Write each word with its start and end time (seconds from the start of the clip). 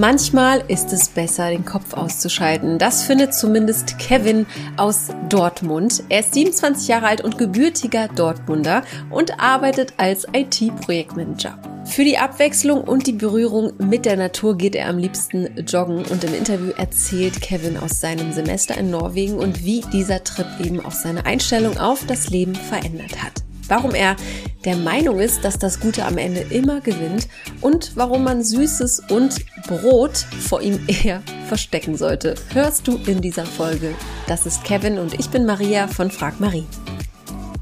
Manchmal 0.00 0.64
ist 0.66 0.94
es 0.94 1.10
besser, 1.10 1.50
den 1.50 1.66
Kopf 1.66 1.92
auszuschalten. 1.92 2.78
Das 2.78 3.02
findet 3.02 3.34
zumindest 3.34 3.98
Kevin 3.98 4.46
aus 4.78 5.08
Dortmund. 5.28 6.04
Er 6.08 6.20
ist 6.20 6.32
27 6.32 6.88
Jahre 6.88 7.06
alt 7.06 7.20
und 7.20 7.36
gebürtiger 7.36 8.08
Dortmunder 8.08 8.82
und 9.10 9.38
arbeitet 9.38 9.92
als 9.98 10.26
IT-Projektmanager. 10.32 11.58
Für 11.84 12.04
die 12.04 12.16
Abwechslung 12.16 12.82
und 12.82 13.08
die 13.08 13.12
Berührung 13.12 13.74
mit 13.76 14.06
der 14.06 14.16
Natur 14.16 14.56
geht 14.56 14.74
er 14.74 14.88
am 14.88 14.96
liebsten 14.96 15.66
joggen 15.66 16.06
und 16.06 16.24
im 16.24 16.32
Interview 16.32 16.70
erzählt 16.78 17.42
Kevin 17.42 17.76
aus 17.76 18.00
seinem 18.00 18.32
Semester 18.32 18.78
in 18.78 18.90
Norwegen 18.90 19.34
und 19.34 19.66
wie 19.66 19.82
dieser 19.92 20.24
Trip 20.24 20.48
eben 20.64 20.82
auch 20.82 20.92
seine 20.92 21.26
Einstellung 21.26 21.76
auf 21.76 22.06
das 22.06 22.30
Leben 22.30 22.54
verändert 22.54 23.22
hat 23.22 23.49
warum 23.70 23.94
er 23.94 24.16
der 24.64 24.76
Meinung 24.76 25.20
ist, 25.20 25.44
dass 25.44 25.58
das 25.58 25.80
Gute 25.80 26.04
am 26.04 26.18
Ende 26.18 26.40
immer 26.40 26.82
gewinnt 26.82 27.28
und 27.62 27.92
warum 27.96 28.24
man 28.24 28.44
Süßes 28.44 29.04
und 29.08 29.46
Brot 29.66 30.18
vor 30.18 30.60
ihm 30.60 30.78
eher 30.86 31.22
verstecken 31.48 31.96
sollte, 31.96 32.34
hörst 32.52 32.86
du 32.86 32.98
in 33.06 33.22
dieser 33.22 33.46
Folge. 33.46 33.94
Das 34.26 34.44
ist 34.44 34.64
Kevin 34.64 34.98
und 34.98 35.18
ich 35.18 35.30
bin 35.30 35.46
Maria 35.46 35.88
von 35.88 36.10
Frag 36.10 36.40
Marie. 36.40 36.66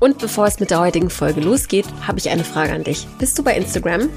Und 0.01 0.19
bevor 0.19 0.47
es 0.47 0.61
mit 0.61 0.71
der 0.71 0.81
heutigen 0.81 1.11
Folge 1.11 1.41
losgeht, 1.41 1.87
habe 2.07 2.19
ich 2.19 2.31
eine 2.31 2.45
Frage 2.45 2.73
an 2.73 2.85
dich. 2.85 3.07
Bist 3.19 3.39
du 3.39 3.43
bei 3.43 3.57
Instagram? 3.57 4.09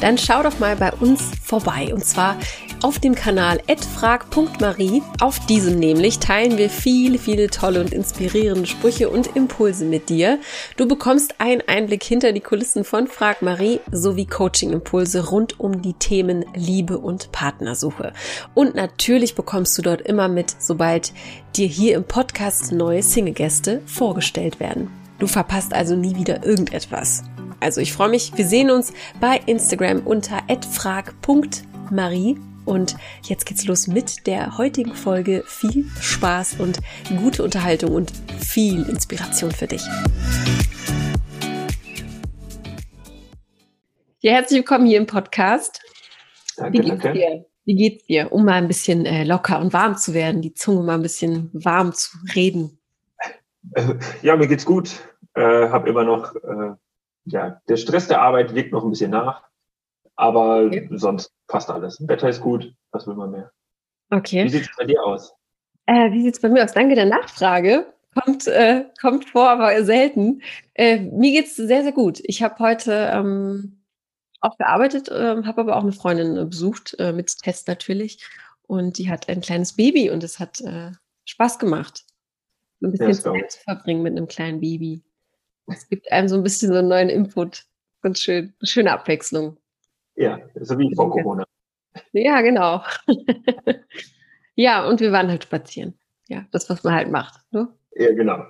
Dann 0.00 0.18
schau 0.18 0.42
doch 0.42 0.58
mal 0.58 0.76
bei 0.76 0.92
uns 0.92 1.22
vorbei. 1.42 1.92
Und 1.94 2.04
zwar 2.04 2.36
auf 2.82 2.98
dem 2.98 3.14
Kanal 3.14 3.60
@frag.marie. 3.66 5.02
Auf 5.20 5.44
diesem 5.46 5.78
nämlich 5.78 6.18
teilen 6.18 6.58
wir 6.58 6.70
viele, 6.70 7.18
viele 7.18 7.48
tolle 7.48 7.80
und 7.80 7.92
inspirierende 7.92 8.66
Sprüche 8.66 9.08
und 9.08 9.36
Impulse 9.36 9.84
mit 9.84 10.08
dir. 10.08 10.38
Du 10.76 10.86
bekommst 10.86 11.36
einen 11.38 11.62
Einblick 11.66 12.02
hinter 12.02 12.32
die 12.32 12.40
Kulissen 12.40 12.84
von 12.84 13.06
Frag 13.06 13.42
Marie 13.42 13.80
sowie 13.92 14.26
Coaching-Impulse 14.26 15.28
rund 15.28 15.58
um 15.60 15.82
die 15.82 15.94
Themen 15.94 16.44
Liebe 16.54 16.98
und 16.98 17.32
Partnersuche. 17.32 18.12
Und 18.54 18.74
natürlich 18.74 19.34
bekommst 19.34 19.76
du 19.78 19.82
dort 19.82 20.00
immer 20.02 20.28
mit, 20.28 20.54
sobald 20.58 21.12
dir 21.56 21.66
hier 21.66 21.96
im 21.96 22.04
Podcast 22.04 22.72
neue 22.72 23.02
Single-Gäste 23.02 23.82
vorgestellt 23.86 24.60
werden. 24.60 25.07
Du 25.18 25.26
verpasst 25.26 25.74
also 25.74 25.96
nie 25.96 26.14
wieder 26.14 26.46
irgendetwas. 26.46 27.24
Also 27.58 27.80
ich 27.80 27.92
freue 27.92 28.08
mich, 28.08 28.36
wir 28.36 28.46
sehen 28.46 28.70
uns 28.70 28.92
bei 29.20 29.40
Instagram 29.46 30.06
unter 30.06 30.42
frag.marie 30.70 32.38
und 32.64 32.96
jetzt 33.24 33.44
geht's 33.44 33.66
los 33.66 33.88
mit 33.88 34.28
der 34.28 34.58
heutigen 34.58 34.94
Folge. 34.94 35.42
Viel 35.44 35.86
Spaß 36.00 36.60
und 36.60 36.78
gute 37.16 37.42
Unterhaltung 37.42 37.92
und 37.96 38.12
viel 38.38 38.88
Inspiration 38.88 39.50
für 39.50 39.66
dich. 39.66 39.82
Ja, 44.20 44.32
herzlich 44.32 44.58
willkommen 44.58 44.86
hier 44.86 44.98
im 44.98 45.06
Podcast. 45.06 45.80
Danke, 46.56 46.78
Wie 46.78 46.82
geht's 46.82 47.02
danke. 47.02 47.18
dir? 47.18 47.46
Wie 47.64 47.74
geht's 47.74 48.06
dir? 48.06 48.32
Um 48.32 48.44
mal 48.44 48.54
ein 48.54 48.68
bisschen 48.68 49.04
äh, 49.04 49.24
locker 49.24 49.60
und 49.60 49.72
warm 49.72 49.96
zu 49.96 50.14
werden, 50.14 50.42
die 50.42 50.54
Zunge 50.54 50.84
mal 50.84 50.94
ein 50.94 51.02
bisschen 51.02 51.50
warm 51.52 51.92
zu 51.92 52.16
reden. 52.36 52.77
Ja, 54.22 54.36
mir 54.36 54.46
geht's 54.48 54.64
gut. 54.64 54.90
Äh, 55.34 55.68
hab 55.68 55.86
immer 55.86 56.04
noch, 56.04 56.34
äh, 56.36 56.74
ja, 57.24 57.60
der 57.68 57.76
Stress 57.76 58.08
der 58.08 58.22
Arbeit 58.22 58.54
wirkt 58.54 58.72
noch 58.72 58.84
ein 58.84 58.90
bisschen 58.90 59.10
nach. 59.10 59.42
Aber 60.16 60.64
Okay. 60.66 60.88
sonst 60.92 61.32
passt 61.46 61.70
alles. 61.70 62.06
Wetter 62.08 62.28
ist 62.28 62.40
gut. 62.40 62.72
Was 62.90 63.06
will 63.06 63.14
man 63.14 63.30
mehr? 63.30 63.52
Wie 64.10 64.16
Okay. 64.16 64.48
sieht's 64.48 64.68
bei 64.76 64.84
dir 64.84 65.02
aus? 65.04 65.32
Äh, 65.86 66.10
wie 66.12 66.22
sieht's 66.22 66.40
bei 66.40 66.48
mir 66.48 66.64
aus? 66.64 66.72
Danke 66.72 66.94
der 66.94 67.06
Nachfrage. 67.06 67.86
Kommt, 68.14 68.46
äh, 68.48 68.86
kommt 69.00 69.26
vor, 69.26 69.48
aber 69.48 69.84
selten. 69.84 70.42
Äh, 70.74 70.98
mir 71.00 71.32
geht's 71.32 71.54
sehr, 71.56 71.82
sehr 71.82 71.92
gut. 71.92 72.20
Ich 72.24 72.42
habe 72.42 72.58
heute 72.58 73.10
ähm, 73.12 73.84
auch 74.40 74.56
gearbeitet, 74.56 75.08
ähm, 75.12 75.46
habe 75.46 75.60
aber 75.60 75.76
auch 75.76 75.82
eine 75.82 75.92
Freundin 75.92 76.36
äh, 76.36 76.44
besucht, 76.46 76.96
äh, 76.98 77.12
mit 77.12 77.36
Test 77.38 77.68
natürlich. 77.68 78.26
Und 78.62 78.98
die 78.98 79.08
hat 79.10 79.28
ein 79.28 79.40
kleines 79.40 79.76
Baby 79.76 80.10
und 80.10 80.22
es 80.24 80.38
hat 80.40 80.62
Spaß 81.24 81.58
gemacht, 81.58 82.04
ein 82.80 82.92
bisschen 82.92 83.12
glaub 83.12 83.38
Zeit 83.38 83.52
zu 83.52 83.60
verbringen 83.60 84.02
mit 84.02 84.16
einem 84.16 84.28
kleinen 84.28 84.60
Baby. 84.60 85.02
Es 85.66 85.88
gibt 85.88 86.10
einem 86.10 86.28
so 86.28 86.36
ein 86.36 86.42
bisschen 86.42 86.72
so 86.72 86.78
einen 86.78 86.88
neuen 86.88 87.08
Input. 87.08 87.64
Ganz 88.02 88.20
schön. 88.20 88.54
Eine 88.60 88.66
schöne 88.66 88.92
Abwechslung. 88.92 89.58
Ja, 90.14 90.40
so 90.54 90.78
wie 90.78 90.94
vor. 90.94 91.10
Corona. 91.10 91.44
Ja, 92.12 92.40
genau. 92.40 92.82
ja, 94.54 94.86
und 94.86 95.00
wir 95.00 95.12
waren 95.12 95.28
halt 95.28 95.44
spazieren. 95.44 95.98
Ja, 96.28 96.46
das, 96.50 96.68
was 96.70 96.84
man 96.84 96.94
halt 96.94 97.10
macht. 97.10 97.40
Ne? 97.52 97.68
Ja, 97.94 98.12
genau. 98.14 98.44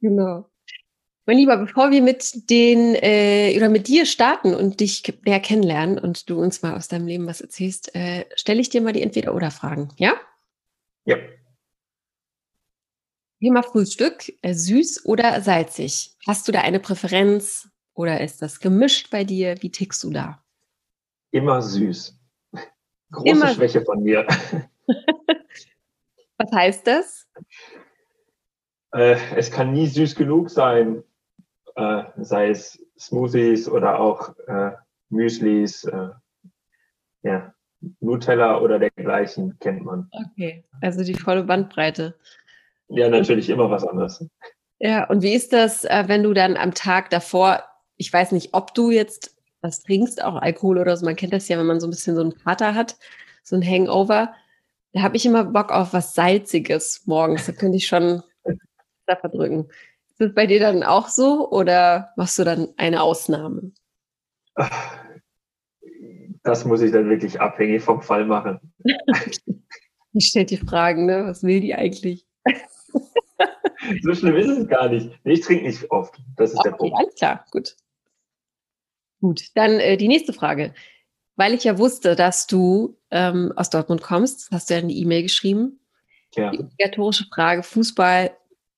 Genau. 0.00 0.48
Mein 1.26 1.36
Lieber, 1.36 1.58
bevor 1.58 1.90
wir 1.90 2.00
mit 2.00 2.48
den 2.48 2.94
äh, 2.94 3.54
oder 3.56 3.68
mit 3.68 3.86
dir 3.86 4.06
starten 4.06 4.54
und 4.54 4.80
dich 4.80 5.02
näher 5.26 5.40
kennenlernen 5.40 5.98
und 5.98 6.30
du 6.30 6.40
uns 6.40 6.62
mal 6.62 6.74
aus 6.74 6.88
deinem 6.88 7.06
Leben 7.06 7.26
was 7.26 7.40
erzählst, 7.42 7.94
äh, 7.94 8.24
stelle 8.34 8.60
ich 8.60 8.70
dir 8.70 8.80
mal 8.80 8.94
die 8.94 9.02
Entweder-Oder-Fragen, 9.02 9.88
ja? 9.98 10.14
Ja, 11.04 11.16
Thema 13.40 13.62
Frühstück, 13.62 14.32
äh, 14.42 14.54
süß 14.54 15.06
oder 15.06 15.40
salzig? 15.40 16.16
Hast 16.26 16.48
du 16.48 16.52
da 16.52 16.60
eine 16.62 16.80
Präferenz 16.80 17.68
oder 17.94 18.20
ist 18.20 18.42
das 18.42 18.58
gemischt 18.60 19.10
bei 19.10 19.24
dir? 19.24 19.56
Wie 19.62 19.70
tickst 19.70 20.02
du 20.04 20.10
da? 20.10 20.42
immer 21.30 21.60
süß. 21.60 22.18
Große 23.10 23.28
Immer- 23.28 23.48
Schwäche 23.54 23.82
von 23.82 24.02
mir. 24.02 24.26
Was 26.38 26.52
heißt 26.52 26.86
das? 26.86 27.28
Äh, 28.92 29.18
es 29.36 29.50
kann 29.50 29.72
nie 29.72 29.86
süß 29.86 30.14
genug 30.14 30.48
sein. 30.48 31.02
Äh, 31.74 32.04
sei 32.16 32.48
es 32.48 32.82
Smoothies 32.98 33.68
oder 33.68 34.00
auch 34.00 34.34
äh, 34.46 34.70
Müslis. 35.10 35.86
Ja, 37.22 37.54
Nutella 38.00 38.58
oder 38.60 38.78
dergleichen 38.78 39.58
kennt 39.58 39.84
man. 39.84 40.10
Okay, 40.12 40.64
also 40.80 41.04
die 41.04 41.14
volle 41.14 41.44
Bandbreite. 41.44 42.18
Ja, 42.88 43.08
natürlich 43.08 43.50
immer 43.50 43.70
was 43.70 43.84
anderes. 43.84 44.24
Ja, 44.80 45.08
und 45.08 45.22
wie 45.22 45.34
ist 45.34 45.52
das, 45.52 45.84
äh, 45.84 46.04
wenn 46.06 46.22
du 46.22 46.32
dann 46.32 46.56
am 46.56 46.72
Tag 46.74 47.10
davor, 47.10 47.64
ich 47.96 48.12
weiß 48.12 48.32
nicht, 48.32 48.54
ob 48.54 48.74
du 48.74 48.90
jetzt 48.90 49.36
was 49.60 49.82
trinkst, 49.82 50.22
auch 50.22 50.36
Alkohol 50.36 50.78
oder 50.78 50.96
so, 50.96 51.04
man 51.04 51.16
kennt 51.16 51.32
das 51.32 51.48
ja, 51.48 51.58
wenn 51.58 51.66
man 51.66 51.80
so 51.80 51.86
ein 51.86 51.90
bisschen 51.90 52.14
so 52.14 52.22
einen 52.22 52.38
Kater 52.38 52.74
hat, 52.74 52.96
so 53.42 53.56
ein 53.56 53.66
Hangover, 53.66 54.32
da 54.92 55.02
habe 55.02 55.16
ich 55.16 55.26
immer 55.26 55.44
Bock 55.44 55.72
auf 55.72 55.92
was 55.92 56.14
Salziges 56.14 57.02
morgens, 57.06 57.46
da 57.46 57.52
könnte 57.52 57.76
ich 57.76 57.86
schon 57.86 58.22
da 59.06 59.16
verdrücken. 59.16 59.68
Ist 60.10 60.20
das 60.20 60.34
bei 60.34 60.46
dir 60.46 60.60
dann 60.60 60.82
auch 60.84 61.08
so 61.08 61.50
oder 61.50 62.12
machst 62.16 62.38
du 62.38 62.44
dann 62.44 62.68
eine 62.76 63.02
Ausnahme? 63.02 63.72
Das 66.44 66.64
muss 66.64 66.80
ich 66.80 66.92
dann 66.92 67.10
wirklich 67.10 67.40
abhängig 67.40 67.82
vom 67.82 68.00
Fall 68.00 68.24
machen. 68.24 68.72
Ich 70.14 70.28
stelle 70.28 70.46
die 70.46 70.56
Fragen, 70.56 71.04
ne? 71.04 71.26
Was 71.26 71.42
will 71.42 71.60
die 71.60 71.74
eigentlich? 71.74 72.27
So 74.02 74.14
schlimm 74.14 74.36
ist 74.36 74.48
es 74.48 74.68
gar 74.68 74.88
nicht. 74.88 75.10
Ich 75.24 75.40
trinke 75.40 75.64
nicht 75.66 75.90
oft. 75.90 76.18
Das 76.36 76.52
ist 76.52 76.62
der 76.64 76.72
Okay, 76.74 76.90
Punkt. 76.90 76.96
alles 76.98 77.14
klar, 77.14 77.44
gut. 77.50 77.76
Gut, 79.20 79.42
dann 79.54 79.80
äh, 79.80 79.96
die 79.96 80.08
nächste 80.08 80.32
Frage. 80.32 80.74
Weil 81.36 81.54
ich 81.54 81.64
ja 81.64 81.78
wusste, 81.78 82.16
dass 82.16 82.46
du 82.46 82.98
ähm, 83.10 83.52
aus 83.56 83.70
Dortmund 83.70 84.02
kommst, 84.02 84.50
hast 84.50 84.70
du 84.70 84.74
ja 84.74 84.80
eine 84.80 84.92
E-Mail 84.92 85.22
geschrieben. 85.22 85.80
Ja. 86.34 86.50
Die 86.50 86.58
obligatorische 86.58 87.26
Frage: 87.32 87.62
Fußball, 87.62 88.36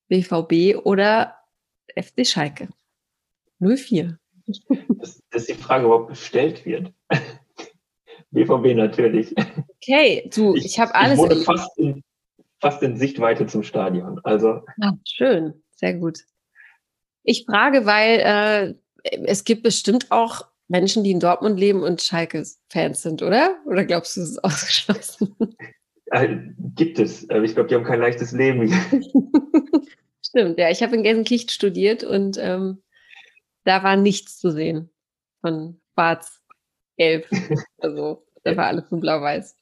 BVB 0.09 0.77
oder 0.85 1.37
FC 1.97 2.27
Schalke? 2.27 2.69
04. 3.61 4.19
Dass, 4.89 5.23
dass 5.31 5.47
die 5.47 5.55
Frage 5.55 5.85
überhaupt 5.87 6.09
gestellt 6.11 6.65
wird. 6.67 6.93
BVB 8.31 8.75
natürlich. 8.77 9.35
Okay, 9.83 10.31
du, 10.35 10.55
ich, 10.55 10.79
habe 10.79 10.95
alles. 10.95 11.19
Ich 11.19 11.25
erlebt. 11.25 11.45
fast 11.47 11.79
in, 11.79 12.03
fast 12.61 12.83
in 12.83 12.97
Sichtweite 12.97 13.47
zum 13.47 13.63
Stadion. 13.63 14.21
Also, 14.25 14.63
Ah, 14.81 14.93
schön, 15.07 15.63
sehr 15.71 15.95
gut. 15.95 16.21
Ich 17.23 17.45
frage, 17.47 17.87
weil 17.87 18.77
äh, 19.05 19.21
es 19.25 19.45
gibt 19.45 19.63
bestimmt 19.63 20.11
auch 20.11 20.47
Menschen, 20.69 21.05
die 21.05 21.11
in 21.11 21.21
Dortmund 21.21 21.59
leben 21.59 21.83
und 21.83 22.01
Schalke-Fans 22.03 23.03
sind, 23.03 23.23
oder? 23.23 23.57
Oder 23.67 23.85
glaubst 23.85 24.17
du, 24.17 24.21
es 24.23 24.31
ist 24.31 24.45
ausgeschlossen? 24.45 25.37
äh, 26.07 26.37
gibt 26.77 26.99
es. 26.99 27.29
Aber 27.29 27.43
ich 27.43 27.55
glaube, 27.55 27.69
die 27.69 27.75
haben 27.75 27.85
kein 27.85 28.01
leichtes 28.01 28.33
Leben. 28.33 28.71
Stimmt, 30.25 30.59
ja. 30.59 30.71
Ich 30.71 30.83
habe 30.83 30.95
in 30.97 31.03
Gelsenkirchen 31.03 31.49
studiert 31.49 32.05
und 32.05 32.39
ähm, 32.41 32.83
da 33.65 33.83
war 33.83 33.97
nichts 33.97 34.39
zu 34.39 34.51
sehen 34.51 34.91
von 35.41 35.81
Schwarz, 35.95 36.41
Gelb. 36.97 37.29
Also 37.79 38.25
da 38.45 38.57
war 38.57 38.67
alles 38.67 38.91
nur 38.91 39.01
blau-weiß. 39.01 39.57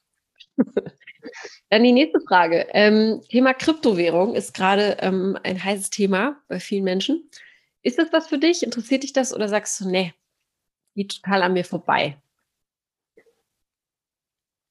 Dann 1.71 1.85
die 1.85 1.93
nächste 1.93 2.21
Frage. 2.21 2.67
Ähm, 2.73 3.23
Thema 3.29 3.55
Kryptowährung 3.55 4.35
ist 4.35 4.55
gerade 4.55 4.97
ähm, 5.01 5.39
ein 5.43 5.63
heißes 5.63 5.91
Thema 5.91 6.41
bei 6.49 6.61
vielen 6.61 6.85
Menschen. 6.85 7.31
Ist 7.83 7.99
das 7.99 8.13
was 8.13 8.29
für 8.29 8.39
dich? 8.39 8.63
Interessiert 8.63 9.03
dich 9.03 9.13
das 9.13 9.35
oder 9.35 9.49
sagst 9.49 9.81
du, 9.81 9.89
nee, 9.89 10.15
geht 10.95 11.23
total 11.23 11.43
an 11.43 11.53
mir 11.53 11.65
vorbei? 11.65 12.17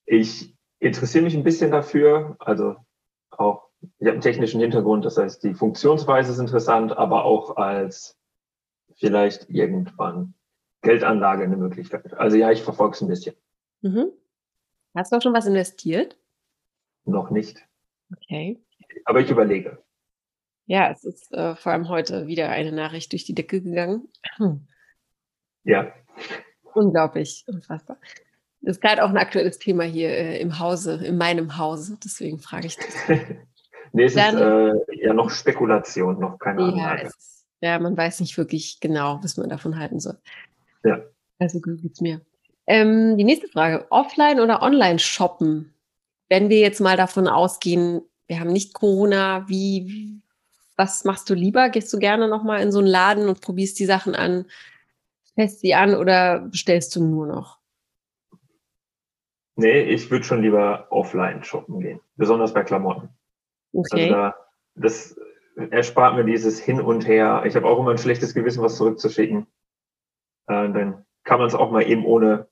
Ich 0.05 0.53
interessiere 0.79 1.23
mich 1.23 1.35
ein 1.35 1.43
bisschen 1.43 1.71
dafür. 1.71 2.35
Also 2.39 2.75
auch, 3.29 3.69
ich 3.99 4.07
habe 4.07 4.13
einen 4.13 4.21
technischen 4.21 4.61
Hintergrund. 4.61 5.05
Das 5.05 5.17
heißt, 5.17 5.43
die 5.43 5.53
Funktionsweise 5.53 6.31
ist 6.31 6.39
interessant, 6.39 6.95
aber 6.97 7.25
auch 7.25 7.57
als 7.57 8.17
vielleicht 8.95 9.49
irgendwann 9.49 10.33
Geldanlage 10.81 11.43
eine 11.43 11.57
Möglichkeit. 11.57 12.13
Also 12.13 12.37
ja, 12.37 12.51
ich 12.51 12.61
verfolge 12.61 12.95
es 12.95 13.01
ein 13.01 13.07
bisschen. 13.07 13.35
Mhm. 13.81 14.11
Hast 14.95 15.11
du 15.11 15.17
auch 15.17 15.21
schon 15.21 15.33
was 15.33 15.45
investiert? 15.45 16.16
Noch 17.07 17.29
nicht. 17.29 17.65
Okay. 18.13 18.61
Aber 19.05 19.21
ich 19.21 19.29
überlege. 19.29 19.81
Ja, 20.65 20.91
es 20.91 21.05
ist 21.05 21.33
äh, 21.33 21.55
vor 21.55 21.71
allem 21.71 21.87
heute 21.87 22.27
wieder 22.27 22.49
eine 22.49 22.73
Nachricht 22.73 23.13
durch 23.13 23.23
die 23.23 23.33
Decke 23.33 23.61
gegangen. 23.61 24.09
Hm. 24.35 24.67
Ja. 25.63 25.93
Unglaublich, 26.73 27.45
unfassbar. 27.47 27.97
Das 28.61 28.75
ist 28.75 28.81
gerade 28.81 29.03
auch 29.03 29.09
ein 29.09 29.17
aktuelles 29.17 29.59
Thema 29.59 29.83
hier 29.83 30.09
äh, 30.09 30.41
im 30.41 30.59
Hause, 30.59 31.01
in 31.05 31.17
meinem 31.17 31.57
Hause, 31.57 31.97
deswegen 32.03 32.39
frage 32.39 32.67
ich 32.67 32.75
das. 32.75 32.95
nee, 33.93 34.03
es 34.03 34.15
Dann, 34.15 34.35
ist 34.35 34.89
äh, 34.89 35.05
ja 35.05 35.13
noch 35.13 35.29
Spekulation, 35.29 36.19
noch 36.19 36.37
keine 36.37 36.63
Ahnung. 36.63 36.77
Ja, 36.77 37.09
ja, 37.61 37.79
man 37.79 37.95
weiß 37.95 38.19
nicht 38.19 38.37
wirklich 38.37 38.79
genau, 38.81 39.19
was 39.23 39.37
man 39.37 39.49
davon 39.49 39.79
halten 39.79 40.01
soll. 40.01 40.17
Ja. 40.83 41.01
Also 41.39 41.61
gut 41.61 41.81
geht's 41.81 42.01
mir. 42.01 42.21
Ähm, 42.65 43.17
die 43.17 43.23
nächste 43.23 43.47
Frage: 43.47 43.87
Offline 43.89 44.41
oder 44.41 44.61
online 44.61 44.99
shoppen? 44.99 45.73
Wenn 46.29 46.49
wir 46.49 46.59
jetzt 46.59 46.81
mal 46.81 46.97
davon 46.97 47.27
ausgehen, 47.27 48.01
wir 48.27 48.39
haben 48.39 48.51
nicht 48.51 48.73
Corona, 48.73 49.47
wie, 49.47 50.21
was 50.75 51.05
machst 51.05 51.29
du 51.29 51.33
lieber? 51.33 51.69
Gehst 51.69 51.91
du 51.93 51.99
gerne 51.99 52.27
nochmal 52.27 52.61
in 52.61 52.71
so 52.71 52.79
einen 52.79 52.87
Laden 52.87 53.29
und 53.29 53.41
probierst 53.41 53.79
die 53.79 53.85
Sachen 53.85 54.15
an, 54.15 54.45
fährst 55.35 55.61
sie 55.61 55.73
an 55.73 55.95
oder 55.95 56.39
bestellst 56.39 56.95
du 56.95 57.03
nur 57.03 57.27
noch? 57.27 57.57
Nee, 59.55 59.81
ich 59.81 60.11
würde 60.11 60.23
schon 60.23 60.43
lieber 60.43 60.87
offline 60.91 61.43
shoppen 61.43 61.79
gehen, 61.79 61.99
besonders 62.15 62.53
bei 62.53 62.63
Klamotten. 62.63 63.09
Okay. 63.73 64.03
Also 64.03 64.13
da, 64.13 64.35
das 64.75 65.19
erspart 65.71 66.15
mir 66.15 66.23
dieses 66.23 66.59
Hin 66.59 66.79
und 66.79 67.07
Her. 67.07 67.43
Ich 67.45 67.55
habe 67.55 67.65
auch 67.65 67.79
immer 67.79 67.91
ein 67.91 67.97
schlechtes 67.97 68.33
Gewissen, 68.33 68.61
was 68.61 68.77
zurückzuschicken. 68.77 69.47
Äh, 70.47 70.71
dann 70.71 71.05
kann 71.23 71.39
man 71.39 71.47
es 71.47 71.55
auch 71.55 71.71
mal 71.71 71.81
eben 71.81 72.05
ohne 72.05 72.47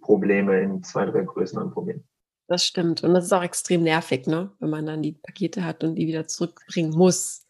Probleme 0.00 0.60
in 0.60 0.82
zwei, 0.84 1.06
drei 1.06 1.22
Größen 1.22 1.58
anprobieren. 1.58 2.04
Das 2.46 2.64
stimmt. 2.64 3.02
Und 3.02 3.14
das 3.14 3.24
ist 3.24 3.32
auch 3.32 3.42
extrem 3.42 3.82
nervig, 3.82 4.26
ne? 4.26 4.50
wenn 4.60 4.70
man 4.70 4.86
dann 4.86 5.02
die 5.02 5.12
Pakete 5.12 5.64
hat 5.64 5.82
und 5.82 5.94
die 5.94 6.06
wieder 6.06 6.26
zurückbringen 6.26 6.90
muss. 6.90 7.46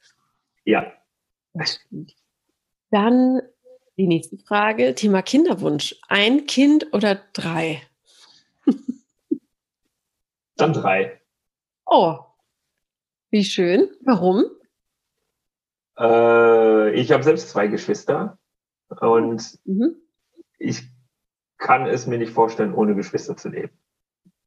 Ja. 0.64 0.92
Das 1.52 1.74
stimmt. 1.74 2.14
Dann 2.90 3.40
die 3.96 4.06
nächste 4.06 4.38
Frage, 4.38 4.94
Thema 4.94 5.22
Kinderwunsch. 5.22 5.96
Ein 6.08 6.46
Kind 6.46 6.92
oder 6.92 7.20
drei? 7.32 7.82
Dann 10.56 10.72
drei. 10.72 11.20
Oh, 11.86 12.18
wie 13.30 13.44
schön. 13.44 13.88
Warum? 14.00 14.44
Äh, 15.98 16.92
ich 16.92 17.12
habe 17.12 17.22
selbst 17.22 17.50
zwei 17.50 17.66
Geschwister 17.66 18.38
und 18.88 19.58
mhm. 19.64 19.96
ich 20.58 20.82
kann 21.58 21.86
es 21.86 22.06
mir 22.06 22.18
nicht 22.18 22.32
vorstellen, 22.32 22.74
ohne 22.74 22.94
Geschwister 22.94 23.36
zu 23.36 23.48
leben. 23.48 23.76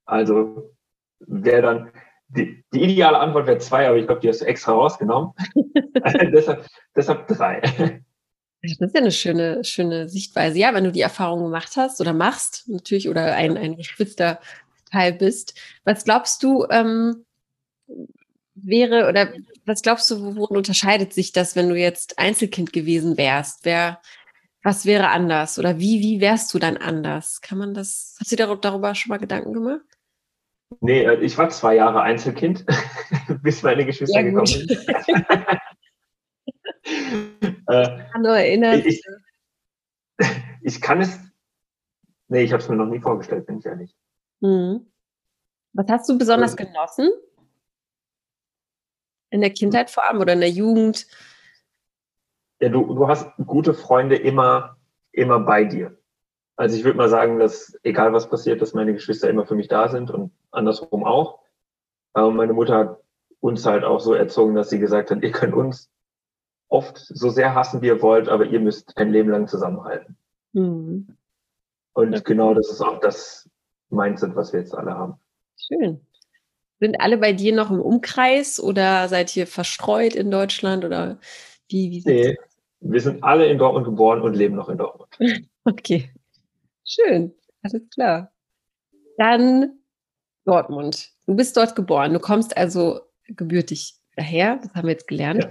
Also 0.07 0.73
wäre 1.19 1.61
dann, 1.61 1.91
die, 2.29 2.63
die, 2.73 2.83
ideale 2.83 3.19
Antwort 3.19 3.47
wäre 3.47 3.59
zwei, 3.59 3.87
aber 3.87 3.97
ich 3.97 4.05
glaube, 4.05 4.21
die 4.21 4.29
hast 4.29 4.41
du 4.41 4.45
extra 4.45 4.73
rausgenommen. 4.73 5.33
deshalb, 6.33 6.65
deshalb 6.95 7.27
drei. 7.27 7.61
Das 8.61 8.71
ist 8.79 8.95
ja 8.95 9.01
eine 9.01 9.11
schöne, 9.11 9.63
schöne 9.63 10.09
Sichtweise. 10.09 10.57
Ja, 10.57 10.73
wenn 10.73 10.83
du 10.83 10.91
die 10.91 11.01
Erfahrung 11.01 11.43
gemacht 11.43 11.73
hast 11.77 12.01
oder 12.01 12.13
machst, 12.13 12.67
natürlich, 12.67 13.07
oder 13.07 13.35
ein, 13.35 13.55
ein 13.57 13.77
Geschwisterteil 13.77 15.13
bist. 15.17 15.53
Was 15.83 16.05
glaubst 16.05 16.41
du, 16.43 16.65
ähm, 16.69 17.25
wäre, 18.55 19.07
oder 19.07 19.31
was 19.65 19.81
glaubst 19.81 20.09
du, 20.09 20.35
worin 20.35 20.57
unterscheidet 20.57 21.13
sich 21.13 21.31
das, 21.31 21.55
wenn 21.55 21.69
du 21.69 21.75
jetzt 21.75 22.17
Einzelkind 22.17 22.73
gewesen 22.73 23.17
wärst? 23.17 23.63
Wer, 23.63 24.01
was 24.63 24.85
wäre 24.85 25.09
anders? 25.09 25.59
Oder 25.59 25.79
wie, 25.79 26.01
wie 26.01 26.19
wärst 26.19 26.53
du 26.53 26.59
dann 26.59 26.77
anders? 26.77 27.41
Kann 27.41 27.57
man 27.57 27.73
das, 27.73 28.17
hast 28.19 28.31
du 28.31 28.35
dir 28.35 28.55
darüber 28.55 28.95
schon 28.95 29.09
mal 29.09 29.17
Gedanken 29.17 29.53
gemacht? 29.53 29.96
Nee, 30.81 31.03
äh, 31.03 31.19
ich 31.21 31.37
war 31.37 31.49
zwei 31.49 31.75
Jahre 31.75 32.01
Einzelkind, 32.01 32.65
bis 33.43 33.63
meine 33.63 33.85
Geschwister 33.85 34.19
ja, 34.19 34.25
gekommen 34.25 34.45
sind. 34.47 34.71
äh, 37.67 38.03
nur 38.19 38.37
erinnern. 38.37 38.83
Ich, 38.85 39.01
ich 40.61 40.81
kann 40.81 41.01
es, 41.01 41.19
nee, 42.27 42.41
ich 42.41 42.51
habe 42.51 42.61
es 42.61 42.69
mir 42.69 42.75
noch 42.75 42.87
nie 42.87 42.99
vorgestellt, 42.99 43.45
bin 43.45 43.59
ich 43.59 43.65
ehrlich. 43.65 43.95
Mhm. 44.41 44.91
Was 45.73 45.87
hast 45.89 46.09
du 46.09 46.17
besonders 46.17 46.51
Und, 46.51 46.57
genossen? 46.57 47.09
In 49.29 49.41
der 49.41 49.51
Kindheit 49.51 49.89
vor 49.89 50.03
allem 50.07 50.21
oder 50.21 50.33
in 50.33 50.39
der 50.39 50.49
Jugend? 50.49 51.07
Ja, 52.59 52.69
du, 52.69 52.93
du 52.93 53.07
hast 53.07 53.29
gute 53.45 53.73
Freunde 53.73 54.15
immer, 54.15 54.77
immer 55.11 55.39
bei 55.39 55.63
dir. 55.63 55.97
Also 56.55 56.75
ich 56.75 56.83
würde 56.83 56.97
mal 56.97 57.09
sagen, 57.09 57.37
dass 57.37 57.77
egal 57.83 58.13
was 58.13 58.29
passiert, 58.29 58.61
dass 58.61 58.73
meine 58.73 58.93
Geschwister 58.93 59.29
immer 59.29 59.45
für 59.45 59.55
mich 59.55 59.67
da 59.67 59.89
sind 59.89 60.09
und 60.09 60.31
andersrum 60.51 61.03
auch. 61.03 61.39
Und 62.13 62.35
meine 62.35 62.53
Mutter 62.53 62.77
hat 62.77 62.99
uns 63.39 63.65
halt 63.65 63.83
auch 63.83 63.99
so 63.99 64.13
erzogen, 64.13 64.55
dass 64.55 64.69
sie 64.69 64.79
gesagt 64.79 65.11
hat, 65.11 65.23
ihr 65.23 65.31
könnt 65.31 65.53
uns 65.53 65.89
oft 66.69 66.97
so 66.97 67.29
sehr 67.29 67.55
hassen, 67.55 67.81
wie 67.81 67.87
ihr 67.87 68.01
wollt, 68.01 68.27
aber 68.27 68.45
ihr 68.45 68.59
müsst 68.59 68.97
ein 68.97 69.11
Leben 69.11 69.29
lang 69.29 69.47
zusammenhalten. 69.47 70.17
Mhm. 70.53 71.07
Und 71.93 72.13
ja. 72.13 72.19
genau 72.19 72.53
das 72.53 72.69
ist 72.69 72.81
auch 72.81 72.99
das 72.99 73.49
Mindset, 73.89 74.35
was 74.35 74.53
wir 74.53 74.59
jetzt 74.59 74.75
alle 74.75 74.91
haben. 74.91 75.19
Schön. 75.55 76.01
Sind 76.79 76.99
alle 77.01 77.17
bei 77.17 77.33
dir 77.33 77.55
noch 77.55 77.71
im 77.71 77.81
Umkreis 77.81 78.59
oder 78.59 79.07
seid 79.07 79.35
ihr 79.35 79.47
verstreut 79.47 80.13
in 80.13 80.29
Deutschland 80.29 80.85
oder 80.85 81.19
wie? 81.69 81.89
wie 81.91 82.03
nee, 82.05 82.37
wir 82.79 83.01
sind 83.01 83.23
alle 83.23 83.47
in 83.47 83.57
Dortmund 83.57 83.85
geboren 83.85 84.21
und 84.21 84.35
leben 84.35 84.55
noch 84.55 84.69
in 84.69 84.77
Dortmund. 84.77 85.09
okay. 85.65 86.11
Schön. 86.85 87.33
Alles 87.63 87.81
klar. 87.93 88.31
Dann 89.17 89.76
Dortmund. 90.47 91.11
Du 91.25 91.35
bist 91.35 91.57
dort 91.57 91.75
geboren. 91.75 92.13
Du 92.13 92.19
kommst 92.19 92.55
also 92.55 93.01
gebürtig 93.27 93.95
daher. 94.15 94.57
Das 94.57 94.73
haben 94.73 94.87
wir 94.87 94.93
jetzt 94.93 95.07
gelernt. 95.07 95.43
Ja. 95.43 95.49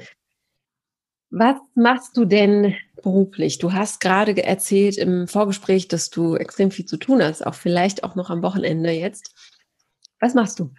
Was 1.31 1.56
machst 1.75 2.16
du 2.16 2.25
denn 2.25 2.75
beruflich? 3.02 3.58
Du 3.58 3.72
hast 3.72 4.00
gerade 4.00 4.43
erzählt 4.43 4.96
im 4.96 5.28
Vorgespräch, 5.28 5.88
dass 5.88 6.08
du 6.08 6.37
extrem 6.37 6.70
viel 6.70 6.87
zu 6.87 6.96
tun 6.96 7.22
hast, 7.22 7.46
auch 7.46 7.54
vielleicht 7.54 8.04
auch 8.04 8.14
noch 8.14 8.31
am 8.31 8.43
Wochenende 8.43 8.90
jetzt. 8.90 9.34
Was 10.20 10.34
machst 10.34 10.58
du? 10.60 10.72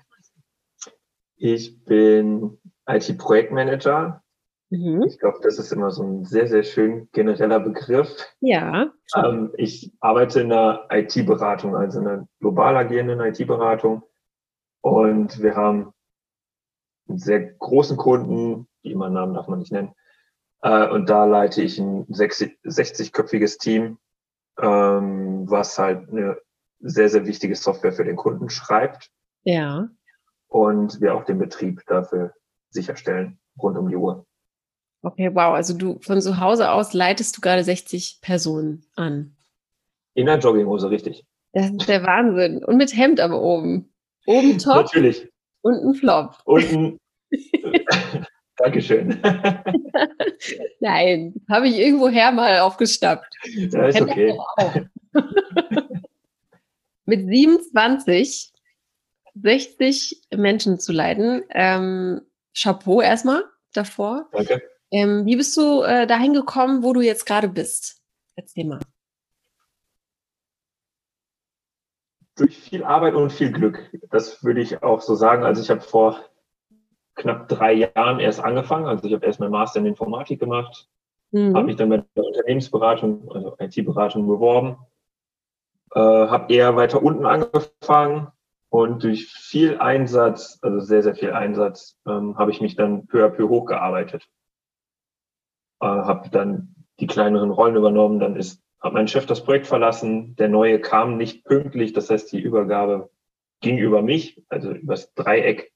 Ich 1.35 1.83
bin 1.83 2.57
IT-Projektmanager. 2.87 4.23
Mhm. 4.69 5.03
Ich 5.03 5.19
glaube, 5.19 5.39
das 5.41 5.59
ist 5.59 5.71
immer 5.71 5.91
so 5.91 6.03
ein 6.03 6.25
sehr, 6.25 6.47
sehr 6.47 6.63
schön 6.63 7.09
genereller 7.13 7.59
Begriff. 7.59 8.09
Ja. 8.39 8.91
Ähm, 9.15 9.53
ich 9.57 9.93
arbeite 9.99 10.41
in 10.41 10.51
einer 10.51 10.87
IT-Beratung, 10.89 11.75
also 11.75 11.99
in 11.99 12.07
einer 12.07 12.27
global 12.39 12.75
agierenden 12.75 13.19
IT-Beratung. 13.21 14.03
Und 14.81 15.41
wir 15.41 15.55
haben 15.55 15.93
einen 17.07 17.17
sehr 17.17 17.41
großen 17.41 17.97
Kunden, 17.97 18.67
die 18.83 18.91
immer 18.91 19.09
Namen 19.09 19.33
darf 19.33 19.47
man 19.47 19.59
nicht 19.59 19.71
nennen. 19.71 19.93
Äh, 20.61 20.89
und 20.89 21.09
da 21.09 21.25
leite 21.25 21.61
ich 21.61 21.79
ein 21.79 22.05
60-köpfiges 22.07 23.57
Team, 23.59 23.97
ähm, 24.59 25.49
was 25.49 25.77
halt 25.79 26.09
eine 26.09 26.37
sehr, 26.79 27.09
sehr 27.09 27.25
wichtige 27.25 27.55
Software 27.55 27.93
für 27.93 28.03
den 28.03 28.15
Kunden 28.17 28.49
schreibt. 28.49 29.09
Ja 29.43 29.87
und 30.47 31.01
wir 31.01 31.15
auch 31.15 31.25
den 31.25 31.39
Betrieb 31.39 31.83
dafür 31.87 32.33
sicherstellen, 32.69 33.39
rund 33.61 33.77
um 33.77 33.89
die 33.89 33.95
Uhr. 33.95 34.25
Okay, 35.01 35.29
wow. 35.33 35.53
Also 35.53 35.75
du 35.75 35.99
von 36.01 36.21
zu 36.21 36.39
Hause 36.39 36.71
aus 36.71 36.93
leitest 36.93 37.37
du 37.37 37.41
gerade 37.41 37.63
60 37.63 38.19
Personen 38.21 38.85
an. 38.95 39.35
In 40.13 40.25
der 40.25 40.39
Jogginghose, 40.39 40.89
richtig. 40.89 41.25
Das 41.53 41.69
ist 41.69 41.87
der 41.87 42.03
Wahnsinn. 42.03 42.63
Und 42.63 42.77
mit 42.77 42.95
Hemd 42.95 43.19
aber 43.19 43.41
oben. 43.41 43.89
Oben 44.25 44.57
top. 44.57 44.75
Natürlich. 44.75 45.29
Und 45.61 45.75
ein 45.75 45.93
Flop. 45.93 46.37
Und 46.45 46.63
ein 46.71 46.99
Dankeschön. 48.57 49.21
Nein, 50.79 51.35
habe 51.49 51.67
ich 51.67 51.77
irgendwoher 51.77 52.31
mal 52.31 52.59
aufgestappt. 52.59 53.33
Ja, 53.45 53.87
ist 53.87 54.01
okay. 54.01 54.37
mit 57.05 57.27
27 57.27 58.51
60 59.41 60.21
Menschen 60.35 60.79
zu 60.79 60.91
leiten. 60.91 61.43
Ähm, 61.51 62.21
Chapeau 62.55 63.01
erstmal 63.01 63.43
davor. 63.73 64.27
Danke. 64.31 64.61
Ähm, 64.91 65.25
wie 65.25 65.35
bist 65.35 65.55
du 65.57 65.81
äh, 65.81 66.07
dahin 66.07 66.33
gekommen, 66.33 66.83
wo 66.83 66.93
du 66.93 67.01
jetzt 67.01 67.25
gerade 67.25 67.49
bist? 67.49 68.01
Erzähl 68.35 68.65
mal. 68.65 68.79
Durch 72.35 72.57
viel 72.57 72.83
Arbeit 72.83 73.15
und 73.15 73.31
viel 73.31 73.51
Glück. 73.51 73.89
Das 74.11 74.43
würde 74.43 74.61
ich 74.61 74.83
auch 74.83 75.01
so 75.01 75.15
sagen. 75.15 75.43
Also 75.43 75.61
ich 75.61 75.69
habe 75.69 75.81
vor 75.81 76.19
knapp 77.15 77.49
drei 77.49 77.73
Jahren 77.73 78.19
erst 78.19 78.39
angefangen. 78.39 78.85
Also 78.85 79.05
ich 79.05 79.13
habe 79.13 79.25
erst 79.25 79.39
mein 79.39 79.51
Master 79.51 79.79
in 79.79 79.87
Informatik 79.87 80.39
gemacht, 80.39 80.87
mhm. 81.31 81.55
habe 81.55 81.65
mich 81.65 81.75
dann 81.77 81.89
bei 81.89 82.03
der 82.15 82.23
Unternehmensberatung, 82.23 83.31
also 83.31 83.55
IT-Beratung 83.59 84.27
beworben, 84.27 84.77
äh, 85.95 85.99
habe 85.99 86.53
eher 86.53 86.75
weiter 86.75 87.01
unten 87.01 87.25
angefangen, 87.25 88.31
und 88.69 89.03
durch 89.03 89.27
viel 89.31 89.77
Einsatz, 89.79 90.59
also 90.61 90.79
sehr, 90.79 91.01
sehr 91.03 91.15
viel 91.15 91.31
Einsatz, 91.31 91.97
ähm, 92.05 92.37
habe 92.37 92.51
ich 92.51 92.61
mich 92.61 92.75
dann 92.75 93.07
peu 93.07 93.25
à 93.25 93.29
peu 93.29 93.47
hochgearbeitet. 93.47 94.27
Äh, 95.79 95.85
habe 95.85 96.29
dann 96.29 96.75
die 96.99 97.07
kleineren 97.07 97.51
Rollen 97.51 97.75
übernommen, 97.75 98.19
dann 98.19 98.35
ist, 98.35 98.63
hat 98.79 98.93
mein 98.93 99.07
Chef 99.07 99.25
das 99.25 99.43
Projekt 99.43 99.67
verlassen, 99.67 100.35
der 100.35 100.49
neue 100.49 100.79
kam 100.79 101.17
nicht 101.17 101.45
pünktlich, 101.45 101.93
das 101.93 102.09
heißt, 102.09 102.31
die 102.31 102.39
Übergabe 102.39 103.11
ging 103.61 103.77
über 103.77 104.01
mich, 104.01 104.43
also 104.49 104.71
übers 104.71 105.13
Dreieck. 105.13 105.71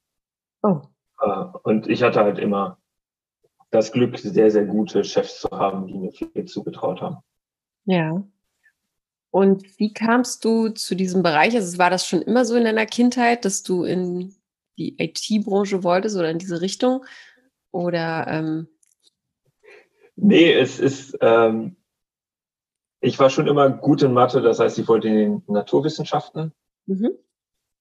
Oh. 0.64 0.82
Äh, 1.20 1.46
und 1.64 1.88
ich 1.88 2.02
hatte 2.02 2.22
halt 2.22 2.40
immer 2.40 2.80
das 3.70 3.92
Glück, 3.92 4.18
sehr, 4.18 4.52
sehr 4.52 4.66
gute 4.66 5.04
Chefs 5.04 5.40
zu 5.40 5.50
haben, 5.52 5.88
die 5.88 5.98
mir 5.98 6.12
viel 6.12 6.46
zugetraut 6.46 7.02
haben. 7.02 7.18
Ja. 7.86 8.24
Und 9.30 9.80
wie 9.80 9.94
kamst 9.94 10.44
du 10.44 10.70
zu 10.70 10.94
diesem 10.94 11.24
Bereich? 11.24 11.56
Also 11.56 11.78
war 11.78 11.90
das 11.90 12.06
schon 12.06 12.22
immer 12.22 12.44
so 12.44 12.56
in 12.56 12.66
deiner 12.66 12.86
Kindheit, 12.86 13.46
dass 13.46 13.64
du 13.64 13.84
in 13.84 14.36
die 14.78 15.02
IT-Branche 15.02 15.84
wolltest 15.84 16.18
oder 16.18 16.30
in 16.30 16.38
diese 16.38 16.60
Richtung? 16.60 17.06
Oder 17.72 18.28
ähm 18.28 18.68
Nee, 20.16 20.54
es 20.54 20.80
ist, 20.80 21.18
ähm, 21.22 21.78
ich 23.00 23.18
war 23.20 23.30
schon 23.30 23.48
immer 23.48 23.70
gut 23.70 24.02
in 24.04 24.14
Mathe, 24.14 24.42
das 24.42 24.60
heißt, 24.60 24.78
ich 24.78 24.88
wollte 24.88 25.08
in 25.08 25.16
den 25.16 25.44
Naturwissenschaften. 25.48 26.54
Mhm. 26.86 27.12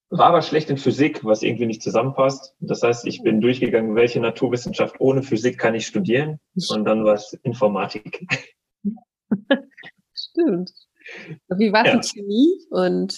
War 0.09 0.27
aber 0.27 0.43
schlecht 0.43 0.71
in 0.71 0.77
Physik, 0.77 1.25
was 1.25 1.43
irgendwie 1.43 1.67
nicht 1.67 1.83
zusammenpasst. 1.83 2.57
Das 2.59 2.83
heißt, 2.83 3.07
ich 3.07 3.23
bin 3.23 3.41
durchgegangen, 3.41 3.95
welche 3.95 4.21
Naturwissenschaft 4.21 4.97
ohne 4.99 5.23
Physik 5.23 5.57
kann 5.57 5.77
ich 5.77 5.87
studieren? 5.87 6.41
Und 6.71 6.85
dann 6.85 7.05
war 7.05 7.15
es 7.15 7.33
Informatik. 7.45 8.27
Stimmt. 10.13 10.73
Wie 11.49 11.73
war 11.73 11.83
es 11.83 11.89
ja. 11.89 11.95
in 11.95 12.03
Chemie 12.03 12.67
und 12.71 13.13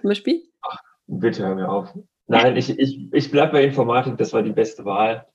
zum 0.00 0.08
Beispiel? 0.08 0.42
Ach, 0.62 0.80
bitte 1.06 1.46
hör 1.46 1.54
mir 1.54 1.70
auf. 1.70 1.96
Nein, 2.26 2.56
ich, 2.56 2.70
ich, 2.70 3.08
ich 3.12 3.30
bleibe 3.30 3.52
bei 3.52 3.64
Informatik, 3.64 4.16
das 4.18 4.32
war 4.32 4.42
die 4.42 4.52
beste 4.52 4.84
Wahl. 4.84 5.26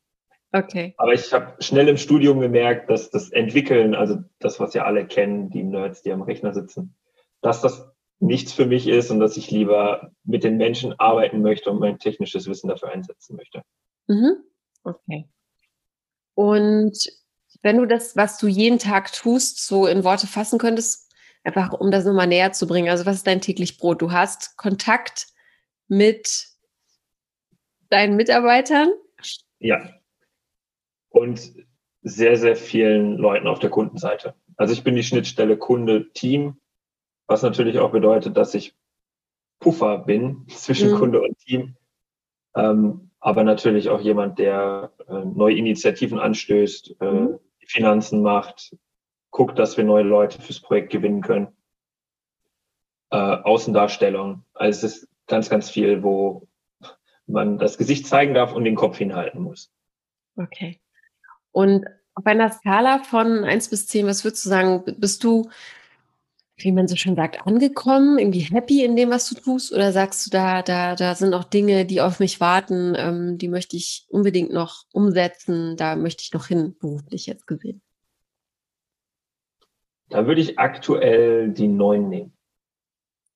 Okay. 0.54 0.94
Aber 0.98 1.14
ich 1.14 1.32
habe 1.32 1.56
schnell 1.64 1.88
im 1.88 1.98
Studium 1.98 2.40
gemerkt, 2.40 2.90
dass 2.90 3.10
das 3.10 3.32
Entwickeln, 3.32 3.96
also 3.96 4.18
das, 4.40 4.60
was 4.60 4.74
ja 4.74 4.84
alle 4.84 5.06
kennen, 5.06 5.50
die 5.50 5.64
Nerds, 5.64 6.02
die 6.02 6.12
am 6.12 6.22
Rechner 6.22 6.54
sitzen, 6.54 6.96
dass 7.42 7.62
das 7.62 7.90
nichts 8.20 8.54
für 8.54 8.66
mich 8.66 8.88
ist 8.88 9.10
und 9.12 9.20
dass 9.20 9.38
ich 9.38 9.50
lieber 9.50 10.12
mit 10.24 10.44
den 10.44 10.58
Menschen 10.58 10.94
arbeiten 11.00 11.42
möchte 11.42 11.72
und 11.72 11.80
mein 11.80 12.00
technisches 12.00 12.48
Wissen 12.48 12.68
dafür 12.68 12.90
einsetzen 12.90 13.36
möchte. 13.36 13.64
Mhm. 14.08 14.44
Okay. 14.84 15.28
Und 16.36 16.98
wenn 17.62 17.78
du 17.78 17.86
das, 17.86 18.16
was 18.16 18.38
du 18.38 18.48
jeden 18.48 18.80
Tag 18.80 19.12
tust, 19.14 19.66
so 19.66 19.88
in 19.88 20.04
Worte 20.04 20.28
fassen 20.28 20.60
könntest, 20.60 21.12
einfach 21.44 21.72
um 21.74 21.92
das 21.92 22.06
nochmal 22.06 22.28
näher 22.28 22.52
zu 22.52 22.68
bringen. 22.68 22.90
Also 22.90 23.06
was 23.06 23.18
ist 23.18 23.28
dein 23.28 23.42
täglich 23.42 23.78
Brot? 23.78 24.02
Du 24.02 24.12
hast 24.12 24.58
Kontakt 24.58 25.28
mit 25.88 26.48
deinen 27.90 28.16
Mitarbeitern? 28.16 28.90
Ja. 29.60 30.01
Und 31.22 31.54
sehr, 32.02 32.36
sehr 32.36 32.56
vielen 32.56 33.16
Leuten 33.16 33.46
auf 33.46 33.60
der 33.60 33.70
Kundenseite. 33.70 34.34
Also 34.58 34.74
ich 34.74 34.84
bin 34.84 34.96
die 34.96 35.04
Schnittstelle 35.04 35.56
Kunde-Team, 35.56 36.60
was 37.28 37.44
natürlich 37.44 37.78
auch 37.78 37.92
bedeutet, 37.92 38.36
dass 38.38 38.56
ich 38.56 38.74
Puffer 39.60 40.00
bin 40.00 40.48
zwischen 40.48 40.92
mhm. 40.92 40.96
Kunde 40.96 41.22
und 41.22 41.38
Team. 41.38 41.76
Ähm, 42.56 43.12
aber 43.20 43.44
natürlich 43.44 43.90
auch 43.90 44.02
jemand, 44.02 44.40
der 44.40 44.94
äh, 45.08 45.24
neue 45.24 45.56
Initiativen 45.56 46.18
anstößt, 46.18 46.96
äh, 47.00 47.12
mhm. 47.12 47.40
Finanzen 47.68 48.24
macht, 48.24 48.76
guckt, 49.30 49.60
dass 49.60 49.78
wir 49.78 49.84
neue 49.84 50.04
Leute 50.04 50.42
fürs 50.42 50.60
Projekt 50.60 50.92
gewinnen 50.92 51.22
können. 51.22 51.50
Äh, 53.12 53.18
Außendarstellung. 53.18 54.44
Also 54.56 54.88
es 54.88 54.94
ist 54.96 55.08
ganz, 55.28 55.52
ganz 55.52 55.70
viel, 55.70 56.02
wo 56.02 56.48
man 57.28 57.60
das 57.60 57.78
Gesicht 57.78 58.08
zeigen 58.08 58.34
darf 58.34 58.54
und 58.54 58.64
den 58.64 58.76
Kopf 58.76 58.98
hinhalten 58.98 59.44
muss. 59.44 59.72
Okay. 60.36 60.82
Und 61.52 61.86
auf 62.16 62.26
einer 62.26 62.52
Skala 62.52 63.00
von 63.00 63.44
eins 63.44 63.70
bis 63.70 63.88
zehn, 63.88 64.06
was 64.06 64.24
würdest 64.24 64.46
du 64.46 64.50
sagen, 64.50 64.84
bist 64.98 65.24
du, 65.24 65.50
wie 66.58 66.72
man 66.72 66.88
so 66.88 66.96
schön 66.96 67.16
sagt, 67.16 67.46
angekommen, 67.46 68.20
irgendwie 68.20 68.42
happy 68.42 68.84
in 68.84 68.96
dem, 68.96 69.10
was 69.10 69.30
du 69.30 69.36
tust? 69.36 69.74
Oder 69.74 69.92
sagst 69.92 70.26
du, 70.26 70.30
da, 70.30 70.62
da, 70.62 70.96
da 70.96 71.16
sind 71.16 71.32
noch 71.32 71.44
Dinge, 71.44 71.86
die 71.86 72.02
auf 72.02 72.20
mich 72.20 72.40
warten, 72.40 72.94
ähm, 72.98 73.38
die 73.38 73.48
möchte 73.48 73.76
ich 73.76 74.06
unbedingt 74.10 74.52
noch 74.52 74.86
umsetzen, 74.92 75.76
da 75.78 75.96
möchte 75.96 76.24
ich 76.24 76.34
noch 76.34 76.48
hin, 76.48 76.76
beruflich 76.80 77.26
jetzt 77.26 77.48
gesehen? 77.48 77.82
Da 80.10 80.28
würde 80.28 80.42
ich 80.42 80.60
aktuell 80.60 81.50
die 81.50 81.70
neun 81.70 82.10
nehmen. 82.10 82.34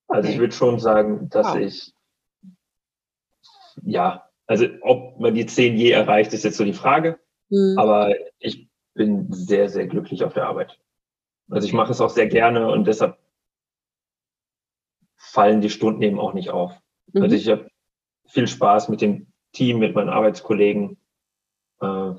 Okay. 0.08 0.18
Also 0.18 0.30
ich 0.30 0.40
würde 0.40 0.54
schon 0.54 0.80
sagen, 0.80 1.30
dass 1.30 1.48
wow. 1.48 1.58
ich, 1.58 1.94
ja, 3.82 4.30
also 4.46 4.68
ob 4.82 5.20
man 5.20 5.34
die 5.34 5.46
zehn 5.46 5.78
je 5.78 5.92
erreicht, 5.92 6.34
ist 6.34 6.44
jetzt 6.44 6.58
so 6.58 6.66
die 6.66 6.74
Frage. 6.74 7.20
Mhm. 7.50 7.78
Aber 7.78 8.14
ich 8.40 8.68
bin 8.94 9.32
sehr, 9.32 9.70
sehr 9.70 9.88
glücklich 9.88 10.24
auf 10.24 10.34
der 10.34 10.48
Arbeit. 10.48 10.80
Also 11.50 11.68
ich 11.68 11.74
mache 11.74 11.92
es 11.92 12.02
auch 12.02 12.10
sehr 12.10 12.28
gerne 12.28 12.70
und 12.70 12.88
deshalb 12.88 13.18
fallen 15.16 15.62
die 15.62 15.70
Stunden 15.70 16.02
eben 16.02 16.20
auch 16.20 16.34
nicht 16.34 16.50
auf. 16.50 16.74
Mhm. 17.14 17.24
Also 17.24 17.36
ich 17.36 17.48
habe 17.50 17.70
viel 18.28 18.48
Spaß 18.48 18.90
mit 18.90 19.02
dem 19.02 19.28
Team, 19.52 19.80
mit 19.80 19.96
meinen 19.96 20.10
Arbeitskollegen. 20.10 20.98
Äh, 21.82 22.12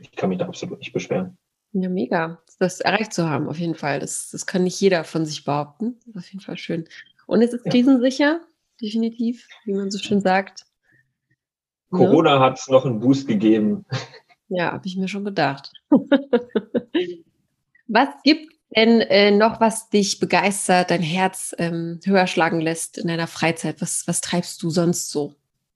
ich 0.00 0.12
kann 0.12 0.28
mich 0.28 0.38
da 0.38 0.46
absolut 0.46 0.78
nicht 0.78 0.92
beschweren. 0.92 1.38
Ja, 1.72 1.88
mega. 1.88 2.42
Das 2.58 2.80
erreicht 2.80 3.14
zu 3.14 3.28
haben, 3.28 3.48
auf 3.48 3.58
jeden 3.58 3.74
Fall. 3.74 3.98
Das, 3.98 4.30
das 4.30 4.46
kann 4.46 4.64
nicht 4.64 4.80
jeder 4.80 5.04
von 5.04 5.24
sich 5.24 5.44
behaupten. 5.44 5.98
Das 6.00 6.08
ist 6.08 6.16
auf 6.16 6.32
jeden 6.32 6.44
Fall 6.44 6.58
schön. 6.58 6.88
Und 7.26 7.40
es 7.40 7.52
ist 7.52 7.64
ja. 7.64 7.70
krisensicher, 7.70 8.40
definitiv, 8.80 9.48
wie 9.64 9.72
man 9.72 9.90
so 9.90 9.98
schön 9.98 10.20
sagt. 10.20 10.66
Corona 11.90 12.36
ja. 12.36 12.40
hat 12.40 12.58
es 12.58 12.68
noch 12.68 12.84
einen 12.84 13.00
Boost 13.00 13.26
gegeben. 13.26 13.84
Ja, 14.54 14.72
habe 14.72 14.86
ich 14.86 14.96
mir 14.96 15.08
schon 15.08 15.24
gedacht. 15.24 15.72
was 17.86 18.08
gibt 18.22 18.52
denn 18.76 19.00
äh, 19.00 19.30
noch, 19.30 19.60
was 19.60 19.88
dich 19.88 20.20
begeistert, 20.20 20.90
dein 20.90 21.00
Herz 21.00 21.54
ähm, 21.58 22.00
höher 22.04 22.26
schlagen 22.26 22.60
lässt 22.60 22.98
in 22.98 23.08
deiner 23.08 23.26
Freizeit? 23.26 23.80
Was, 23.80 24.06
was 24.06 24.20
treibst 24.20 24.62
du 24.62 24.68
sonst 24.68 25.10
so, 25.10 25.34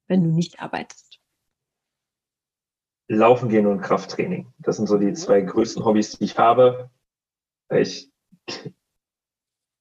wenn 0.09 0.23
du 0.23 0.31
nicht 0.31 0.61
arbeitest? 0.61 1.21
Laufen 3.09 3.49
gehen 3.49 3.67
und 3.67 3.81
Krafttraining. 3.81 4.53
Das 4.59 4.77
sind 4.77 4.89
so 4.89 4.99
die 4.99 5.07
mhm. 5.07 5.15
zwei 5.15 5.41
größten 5.41 5.85
Hobbys, 5.85 6.19
die 6.19 6.25
ich 6.25 6.37
habe. 6.37 6.91
Ich, 7.71 8.11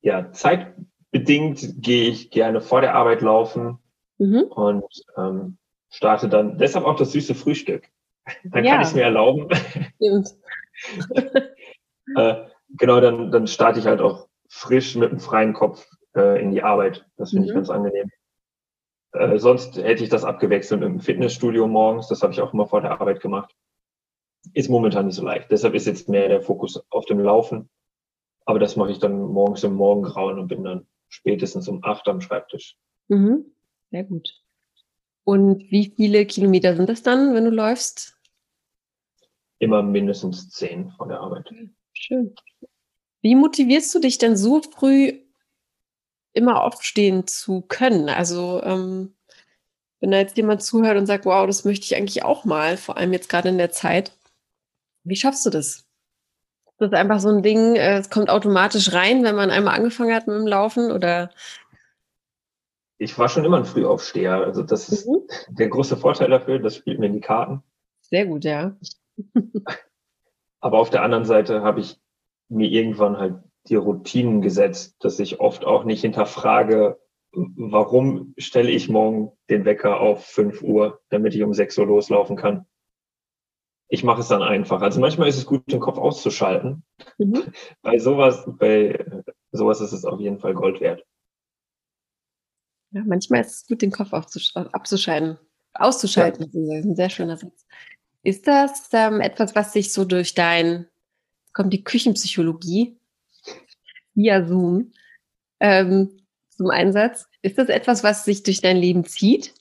ja, 0.02 0.32
zeitbedingt 0.32 1.82
gehe 1.82 2.10
ich 2.10 2.32
gerne 2.32 2.62
vor 2.62 2.80
der 2.80 2.96
Arbeit 2.96 3.22
laufen 3.22 3.80
mhm. 4.20 4.44
und 4.44 5.04
ähm, 5.18 5.58
starte 5.90 6.30
dann, 6.30 6.58
deshalb 6.58 6.86
auch 6.86 6.96
das 6.96 7.12
süße 7.12 7.36
Frühstück. 7.36 7.90
Dann 8.44 8.65
ja. 8.65 8.74
kann 8.74 8.82
ich 8.82 8.88
es 8.88 8.96
mir 8.96 9.03
erlauben. 9.03 9.48
Stimmt. 9.96 10.36
äh, 12.15 12.36
genau, 12.77 13.00
dann, 13.00 13.32
dann 13.32 13.48
starte 13.48 13.79
ich 13.79 13.86
halt 13.86 14.01
auch 14.01 14.27
frisch 14.50 14.96
mit 14.96 15.12
einem 15.12 15.20
freien 15.20 15.53
Kopf 15.53 15.88
äh, 16.15 16.41
in 16.41 16.51
die 16.51 16.63
Arbeit. 16.63 17.05
Das 17.17 17.32
finde 17.32 17.44
mhm. 17.44 17.50
ich 17.50 17.55
ganz 17.55 17.70
angenehm. 17.70 18.10
Äh, 19.12 19.38
sonst 19.38 19.77
hätte 19.77 20.03
ich 20.03 20.10
das 20.10 20.24
abgewechselt 20.24 20.82
im 20.84 21.00
Fitnessstudio 21.00 21.67
morgens. 21.67 22.08
Das 22.08 22.22
habe 22.22 22.34
ich 22.34 22.41
auch 22.41 22.53
immer 22.53 22.67
vor 22.67 22.82
der 22.82 23.00
Arbeit 23.00 23.22
gemacht. 23.22 23.53
Ist 24.53 24.70
momentan 24.70 25.08
nicht 25.08 25.15
so 25.15 25.24
leicht. 25.24 25.51
Deshalb 25.51 25.74
ist 25.74 25.88
jetzt 25.88 26.10
mehr 26.10 26.27
der 26.27 26.41
Fokus 26.41 26.84
auf 26.89 27.05
dem 27.05 27.20
Laufen. 27.20 27.70
Aber 28.46 28.60
das 28.60 28.75
mache 28.75 28.91
ich 28.91 29.00
dann 29.00 29.20
morgens 29.20 29.63
im 29.63 29.74
Morgengrauen 29.74 30.38
und 30.38 30.48
bin 30.48 30.63
dann 30.63 30.86
spätestens 31.08 31.67
um 31.67 31.84
acht 31.84 32.08
am 32.08 32.22
Schreibtisch. 32.22 32.77
Mhm. 33.08 33.46
Sehr 33.91 34.03
gut. 34.03 34.29
Und 35.24 35.72
wie 35.72 35.91
viele 35.96 36.25
Kilometer 36.25 36.75
sind 36.75 36.88
das 36.88 37.01
dann, 37.01 37.34
wenn 37.34 37.46
du 37.46 37.51
läufst? 37.51 38.14
Immer 39.60 39.84
mindestens 39.84 40.50
zehn 40.50 40.92
von 40.92 41.10
der 41.10 41.20
Arbeit. 41.20 41.50
Schön. 41.94 42.36
Wie 43.22 43.36
motivierst 43.36 43.94
du 43.96 44.00
dich 44.00 44.18
denn 44.18 44.38
so 44.38 44.62
früh 44.62 45.14
immer 46.36 46.62
aufstehen 46.62 47.26
zu 47.26 47.62
können. 47.62 48.10
Also 48.10 48.62
ähm, 48.64 49.16
wenn 50.00 50.12
da 50.12 50.18
jetzt 50.18 50.38
jemand 50.38 50.62
zuhört 50.62 50.98
und 50.98 51.08
sagt, 51.08 51.26
wow, 51.26 51.48
das 51.48 51.66
möchte 51.66 51.86
ich 51.86 51.96
eigentlich 51.96 52.24
auch 52.24 52.46
mal, 52.46 52.78
vor 52.78 52.98
allem 52.98 53.14
jetzt 53.14 53.30
gerade 53.30 53.50
in 53.50 53.58
der 53.58 53.72
Zeit, 53.72 54.12
wie 55.04 55.16
schaffst 55.16 55.46
du 55.46 55.50
das? 55.50 55.86
Das 56.78 56.90
ist 56.90 56.94
einfach 56.94 57.22
so 57.22 57.30
ein 57.30 57.42
Ding, 57.42 57.76
äh, 57.76 57.98
es 57.98 58.10
kommt 58.10 58.30
automatisch 58.30 58.94
rein, 58.94 59.24
wenn 59.24 59.36
man 59.36 59.50
einmal 59.50 59.76
angefangen 59.76 60.14
hat 60.14 60.28
mit 60.28 60.36
dem 60.36 60.46
Laufen 60.46 60.92
oder? 60.92 61.32
Ich 62.98 63.18
war 63.18 63.30
schon 63.30 63.46
immer 63.46 63.58
ein 63.58 63.66
Frühaufsteher. 63.66 64.36
Also 64.36 64.62
das 64.62 64.90
ist 64.90 65.08
mhm. 65.08 65.22
der 65.48 65.70
große 65.70 65.96
Vorteil 65.96 66.30
dafür, 66.30 66.60
das 66.60 66.76
spielt 66.76 67.00
mir 67.00 67.08
in 67.08 67.14
die 67.14 67.22
Karten. 67.22 67.64
Sehr 68.02 68.26
gut, 68.26 68.44
ja. 68.44 68.76
Aber 70.60 70.79
auf 70.79 70.89
der 70.89 71.03
anderen 71.03 71.25
Seite 71.25 71.62
habe 71.62 71.79
ich 71.79 72.00
mir 72.50 72.69
irgendwann 72.69 73.17
halt 73.17 73.36
die 73.67 73.75
Routinen 73.75 74.41
gesetzt, 74.41 74.95
dass 75.00 75.19
ich 75.19 75.39
oft 75.39 75.65
auch 75.65 75.84
nicht 75.84 76.01
hinterfrage, 76.01 77.00
warum 77.31 78.34
stelle 78.38 78.69
ich 78.69 78.89
morgen 78.89 79.31
den 79.50 79.65
Wecker 79.65 80.00
auf 80.00 80.25
5 80.25 80.62
Uhr, 80.62 81.01
damit 81.10 81.36
ich 81.36 81.43
um 81.43 81.53
6 81.53 81.77
Uhr 81.77 81.88
loslaufen 81.88 82.36
kann. 82.36 82.65
Ich 83.88 84.03
mache 84.03 84.22
es 84.22 84.27
dann 84.27 84.41
einfach. 84.41 84.81
Also 84.81 85.00
manchmal 85.00 85.27
ist 85.27 85.38
es 85.38 85.45
gut, 85.45 85.72
den 85.72 85.79
Kopf 85.79 85.98
auszuschalten. 85.98 86.84
Mhm. 87.17 87.43
Bei 87.81 88.00
sowas, 88.00 88.43
bei 88.48 89.24
sowas 89.51 89.81
ist 89.81 89.91
es 89.91 90.05
auf 90.05 90.19
jeden 90.19 90.39
Fall 90.39 90.53
Gold 90.53 90.81
wert. 90.81 91.05
Ja, 92.91 93.03
manchmal 93.05 93.41
ist 93.41 93.51
es 93.51 93.67
gut, 93.67 93.81
den 93.81 93.91
Kopf 93.91 94.13
abzuschalten, 94.13 94.72
auszuschalten. 95.74 96.41
Ja. 96.41 96.48
Das 96.48 96.86
ist 96.86 96.86
ein 96.86 96.95
sehr 96.95 97.10
schöner 97.10 97.38
Satz. 97.38 97.65
Ist 98.25 98.48
das 98.48 98.89
ähm, 98.91 99.22
etwas, 99.22 99.53
was 99.53 99.72
sich 99.72 99.94
so 99.94 100.03
durch 100.03 100.34
dein, 100.34 100.88
kommt 101.53 101.72
die 101.72 101.84
Küchenpsychologie 101.84 102.98
via 104.15 104.44
Zoom 104.48 104.91
ähm, 105.60 106.10
zum 106.50 106.72
Einsatz. 106.72 107.27
Ist 107.44 107.60
das 107.60 107.70
etwas, 107.70 108.03
was 108.03 108.25
sich 108.25 108.41
durch 108.41 108.62
dein 108.62 108.77
Leben 108.77 109.05
zieht? 109.05 109.53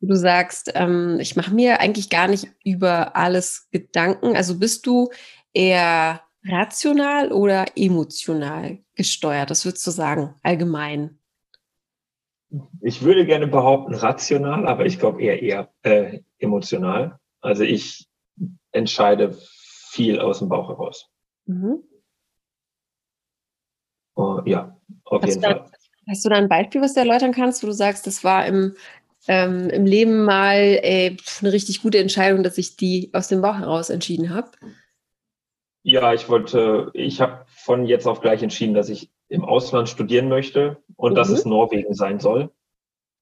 Du 0.00 0.14
sagst, 0.14 0.72
ähm, 0.74 1.18
ich 1.20 1.36
mache 1.36 1.52
mir 1.52 1.80
eigentlich 1.80 2.08
gar 2.08 2.28
nicht 2.28 2.48
über 2.64 3.14
alles 3.14 3.68
Gedanken. 3.70 4.36
Also 4.36 4.58
bist 4.58 4.86
du 4.86 5.10
eher 5.52 6.22
rational 6.46 7.30
oder 7.30 7.66
emotional 7.76 8.78
gesteuert? 8.94 9.50
Das 9.50 9.66
würdest 9.66 9.86
du 9.86 9.90
sagen, 9.90 10.34
allgemein? 10.42 11.18
Ich 12.80 13.02
würde 13.02 13.26
gerne 13.26 13.48
behaupten 13.48 13.94
rational, 13.94 14.66
aber 14.66 14.86
ich 14.86 14.98
glaube 14.98 15.20
eher 15.20 15.42
eher 15.42 15.68
äh, 15.82 16.20
emotional. 16.38 17.18
Also 17.46 17.62
ich 17.62 18.08
entscheide 18.72 19.36
viel 19.88 20.20
aus 20.20 20.40
dem 20.40 20.48
Bauch 20.48 20.68
heraus. 20.68 21.08
Mhm. 21.46 21.78
Uh, 24.16 24.40
ja, 24.44 24.76
auf 25.04 25.22
hast 25.22 25.28
jeden 25.28 25.42
da, 25.42 25.50
Fall. 25.50 25.70
Hast 26.08 26.24
du 26.24 26.28
da 26.28 26.36
ein 26.36 26.48
Beispiel, 26.48 26.80
was 26.80 26.94
du 26.94 27.00
erläutern 27.00 27.32
kannst, 27.32 27.62
wo 27.62 27.68
du 27.68 27.72
sagst, 27.72 28.06
das 28.06 28.24
war 28.24 28.46
im, 28.46 28.74
ähm, 29.28 29.70
im 29.70 29.86
Leben 29.86 30.24
mal 30.24 30.56
ey, 30.56 31.16
eine 31.40 31.52
richtig 31.52 31.82
gute 31.82 31.98
Entscheidung, 31.98 32.42
dass 32.42 32.58
ich 32.58 32.76
die 32.76 33.10
aus 33.12 33.28
dem 33.28 33.42
Bauch 33.42 33.58
heraus 33.58 33.90
entschieden 33.90 34.34
habe? 34.34 34.50
Ja, 35.82 36.14
ich 36.14 36.28
wollte, 36.28 36.90
ich 36.94 37.20
habe 37.20 37.44
von 37.48 37.86
jetzt 37.86 38.08
auf 38.08 38.20
gleich 38.20 38.42
entschieden, 38.42 38.74
dass 38.74 38.88
ich 38.88 39.10
im 39.28 39.44
Ausland 39.44 39.88
studieren 39.88 40.28
möchte 40.28 40.78
und 40.96 41.12
mhm. 41.12 41.16
dass 41.16 41.28
es 41.28 41.44
Norwegen 41.44 41.94
sein 41.94 42.18
soll. 42.18 42.50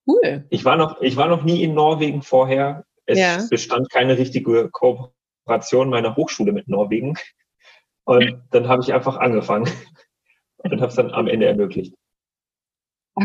Cool. 0.06 0.46
Ich 0.48 0.64
war 0.64 0.76
noch, 0.76 1.00
ich 1.02 1.16
war 1.16 1.28
noch 1.28 1.44
nie 1.44 1.62
in 1.62 1.74
Norwegen 1.74 2.22
vorher. 2.22 2.86
Es 3.06 3.18
ja. 3.18 3.46
bestand 3.50 3.90
keine 3.90 4.18
richtige 4.18 4.70
Kooperation 4.70 5.90
meiner 5.90 6.16
Hochschule 6.16 6.52
mit 6.52 6.68
Norwegen. 6.68 7.16
Und 8.04 8.42
dann 8.50 8.68
habe 8.68 8.82
ich 8.82 8.92
einfach 8.92 9.16
angefangen 9.16 9.70
und 10.58 10.80
habe 10.80 10.86
es 10.86 10.94
dann 10.94 11.10
am 11.10 11.26
Ende 11.26 11.46
ermöglicht. 11.46 11.94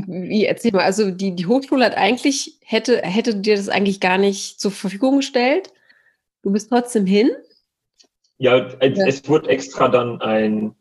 Wie, 0.07 0.45
erzähl 0.45 0.71
mal, 0.71 0.83
also 0.83 1.09
die, 1.09 1.35
die 1.35 1.47
Hochschule 1.47 1.83
hat 1.83 1.97
eigentlich, 1.97 2.59
hätte, 2.63 3.01
hätte 3.01 3.35
dir 3.35 3.55
das 3.55 3.69
eigentlich 3.69 3.99
gar 3.99 4.17
nicht 4.17 4.59
zur 4.59 4.71
Verfügung 4.71 5.17
gestellt. 5.17 5.73
Du 6.43 6.51
bist 6.51 6.69
trotzdem 6.69 7.05
hin. 7.05 7.31
Ja, 8.37 8.67
es, 8.79 8.97
ja. 8.97 9.07
es 9.07 9.27
wurde 9.27 9.49
extra 9.49 9.89
dann 9.89 10.21
ein, 10.21 10.75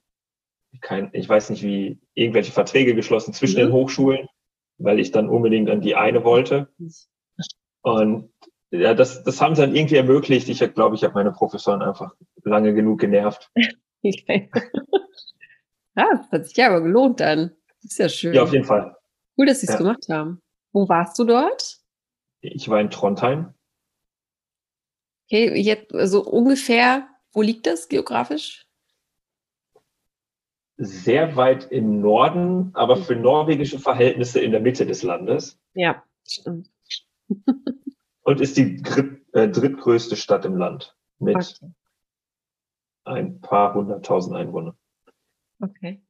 kein, 0.80 1.08
ich 1.12 1.28
weiß 1.28 1.50
nicht 1.50 1.62
wie, 1.62 1.98
irgendwelche 2.14 2.52
Verträge 2.52 2.94
geschlossen 2.94 3.32
zwischen 3.32 3.60
mhm. 3.60 3.68
den 3.68 3.72
Hochschulen, 3.72 4.28
weil 4.76 5.00
ich 5.00 5.10
dann 5.10 5.28
unbedingt 5.28 5.70
an 5.70 5.80
die 5.80 5.96
eine 5.96 6.22
wollte. 6.22 6.68
Und 7.82 8.30
ja, 8.70 8.94
das, 8.94 9.24
das 9.24 9.40
haben 9.40 9.54
sie 9.54 9.62
dann 9.62 9.74
irgendwie 9.74 9.96
ermöglicht. 9.96 10.48
Ich 10.48 10.58
glaube, 10.74 10.94
ich 10.94 11.04
habe 11.04 11.14
meine 11.14 11.32
Professoren 11.32 11.82
einfach 11.82 12.14
lange 12.44 12.74
genug 12.74 13.00
genervt. 13.00 13.50
Okay. 14.00 14.48
ja, 15.96 16.08
das 16.12 16.30
hat 16.30 16.46
sich 16.46 16.56
ja 16.56 16.68
aber 16.68 16.82
gelohnt 16.82 17.18
dann. 17.18 17.50
Das 17.82 17.90
ist 17.90 17.98
ja 17.98 18.08
schön. 18.08 18.32
Ja, 18.32 18.44
auf 18.44 18.52
jeden 18.52 18.64
Fall. 18.64 18.96
Cool, 19.36 19.46
dass 19.46 19.58
sie 19.58 19.66
es 19.66 19.72
ja. 19.72 19.78
gemacht 19.78 20.06
haben. 20.08 20.40
Wo 20.72 20.88
warst 20.88 21.18
du 21.18 21.24
dort? 21.24 21.78
Ich 22.40 22.68
war 22.68 22.80
in 22.80 22.90
Trondheim. 22.90 23.54
Okay, 25.24 25.52
jetzt 25.60 25.92
also 25.92 26.24
ungefähr, 26.24 27.08
wo 27.32 27.42
liegt 27.42 27.66
das 27.66 27.88
geografisch? 27.88 28.68
Sehr 30.76 31.34
weit 31.34 31.72
im 31.72 32.00
Norden, 32.00 32.70
aber 32.74 32.98
für 32.98 33.16
norwegische 33.16 33.80
Verhältnisse 33.80 34.38
in 34.38 34.52
der 34.52 34.60
Mitte 34.60 34.86
des 34.86 35.02
Landes. 35.02 35.58
Ja, 35.74 36.04
stimmt. 36.24 36.70
Und 38.28 38.42
ist 38.42 38.58
die 38.58 38.82
äh, 39.32 39.48
drittgrößte 39.48 40.14
Stadt 40.14 40.44
im 40.44 40.58
Land 40.58 40.94
mit 41.18 41.34
okay. 41.36 41.72
ein 43.04 43.40
paar 43.40 43.72
hunderttausend 43.72 44.36
Einwohnern. 44.36 44.76
Okay. 45.62 46.02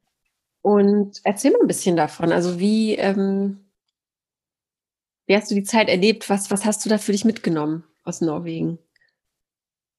Und 0.60 1.20
erzähl 1.22 1.52
mal 1.52 1.60
ein 1.60 1.68
bisschen 1.68 1.96
davon. 1.96 2.32
Also 2.32 2.58
wie, 2.58 2.96
ähm, 2.96 3.60
wie 5.26 5.36
hast 5.36 5.48
du 5.48 5.54
die 5.54 5.62
Zeit 5.62 5.88
erlebt? 5.88 6.28
Was, 6.28 6.50
was 6.50 6.64
hast 6.64 6.84
du 6.84 6.88
da 6.88 6.98
für 6.98 7.12
dich 7.12 7.24
mitgenommen 7.24 7.84
aus 8.02 8.20
Norwegen? 8.20 8.80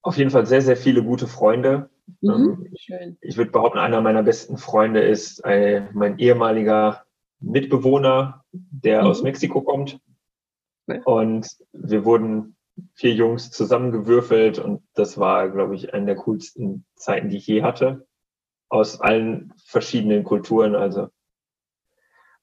Auf 0.01 0.17
jeden 0.17 0.31
Fall 0.31 0.45
sehr, 0.45 0.61
sehr 0.61 0.75
viele 0.75 1.01
gute 1.01 1.25
Freunde. 1.25 1.89
Mhm, 2.19 2.29
ähm, 2.31 2.67
ich, 2.73 2.91
ich 3.21 3.37
würde 3.37 3.51
behaupten, 3.51 3.79
einer 3.79 4.01
meiner 4.01 4.23
besten 4.23 4.57
Freunde 4.57 5.03
ist 5.03 5.45
ein, 5.45 5.63
äh, 5.63 5.89
mein 5.93 6.19
ehemaliger 6.19 7.05
Mitbewohner, 7.39 8.43
der 8.51 9.03
mhm. 9.03 9.07
aus 9.07 9.23
Mexiko 9.23 9.61
kommt. 9.61 10.01
Okay. 10.89 11.01
Und 11.05 11.47
wir 11.71 12.03
wurden 12.03 12.55
vier 12.93 13.13
Jungs 13.13 13.51
zusammengewürfelt 13.51 14.57
und 14.59 14.81
das 14.93 15.17
war, 15.17 15.49
glaube 15.49 15.75
ich, 15.75 15.93
eine 15.93 16.07
der 16.07 16.15
coolsten 16.15 16.85
Zeiten, 16.95 17.29
die 17.29 17.37
ich 17.37 17.47
je 17.47 17.63
hatte 17.63 18.07
aus 18.69 19.01
allen 19.01 19.53
verschiedenen 19.65 20.23
Kulturen. 20.23 20.75
Also 20.75 21.09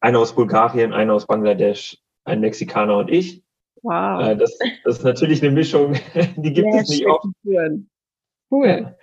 einer 0.00 0.18
aus 0.18 0.34
Bulgarien, 0.34 0.92
einer 0.92 1.14
aus 1.14 1.26
Bangladesch, 1.26 1.98
ein 2.24 2.40
Mexikaner 2.40 2.96
und 2.98 3.10
ich. 3.10 3.42
Wow. 3.82 4.22
Äh, 4.22 4.36
das, 4.36 4.58
das 4.84 4.98
ist 4.98 5.04
natürlich 5.04 5.42
eine 5.42 5.52
Mischung, 5.52 5.94
die 6.36 6.52
gibt 6.52 6.68
ja, 6.72 6.80
es 6.80 6.88
nicht 6.88 7.06
oft. 7.06 7.26
Cool. 8.50 8.96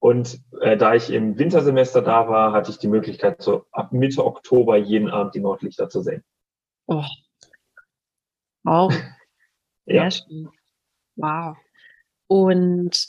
Und 0.00 0.40
äh, 0.60 0.76
da 0.76 0.94
ich 0.94 1.10
im 1.10 1.38
Wintersemester 1.38 2.02
da 2.02 2.28
war, 2.28 2.52
hatte 2.52 2.70
ich 2.70 2.78
die 2.78 2.88
Möglichkeit, 2.88 3.40
so 3.40 3.64
ab 3.72 3.92
Mitte 3.92 4.24
Oktober 4.24 4.76
jeden 4.76 5.08
Abend 5.08 5.34
die 5.34 5.40
Nordlichter 5.40 5.88
zu 5.88 6.02
sehen. 6.02 6.22
Oh. 6.86 7.02
Wow. 8.64 8.92
ja. 9.86 10.10
schön. 10.10 10.48
Wow. 11.16 11.56
Und 12.26 13.08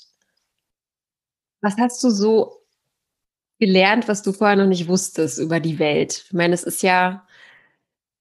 was 1.62 1.78
hast 1.78 2.04
du 2.04 2.10
so 2.10 2.62
gelernt, 3.60 4.08
was 4.08 4.22
du 4.22 4.34
vorher 4.34 4.58
noch 4.58 4.68
nicht 4.68 4.88
wusstest 4.88 5.40
über 5.40 5.60
die 5.60 5.80
Welt? 5.80 6.26
Ich 6.28 6.34
meine, 6.34 6.54
es 6.54 6.64
ist 6.64 6.84
ja, 6.84 7.26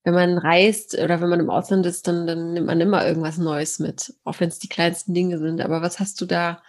wenn 0.05 0.15
man 0.15 0.39
reist 0.39 0.95
oder 0.95 1.21
wenn 1.21 1.29
man 1.29 1.41
im 1.41 1.51
Ausland 1.51 1.85
ist, 1.87 2.09
dann, 2.09 2.27
dann 2.27 2.55
nimmt 2.55 2.67
man 2.67 2.81
immer 2.81 3.07
irgendwas 3.07 3.39
Neues 3.39 3.79
mit, 3.79 4.15
auch 4.25 4.41
wenn 4.41 4.49
es 4.49 4.59
die 4.59 4.69
kleinsten 4.69 5.13
Dinge 5.13 5.39
sind. 5.39 5.61
Aber 5.61 5.83
was 5.83 6.01
hast 6.01 6.21
du 6.21 6.27
da 6.27 6.63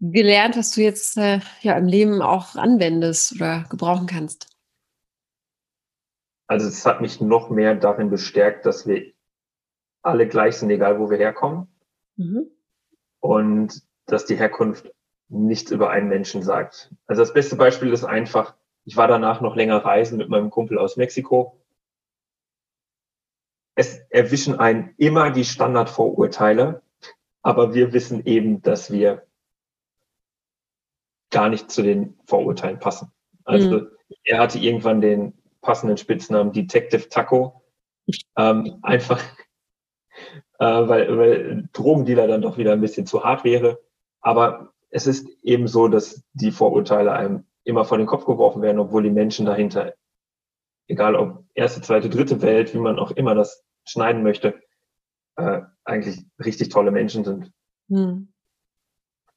gelernt, 0.00 0.56
was 0.56 0.72
du 0.72 0.82
jetzt 0.82 1.16
äh, 1.16 1.40
ja 1.60 1.76
im 1.76 1.86
Leben 1.86 2.22
auch 2.22 2.54
anwendest 2.54 3.34
oder 3.34 3.64
gebrauchen 3.68 4.06
kannst? 4.06 4.48
Also 6.46 6.68
es 6.68 6.84
hat 6.84 7.00
mich 7.00 7.20
noch 7.20 7.50
mehr 7.50 7.74
darin 7.74 8.10
bestärkt, 8.10 8.66
dass 8.66 8.86
wir 8.86 9.12
alle 10.02 10.28
gleich 10.28 10.56
sind, 10.56 10.70
egal 10.70 10.98
wo 10.98 11.10
wir 11.10 11.18
herkommen. 11.18 11.68
Mhm. 12.16 12.46
Und 13.20 13.82
dass 14.06 14.26
die 14.26 14.36
Herkunft 14.36 14.92
nichts 15.28 15.70
über 15.70 15.90
einen 15.90 16.08
Menschen 16.08 16.42
sagt. 16.42 16.92
Also 17.06 17.22
das 17.22 17.32
beste 17.32 17.56
Beispiel 17.56 17.92
ist 17.92 18.04
einfach, 18.04 18.54
ich 18.84 18.96
war 18.96 19.08
danach 19.08 19.40
noch 19.40 19.56
länger 19.56 19.78
reisen 19.84 20.18
mit 20.18 20.28
meinem 20.28 20.50
Kumpel 20.50 20.78
aus 20.78 20.96
Mexiko. 20.96 21.58
Es 23.74 23.98
erwischen 24.10 24.58
einen 24.58 24.94
immer 24.98 25.30
die 25.30 25.44
Standardvorurteile, 25.44 26.82
aber 27.40 27.74
wir 27.74 27.92
wissen 27.92 28.26
eben, 28.26 28.60
dass 28.60 28.92
wir 28.92 29.26
gar 31.30 31.48
nicht 31.48 31.70
zu 31.70 31.82
den 31.82 32.18
Vorurteilen 32.26 32.78
passen. 32.78 33.10
Also 33.44 33.80
mhm. 33.80 33.88
er 34.24 34.38
hatte 34.38 34.58
irgendwann 34.58 35.00
den 35.00 35.32
passenden 35.62 35.96
Spitznamen 35.96 36.52
Detective 36.52 37.08
Taco. 37.08 37.62
Ähm, 38.36 38.78
einfach, 38.82 39.22
äh, 40.58 40.64
weil, 40.64 41.18
weil 41.18 41.68
Drogendealer 41.72 42.26
dann 42.26 42.42
doch 42.42 42.58
wieder 42.58 42.72
ein 42.72 42.80
bisschen 42.80 43.06
zu 43.06 43.24
hart 43.24 43.44
wäre. 43.44 43.80
Aber 44.20 44.72
es 44.90 45.06
ist 45.06 45.28
eben 45.42 45.68
so, 45.68 45.88
dass 45.88 46.22
die 46.32 46.52
Vorurteile 46.52 47.12
einem 47.12 47.44
immer 47.64 47.84
vor 47.84 47.98
den 47.98 48.06
Kopf 48.06 48.24
geworfen 48.24 48.62
werden, 48.62 48.78
obwohl 48.78 49.02
die 49.02 49.10
Menschen 49.10 49.46
dahinter, 49.46 49.94
egal 50.86 51.14
ob 51.16 51.44
erste, 51.54 51.80
zweite, 51.80 52.08
dritte 52.08 52.42
Welt, 52.42 52.74
wie 52.74 52.78
man 52.78 52.98
auch 52.98 53.12
immer 53.12 53.34
das 53.34 53.64
schneiden 53.84 54.22
möchte, 54.22 54.60
äh, 55.36 55.62
eigentlich 55.84 56.24
richtig 56.44 56.68
tolle 56.68 56.90
Menschen 56.90 57.24
sind. 57.24 57.52
Hm. 57.88 58.28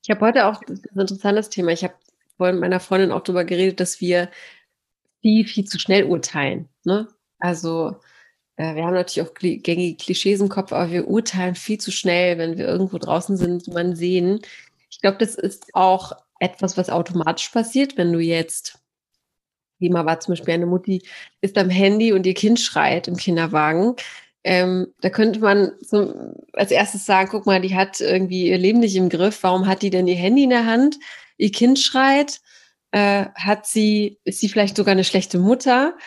Ich 0.03 0.09
habe 0.09 0.25
heute 0.25 0.45
auch 0.45 0.61
ein 0.61 0.99
interessantes 0.99 1.49
Thema. 1.49 1.71
Ich 1.71 1.83
habe 1.83 1.95
vorhin 2.37 2.55
mit 2.55 2.61
meiner 2.61 2.79
Freundin 2.79 3.11
auch 3.11 3.21
darüber 3.21 3.43
geredet, 3.43 3.79
dass 3.79 4.01
wir 4.01 4.29
viel, 5.21 5.47
viel 5.47 5.65
zu 5.65 5.79
schnell 5.79 6.03
urteilen. 6.03 6.69
Ne? 6.83 7.07
Also 7.39 7.95
wir 8.57 8.85
haben 8.85 8.93
natürlich 8.93 9.27
auch 9.27 9.33
gängige 9.33 9.97
Klischees 9.97 10.39
im 10.39 10.49
Kopf, 10.49 10.71
aber 10.71 10.91
wir 10.91 11.07
urteilen 11.07 11.55
viel 11.55 11.77
zu 11.79 11.91
schnell, 11.91 12.37
wenn 12.37 12.57
wir 12.57 12.65
irgendwo 12.65 12.97
draußen 12.97 13.35
sind, 13.37 13.67
man 13.67 13.95
sehen, 13.95 14.39
ich 14.89 15.01
glaube, 15.01 15.17
das 15.17 15.35
ist 15.35 15.73
auch 15.73 16.13
etwas, 16.39 16.77
was 16.77 16.89
automatisch 16.89 17.49
passiert, 17.49 17.97
wenn 17.97 18.13
du 18.13 18.19
jetzt, 18.19 18.79
wie 19.79 19.89
mal 19.89 20.05
war 20.05 20.19
zum 20.19 20.33
Beispiel 20.33 20.53
eine 20.53 20.65
Mutti, 20.65 21.03
ist 21.41 21.57
am 21.57 21.69
Handy 21.69 22.13
und 22.13 22.25
ihr 22.25 22.33
Kind 22.33 22.59
schreit 22.59 23.07
im 23.07 23.17
Kinderwagen. 23.17 23.95
Ähm, 24.45 24.93
da 25.01 25.09
könnte 25.09 25.39
man 25.39 25.71
so 25.81 26.13
als 26.53 26.71
erstes 26.71 27.05
sagen, 27.05 27.29
guck 27.31 27.45
mal, 27.45 27.61
die 27.61 27.75
hat 27.75 27.99
irgendwie 27.99 28.47
ihr 28.47 28.57
Leben 28.57 28.79
nicht 28.79 28.95
im 28.95 29.09
Griff. 29.09 29.41
Warum 29.41 29.67
hat 29.67 29.81
die 29.81 29.89
denn 29.89 30.07
ihr 30.07 30.15
Handy 30.15 30.43
in 30.43 30.51
der 30.51 30.65
Hand? 30.65 30.97
Ihr 31.37 31.51
Kind 31.51 31.79
schreit. 31.79 32.41
Äh, 32.91 33.25
hat 33.35 33.65
sie, 33.65 34.19
ist 34.23 34.39
sie 34.39 34.47
vielleicht 34.47 34.77
sogar 34.77 34.93
eine 34.93 35.03
schlechte 35.03 35.39
Mutter? 35.39 35.97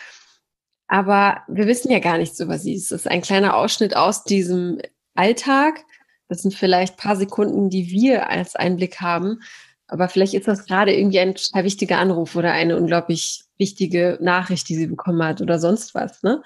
Aber 0.89 1.43
wir 1.47 1.67
wissen 1.67 1.91
ja 1.91 1.99
gar 1.99 2.17
nichts 2.17 2.39
über 2.39 2.57
sie. 2.57 2.73
Es 2.73 2.91
ist 2.91 3.07
ein 3.07 3.21
kleiner 3.21 3.55
Ausschnitt 3.55 3.95
aus 3.95 4.23
diesem 4.23 4.81
Alltag. 5.13 5.85
Das 6.27 6.41
sind 6.41 6.55
vielleicht 6.55 6.97
paar 6.97 7.15
Sekunden, 7.15 7.69
die 7.69 7.91
wir 7.91 8.27
als 8.27 8.55
Einblick 8.55 8.99
haben. 8.99 9.41
Aber 9.87 10.09
vielleicht 10.09 10.33
ist 10.33 10.47
das 10.47 10.65
gerade 10.65 10.95
irgendwie 10.95 11.19
ein 11.19 11.35
total 11.35 11.63
wichtiger 11.63 11.99
Anruf 11.99 12.35
oder 12.35 12.51
eine 12.51 12.75
unglaublich 12.75 13.43
wichtige 13.57 14.17
Nachricht, 14.19 14.67
die 14.67 14.75
sie 14.75 14.87
bekommen 14.87 15.23
hat 15.23 15.41
oder 15.41 15.59
sonst 15.59 15.93
was. 15.93 16.23
Ne? 16.23 16.41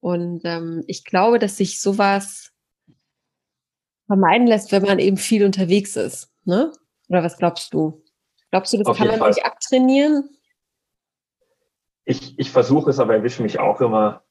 Und 0.00 0.42
ähm, 0.44 0.82
ich 0.86 1.04
glaube, 1.04 1.38
dass 1.38 1.58
sich 1.58 1.80
sowas 1.80 2.52
vermeiden 4.06 4.46
lässt, 4.46 4.72
wenn 4.72 4.82
man 4.82 4.98
eben 4.98 5.18
viel 5.18 5.44
unterwegs 5.44 5.94
ist. 5.96 6.30
Ne? 6.44 6.72
Oder 7.10 7.22
was 7.22 7.36
glaubst 7.36 7.74
du? 7.74 8.02
Glaubst 8.50 8.72
du, 8.72 8.78
das 8.78 8.86
Auf 8.86 8.96
kann 8.96 9.08
man 9.08 9.18
Fall. 9.18 9.34
sich 9.34 9.44
abtrainieren? 9.44 10.30
Ich, 12.08 12.38
ich 12.38 12.50
versuche 12.50 12.88
es, 12.88 13.00
aber 13.00 13.14
erwische 13.14 13.42
mich 13.42 13.60
auch 13.60 13.82
immer 13.82 14.22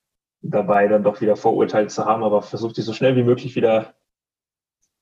dabei, 0.42 0.88
dann 0.88 1.04
doch 1.04 1.22
wieder 1.22 1.36
Vorurteile 1.36 1.88
zu 1.88 2.06
haben, 2.06 2.24
aber 2.24 2.42
versuche 2.42 2.74
die 2.74 2.82
so 2.82 2.92
schnell 2.92 3.16
wie 3.16 3.24
möglich 3.24 3.56
wieder 3.56 3.94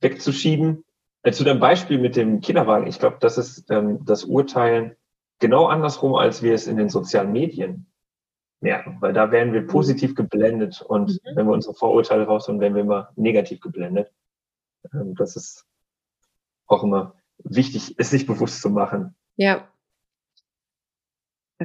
wegzuschieben. 0.02 0.84
Äh, 1.24 1.32
zu 1.32 1.46
dem 1.46 1.62
Beispiel 1.62 2.00
mit 2.00 2.18
dem 2.18 2.42
Kinderwagen, 2.42 2.86
ich 2.88 3.00
glaube, 3.00 3.16
das 3.22 3.38
ist 3.38 3.72
ähm, 3.72 4.04
das 4.04 4.26
Urteilen 4.26 4.98
genau 5.40 5.68
andersrum, 5.68 6.16
als 6.16 6.44
wir 6.44 6.54
es 6.54 6.68
in 6.68 6.76
den 6.76 6.90
sozialen 6.90 7.32
Medien 7.32 7.88
merken, 8.60 8.98
weil 9.00 9.14
da 9.14 9.32
werden 9.32 9.54
wir 9.54 9.62
mhm. 9.62 9.68
positiv 9.68 10.14
geblendet 10.14 10.82
und 10.82 11.12
mhm. 11.12 11.36
wenn 11.36 11.48
wir 11.48 11.54
unsere 11.54 11.76
Vorurteile 11.76 12.26
rausholen, 12.26 12.60
werden 12.60 12.76
wir 12.76 12.82
immer 12.82 13.10
negativ 13.16 13.62
geblendet. 13.62 14.12
Ähm, 14.94 15.16
das 15.16 15.38
ist 15.38 15.66
auch 16.68 16.84
immer 16.84 17.16
wichtig, 17.38 17.96
es 17.98 18.10
sich 18.10 18.26
bewusst 18.26 18.62
zu 18.62 18.70
machen. 18.70 19.16
Ja. 19.38 19.70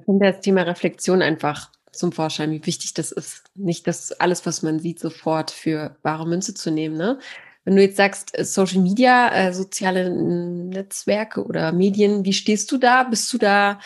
Da 0.01 0.07
kommt 0.07 0.23
das 0.23 0.41
Thema 0.41 0.63
Reflexion 0.63 1.21
einfach 1.21 1.71
zum 1.93 2.11
Vorschein, 2.13 2.51
wie 2.53 2.65
wichtig 2.65 2.95
das 2.95 3.13
ist. 3.13 3.51
Nicht 3.55 3.87
das 3.87 4.13
alles, 4.13 4.47
was 4.47 4.63
man 4.63 4.79
sieht, 4.79 4.99
sofort 4.99 5.51
für 5.51 5.97
wahre 6.03 6.27
Münze 6.27 6.55
zu 6.55 6.71
nehmen. 6.71 6.97
Ne? 6.97 7.19
Wenn 7.65 7.77
du 7.77 7.83
jetzt 7.83 7.99
sagst, 7.99 8.39
äh, 8.39 8.45
Social 8.45 8.81
Media, 8.81 9.29
äh, 9.29 9.53
soziale 9.53 10.09
Netzwerke 10.11 11.45
oder 11.45 11.73
Medien, 11.73 12.25
wie 12.25 12.33
stehst 12.33 12.73
du 12.73 12.79
da? 12.79 13.03
Bist 13.03 13.31
du 13.35 13.37
da 13.37 13.79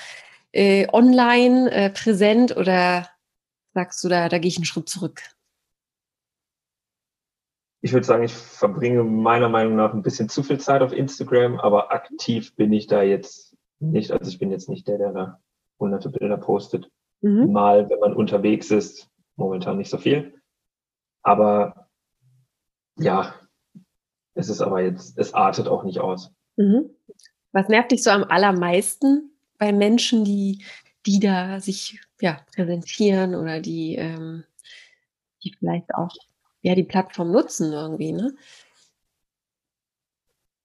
äh, 0.52 0.86
online 0.92 1.68
äh, 1.72 1.90
präsent 1.90 2.56
oder 2.56 3.08
sagst 3.72 4.04
du 4.04 4.08
da, 4.08 4.28
da 4.28 4.38
gehe 4.38 4.48
ich 4.48 4.56
einen 4.56 4.66
Schritt 4.66 4.88
zurück? 4.88 5.20
Ich 7.80 7.92
würde 7.92 8.06
sagen, 8.06 8.22
ich 8.22 8.32
verbringe 8.32 9.02
meiner 9.02 9.48
Meinung 9.48 9.74
nach 9.74 9.92
ein 9.92 10.02
bisschen 10.02 10.28
zu 10.28 10.44
viel 10.44 10.60
Zeit 10.60 10.80
auf 10.80 10.92
Instagram, 10.92 11.58
aber 11.58 11.90
aktiv 11.90 12.54
bin 12.54 12.72
ich 12.72 12.86
da 12.86 13.02
jetzt 13.02 13.56
nicht. 13.80 14.12
Also 14.12 14.30
ich 14.30 14.38
bin 14.38 14.52
jetzt 14.52 14.68
nicht 14.68 14.86
der, 14.86 14.98
der 14.98 15.12
da 15.12 15.40
hunderte 15.78 16.10
Bilder 16.10 16.36
postet. 16.36 16.90
Mhm. 17.20 17.52
Mal, 17.52 17.88
wenn 17.90 18.00
man 18.00 18.14
unterwegs 18.14 18.70
ist, 18.70 19.08
momentan 19.36 19.78
nicht 19.78 19.90
so 19.90 19.98
viel. 19.98 20.34
Aber 21.22 21.88
ja, 22.98 23.34
es 24.34 24.48
ist 24.48 24.60
aber 24.60 24.82
jetzt, 24.82 25.18
es 25.18 25.34
artet 25.34 25.68
auch 25.68 25.84
nicht 25.84 26.00
aus. 26.00 26.30
Mhm. 26.56 26.90
Was 27.52 27.68
nervt 27.68 27.92
dich 27.92 28.02
so 28.02 28.10
am 28.10 28.24
allermeisten 28.24 29.30
bei 29.58 29.72
Menschen, 29.72 30.24
die, 30.24 30.64
die 31.06 31.20
da 31.20 31.60
sich 31.60 32.00
ja, 32.20 32.40
präsentieren 32.54 33.34
oder 33.34 33.60
die, 33.60 33.96
ähm, 33.96 34.44
die 35.42 35.54
vielleicht 35.58 35.94
auch 35.94 36.14
ja, 36.62 36.74
die 36.74 36.84
Plattform 36.84 37.30
nutzen 37.30 37.72
irgendwie, 37.72 38.12
ne? 38.12 38.34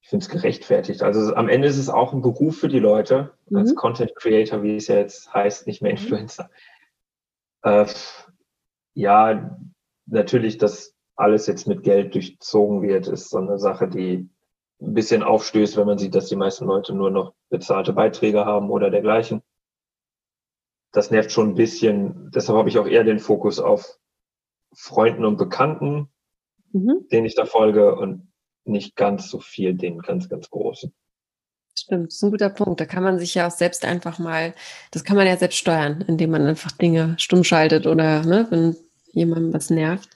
Ich 0.09 0.11
finde 0.11 0.23
es 0.23 0.31
gerechtfertigt. 0.31 1.03
Also 1.03 1.35
am 1.35 1.49
Ende 1.49 1.67
ist 1.67 1.77
es 1.77 1.87
auch 1.87 2.13
ein 2.13 2.23
Beruf 2.23 2.57
für 2.57 2.67
die 2.67 2.79
Leute, 2.79 3.31
mhm. 3.47 3.57
als 3.57 3.75
Content 3.75 4.15
Creator, 4.15 4.63
wie 4.63 4.77
es 4.77 4.87
ja 4.87 4.95
jetzt 4.95 5.31
heißt, 5.31 5.67
nicht 5.67 5.83
mehr 5.83 5.91
mhm. 5.91 5.99
Influencer. 5.99 6.49
Äh, 7.61 7.85
ja, 8.95 9.55
natürlich, 10.07 10.57
dass 10.57 10.95
alles 11.15 11.45
jetzt 11.45 11.67
mit 11.67 11.83
Geld 11.83 12.15
durchzogen 12.15 12.81
wird, 12.81 13.07
ist 13.07 13.29
so 13.29 13.37
eine 13.37 13.59
Sache, 13.59 13.87
die 13.87 14.27
ein 14.81 14.95
bisschen 14.95 15.21
aufstößt, 15.21 15.77
wenn 15.77 15.85
man 15.85 15.99
sieht, 15.99 16.15
dass 16.15 16.25
die 16.25 16.35
meisten 16.35 16.65
Leute 16.65 16.95
nur 16.95 17.11
noch 17.11 17.35
bezahlte 17.51 17.93
Beiträge 17.93 18.45
haben 18.45 18.71
oder 18.71 18.89
dergleichen. 18.89 19.43
Das 20.91 21.11
nervt 21.11 21.31
schon 21.31 21.49
ein 21.49 21.55
bisschen. 21.55 22.31
Deshalb 22.33 22.57
habe 22.57 22.69
ich 22.69 22.79
auch 22.79 22.87
eher 22.87 23.03
den 23.03 23.19
Fokus 23.19 23.59
auf 23.59 23.99
Freunden 24.73 25.23
und 25.23 25.37
Bekannten, 25.37 26.09
mhm. 26.71 27.05
denen 27.11 27.27
ich 27.27 27.35
da 27.35 27.45
folge 27.45 27.93
und 27.95 28.28
nicht 28.69 28.95
ganz 28.95 29.29
so 29.29 29.39
viel 29.39 29.73
den 29.73 29.99
ganz, 29.99 30.29
ganz 30.29 30.49
großen. 30.49 30.93
Stimmt, 31.77 32.07
das 32.07 32.15
ist 32.15 32.23
ein 32.23 32.31
guter 32.31 32.49
Punkt. 32.49 32.79
Da 32.79 32.85
kann 32.85 33.03
man 33.03 33.19
sich 33.19 33.35
ja 33.35 33.47
auch 33.47 33.51
selbst 33.51 33.85
einfach 33.85 34.19
mal, 34.19 34.53
das 34.91 35.03
kann 35.03 35.15
man 35.15 35.27
ja 35.27 35.37
selbst 35.37 35.57
steuern, 35.57 36.03
indem 36.07 36.31
man 36.31 36.45
einfach 36.45 36.71
Dinge 36.71 37.15
stumm 37.17 37.43
schaltet 37.43 37.87
oder 37.87 38.23
ne, 38.25 38.47
wenn 38.49 38.75
jemandem 39.13 39.53
was 39.53 39.69
nervt. 39.69 40.09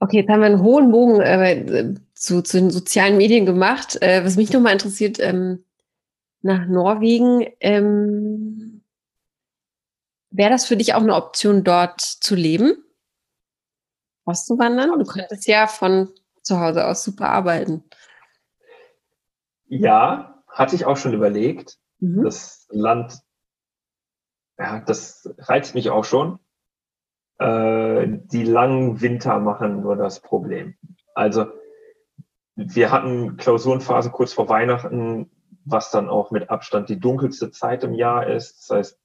Okay, 0.00 0.20
jetzt 0.20 0.30
haben 0.30 0.40
wir 0.40 0.46
einen 0.46 0.62
hohen 0.62 0.90
Bogen 0.90 1.20
äh, 1.20 1.94
zu, 2.14 2.42
zu 2.42 2.58
den 2.58 2.70
sozialen 2.70 3.16
Medien 3.16 3.46
gemacht. 3.46 4.00
Äh, 4.02 4.24
was 4.24 4.36
mich 4.36 4.52
nochmal 4.52 4.72
interessiert, 4.72 5.20
ähm, 5.20 5.64
nach 6.40 6.66
Norwegen, 6.66 7.46
ähm, 7.60 8.82
wäre 10.30 10.50
das 10.50 10.66
für 10.66 10.76
dich 10.76 10.94
auch 10.94 11.02
eine 11.02 11.14
Option, 11.14 11.62
dort 11.62 12.00
zu 12.00 12.34
leben? 12.34 12.74
Auszuwandern? 14.24 14.98
Du 14.98 15.04
könntest 15.04 15.46
ja 15.46 15.66
von 15.66 16.08
zu 16.42 16.60
Hause 16.60 16.86
aus 16.86 17.04
super 17.04 17.28
arbeiten. 17.28 17.84
Ja, 19.66 20.42
hatte 20.48 20.76
ich 20.76 20.84
auch 20.84 20.96
schon 20.96 21.14
überlegt. 21.14 21.78
Mhm. 21.98 22.24
Das 22.24 22.66
Land, 22.70 23.20
ja, 24.58 24.80
das 24.80 25.32
reizt 25.38 25.74
mich 25.74 25.90
auch 25.90 26.04
schon. 26.04 26.38
Äh, 27.38 28.06
die 28.08 28.44
langen 28.44 29.00
Winter 29.00 29.38
machen 29.38 29.80
nur 29.80 29.96
das 29.96 30.20
Problem. 30.20 30.74
Also 31.14 31.46
wir 32.54 32.90
hatten 32.90 33.36
Klausurenphase 33.36 34.10
kurz 34.10 34.32
vor 34.32 34.48
Weihnachten, 34.48 35.30
was 35.64 35.90
dann 35.90 36.08
auch 36.08 36.30
mit 36.30 36.50
Abstand 36.50 36.88
die 36.88 37.00
dunkelste 37.00 37.50
Zeit 37.50 37.84
im 37.84 37.94
Jahr 37.94 38.26
ist. 38.26 38.60
Das 38.60 38.76
heißt, 38.76 39.00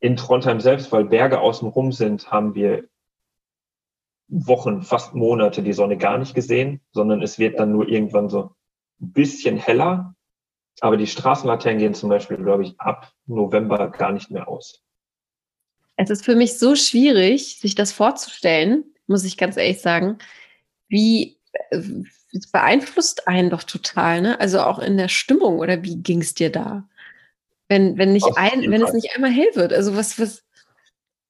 in 0.00 0.16
Trondheim 0.16 0.60
selbst, 0.60 0.90
weil 0.90 1.04
Berge 1.04 1.40
außenrum 1.40 1.92
sind, 1.92 2.30
haben 2.30 2.54
wir 2.54 2.88
Wochen, 4.32 4.82
fast 4.82 5.14
Monate 5.14 5.62
die 5.62 5.74
Sonne 5.74 5.98
gar 5.98 6.16
nicht 6.16 6.34
gesehen, 6.34 6.80
sondern 6.92 7.20
es 7.20 7.38
wird 7.38 7.58
dann 7.58 7.70
nur 7.70 7.86
irgendwann 7.86 8.30
so 8.30 8.54
ein 9.00 9.12
bisschen 9.12 9.58
heller. 9.58 10.14
Aber 10.80 10.96
die 10.96 11.06
Straßenlaternen 11.06 11.78
gehen 11.78 11.94
zum 11.94 12.08
Beispiel, 12.08 12.38
glaube 12.38 12.62
ich, 12.62 12.80
ab 12.80 13.12
November 13.26 13.90
gar 13.90 14.10
nicht 14.10 14.30
mehr 14.30 14.48
aus. 14.48 14.82
Es 15.96 16.08
ist 16.08 16.24
für 16.24 16.34
mich 16.34 16.58
so 16.58 16.74
schwierig, 16.74 17.58
sich 17.58 17.74
das 17.74 17.92
vorzustellen, 17.92 18.84
muss 19.06 19.24
ich 19.24 19.36
ganz 19.36 19.58
ehrlich 19.58 19.82
sagen, 19.82 20.16
wie 20.88 21.38
es 21.70 22.50
beeinflusst 22.50 23.28
einen 23.28 23.50
doch 23.50 23.64
total, 23.64 24.22
ne? 24.22 24.40
Also 24.40 24.60
auch 24.60 24.78
in 24.78 24.96
der 24.96 25.08
Stimmung 25.08 25.58
oder 25.58 25.82
wie 25.82 25.96
ging 25.96 26.22
es 26.22 26.32
dir 26.32 26.50
da? 26.50 26.88
Wenn, 27.68 27.98
wenn 27.98 28.14
nicht 28.14 28.28
ein, 28.36 28.70
wenn 28.70 28.82
es 28.82 28.94
nicht 28.94 29.14
einmal 29.14 29.30
hell 29.30 29.50
wird. 29.54 29.74
Also 29.74 29.94
was, 29.94 30.18
was, 30.18 30.42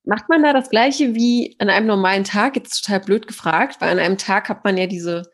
Macht 0.05 0.29
man 0.29 0.43
da 0.43 0.53
das 0.53 0.71
Gleiche 0.71 1.15
wie 1.15 1.55
an 1.59 1.69
einem 1.69 1.87
normalen 1.87 2.25
Tag? 2.25 2.57
Jetzt 2.57 2.83
total 2.83 3.01
blöd 3.01 3.27
gefragt, 3.27 3.81
weil 3.81 3.91
an 3.91 3.99
einem 3.99 4.19
Tag 4.19 4.49
hat 4.49 4.65
man 4.65 4.77
ja 4.77 4.87
diese, 4.87 5.31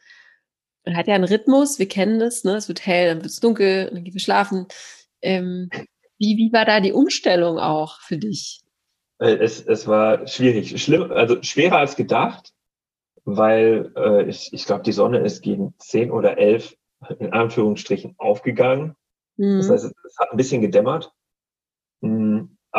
man 0.85 0.97
hat 0.97 1.07
ja 1.07 1.15
einen 1.15 1.25
Rhythmus, 1.25 1.79
wir 1.79 1.89
kennen 1.89 2.19
das, 2.19 2.45
ne? 2.45 2.57
Es 2.57 2.69
wird 2.69 2.85
hell, 2.85 3.09
dann 3.09 3.19
wird 3.19 3.31
es 3.31 3.41
dunkel, 3.41 3.91
dann 3.93 4.05
gehen 4.05 4.15
wir 4.15 4.21
schlafen. 4.21 4.67
Ähm, 5.23 5.71
wie, 6.19 6.37
wie 6.37 6.53
war 6.53 6.65
da 6.65 6.81
die 6.81 6.93
Umstellung 6.93 7.59
auch 7.59 8.01
für 8.01 8.19
dich? 8.19 8.61
Äh, 9.19 9.37
es, 9.37 9.65
es 9.65 9.87
war 9.87 10.27
schwierig, 10.27 10.83
schlimm, 10.83 11.11
also 11.13 11.43
schwerer 11.43 11.79
als 11.79 11.97
gedacht, 11.97 12.53
weil 13.25 13.93
äh, 13.97 14.25
ich, 14.29 14.53
ich 14.53 14.65
glaube, 14.67 14.83
die 14.83 14.93
Sonne 14.93 15.21
ist 15.21 15.43
gegen 15.43 15.75
zehn 15.79 16.11
oder 16.11 16.39
elf 16.39 16.77
in 17.19 17.33
Anführungsstrichen 17.33 18.15
aufgegangen. 18.19 18.97
Mhm. 19.37 19.59
Das 19.59 19.71
heißt, 19.71 19.85
es 19.85 20.19
hat 20.19 20.31
ein 20.31 20.37
bisschen 20.37 20.61
gedämmert. 20.61 21.13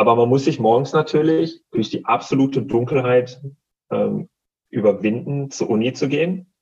Aber 0.00 0.16
man 0.16 0.30
muss 0.30 0.46
sich 0.46 0.58
morgens 0.58 0.94
natürlich 0.94 1.60
durch 1.72 1.90
die 1.90 2.06
absolute 2.06 2.62
Dunkelheit 2.62 3.38
ähm, 3.90 4.30
überwinden, 4.70 5.50
zur 5.50 5.68
Uni 5.68 5.92
zu 5.92 6.08
gehen. 6.08 6.54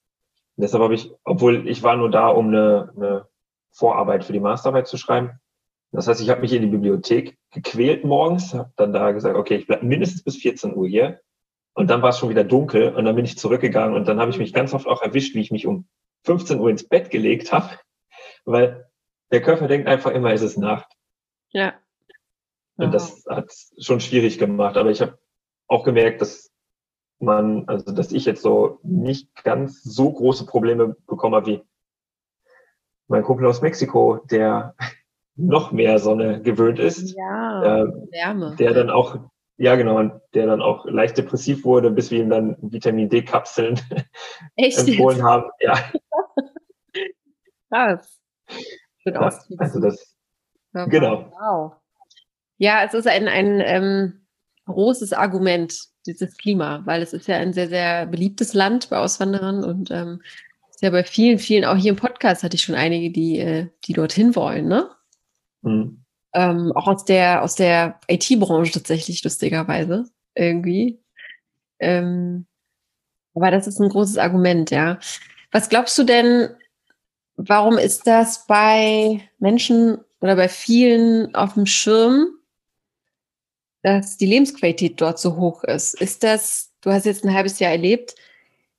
Und 0.56 0.62
deshalb 0.62 0.82
habe 0.82 0.94
ich, 0.94 1.12
obwohl 1.22 1.68
ich 1.68 1.84
war 1.84 1.96
nur 1.96 2.10
da, 2.10 2.26
um 2.30 2.48
eine, 2.48 2.92
eine 2.96 3.28
Vorarbeit 3.70 4.24
für 4.24 4.32
die 4.32 4.40
Masterarbeit 4.40 4.88
zu 4.88 4.96
schreiben. 4.96 5.38
Das 5.92 6.08
heißt, 6.08 6.20
ich 6.20 6.30
habe 6.30 6.40
mich 6.40 6.52
in 6.52 6.62
die 6.62 6.68
Bibliothek 6.68 7.38
gequält 7.52 8.02
morgens, 8.02 8.54
habe 8.54 8.72
dann 8.74 8.92
da 8.92 9.12
gesagt, 9.12 9.36
okay, 9.36 9.54
ich 9.54 9.68
bleibe 9.68 9.86
mindestens 9.86 10.24
bis 10.24 10.38
14 10.38 10.74
Uhr 10.74 10.88
hier. 10.88 11.20
Und 11.74 11.90
dann 11.90 12.02
war 12.02 12.08
es 12.08 12.18
schon 12.18 12.30
wieder 12.30 12.42
dunkel 12.42 12.92
und 12.92 13.04
dann 13.04 13.14
bin 13.14 13.24
ich 13.24 13.38
zurückgegangen 13.38 13.94
und 13.94 14.08
dann 14.08 14.18
habe 14.18 14.32
ich 14.32 14.38
mich 14.38 14.52
ganz 14.52 14.74
oft 14.74 14.88
auch 14.88 15.00
erwischt, 15.00 15.36
wie 15.36 15.42
ich 15.42 15.52
mich 15.52 15.64
um 15.64 15.86
15 16.24 16.58
Uhr 16.58 16.70
ins 16.70 16.88
Bett 16.88 17.10
gelegt 17.10 17.52
habe, 17.52 17.70
weil 18.44 18.90
der 19.30 19.42
Körper 19.42 19.68
denkt 19.68 19.86
einfach 19.86 20.10
immer, 20.10 20.32
es 20.32 20.42
ist 20.42 20.58
Nacht. 20.58 20.90
Ja. 21.50 21.74
Und 22.78 22.94
das 22.94 23.24
hat 23.28 23.52
schon 23.78 24.00
schwierig 24.00 24.38
gemacht. 24.38 24.76
Aber 24.76 24.90
ich 24.90 25.00
habe 25.00 25.18
auch 25.66 25.84
gemerkt, 25.84 26.20
dass 26.20 26.50
man, 27.18 27.68
also 27.68 27.92
dass 27.92 28.12
ich 28.12 28.24
jetzt 28.24 28.42
so 28.42 28.78
nicht 28.82 29.34
ganz 29.42 29.82
so 29.82 30.12
große 30.12 30.46
Probleme 30.46 30.96
bekomme 31.06 31.44
wie 31.46 31.62
mein 33.08 33.24
Kumpel 33.24 33.46
aus 33.46 33.62
Mexiko, 33.62 34.20
der 34.30 34.74
noch 35.34 35.72
mehr 35.72 35.98
Sonne 35.98 36.40
gewöhnt 36.40 36.78
ist. 36.78 37.16
Ja, 37.16 37.82
äh, 37.82 37.86
Wärme. 38.12 38.54
Der 38.56 38.74
dann 38.74 38.90
auch, 38.90 39.18
ja 39.56 39.74
genau, 39.74 40.20
der 40.34 40.46
dann 40.46 40.62
auch 40.62 40.84
leicht 40.86 41.18
depressiv 41.18 41.64
wurde, 41.64 41.90
bis 41.90 42.10
wir 42.12 42.20
ihm 42.20 42.30
dann 42.30 42.56
Vitamin 42.60 43.08
D-Kapseln 43.08 43.80
empfohlen 44.56 45.22
haben. 45.24 45.50
Ja. 45.58 45.74
Krass. 47.70 48.20
Ja, 49.04 49.20
also 49.58 49.80
das, 49.80 50.16
ja, 50.74 50.84
genau. 50.86 51.32
Wow. 51.32 51.77
Ja, 52.58 52.84
es 52.84 52.94
ist 52.94 53.06
ein, 53.06 53.28
ein 53.28 53.60
ähm, 53.64 54.20
großes 54.66 55.12
Argument, 55.12 55.76
dieses 56.06 56.36
Klima, 56.36 56.82
weil 56.84 57.02
es 57.02 57.12
ist 57.12 57.28
ja 57.28 57.36
ein 57.36 57.52
sehr, 57.52 57.68
sehr 57.68 58.06
beliebtes 58.06 58.54
Land 58.54 58.90
bei 58.90 58.98
Auswanderern 58.98 59.64
und 59.64 59.90
ähm, 59.90 60.22
ist 60.70 60.82
ja 60.82 60.90
bei 60.90 61.04
vielen, 61.04 61.38
vielen, 61.38 61.64
auch 61.64 61.76
hier 61.76 61.90
im 61.90 61.96
Podcast 61.96 62.42
hatte 62.42 62.56
ich 62.56 62.62
schon 62.62 62.74
einige, 62.74 63.10
die, 63.10 63.38
äh, 63.38 63.68
die 63.84 63.92
dorthin 63.92 64.36
wollen, 64.36 64.68
ne? 64.68 64.90
Mhm. 65.62 66.04
Ähm, 66.34 66.72
auch 66.74 66.86
aus 66.86 67.04
der, 67.04 67.42
aus 67.42 67.54
der 67.54 68.00
IT-Branche 68.06 68.72
tatsächlich, 68.72 69.24
lustigerweise, 69.24 70.04
irgendwie. 70.34 71.00
Ähm, 71.78 72.46
aber 73.34 73.50
das 73.50 73.66
ist 73.66 73.80
ein 73.80 73.88
großes 73.88 74.18
Argument, 74.18 74.70
ja. 74.70 74.98
Was 75.50 75.68
glaubst 75.68 75.96
du 75.98 76.04
denn, 76.04 76.50
warum 77.36 77.78
ist 77.78 78.06
das 78.06 78.46
bei 78.46 79.20
Menschen 79.38 79.98
oder 80.20 80.36
bei 80.36 80.48
vielen 80.48 81.34
auf 81.34 81.54
dem 81.54 81.66
Schirm, 81.66 82.37
dass 83.82 84.16
die 84.16 84.26
Lebensqualität 84.26 85.00
dort 85.00 85.18
so 85.18 85.36
hoch 85.36 85.64
ist? 85.64 86.00
Ist 86.00 86.22
das, 86.22 86.72
du 86.80 86.90
hast 86.90 87.06
jetzt 87.06 87.24
ein 87.24 87.34
halbes 87.34 87.58
Jahr 87.58 87.72
erlebt, 87.72 88.14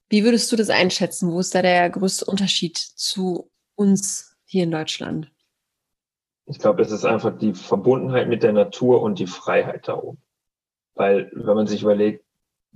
wie 0.09 0.23
würdest 0.23 0.51
du 0.51 0.55
das 0.55 0.69
einschätzen? 0.69 1.31
Wo 1.31 1.39
ist 1.39 1.53
da 1.53 1.61
der 1.61 1.89
größte 1.89 2.25
Unterschied 2.25 2.77
zu 2.77 3.49
uns 3.75 4.35
hier 4.45 4.63
in 4.63 4.71
Deutschland? 4.71 5.31
Ich 6.45 6.57
glaube, 6.57 6.81
es 6.81 6.91
ist 6.91 7.05
einfach 7.05 7.37
die 7.37 7.53
Verbundenheit 7.53 8.27
mit 8.27 8.41
der 8.41 8.53
Natur 8.53 9.03
und 9.03 9.19
die 9.19 9.27
Freiheit 9.27 9.87
da 9.87 9.95
oben. 9.95 10.19
Weil, 10.95 11.31
wenn 11.33 11.55
man 11.55 11.67
sich 11.67 11.83
überlegt, 11.83 12.25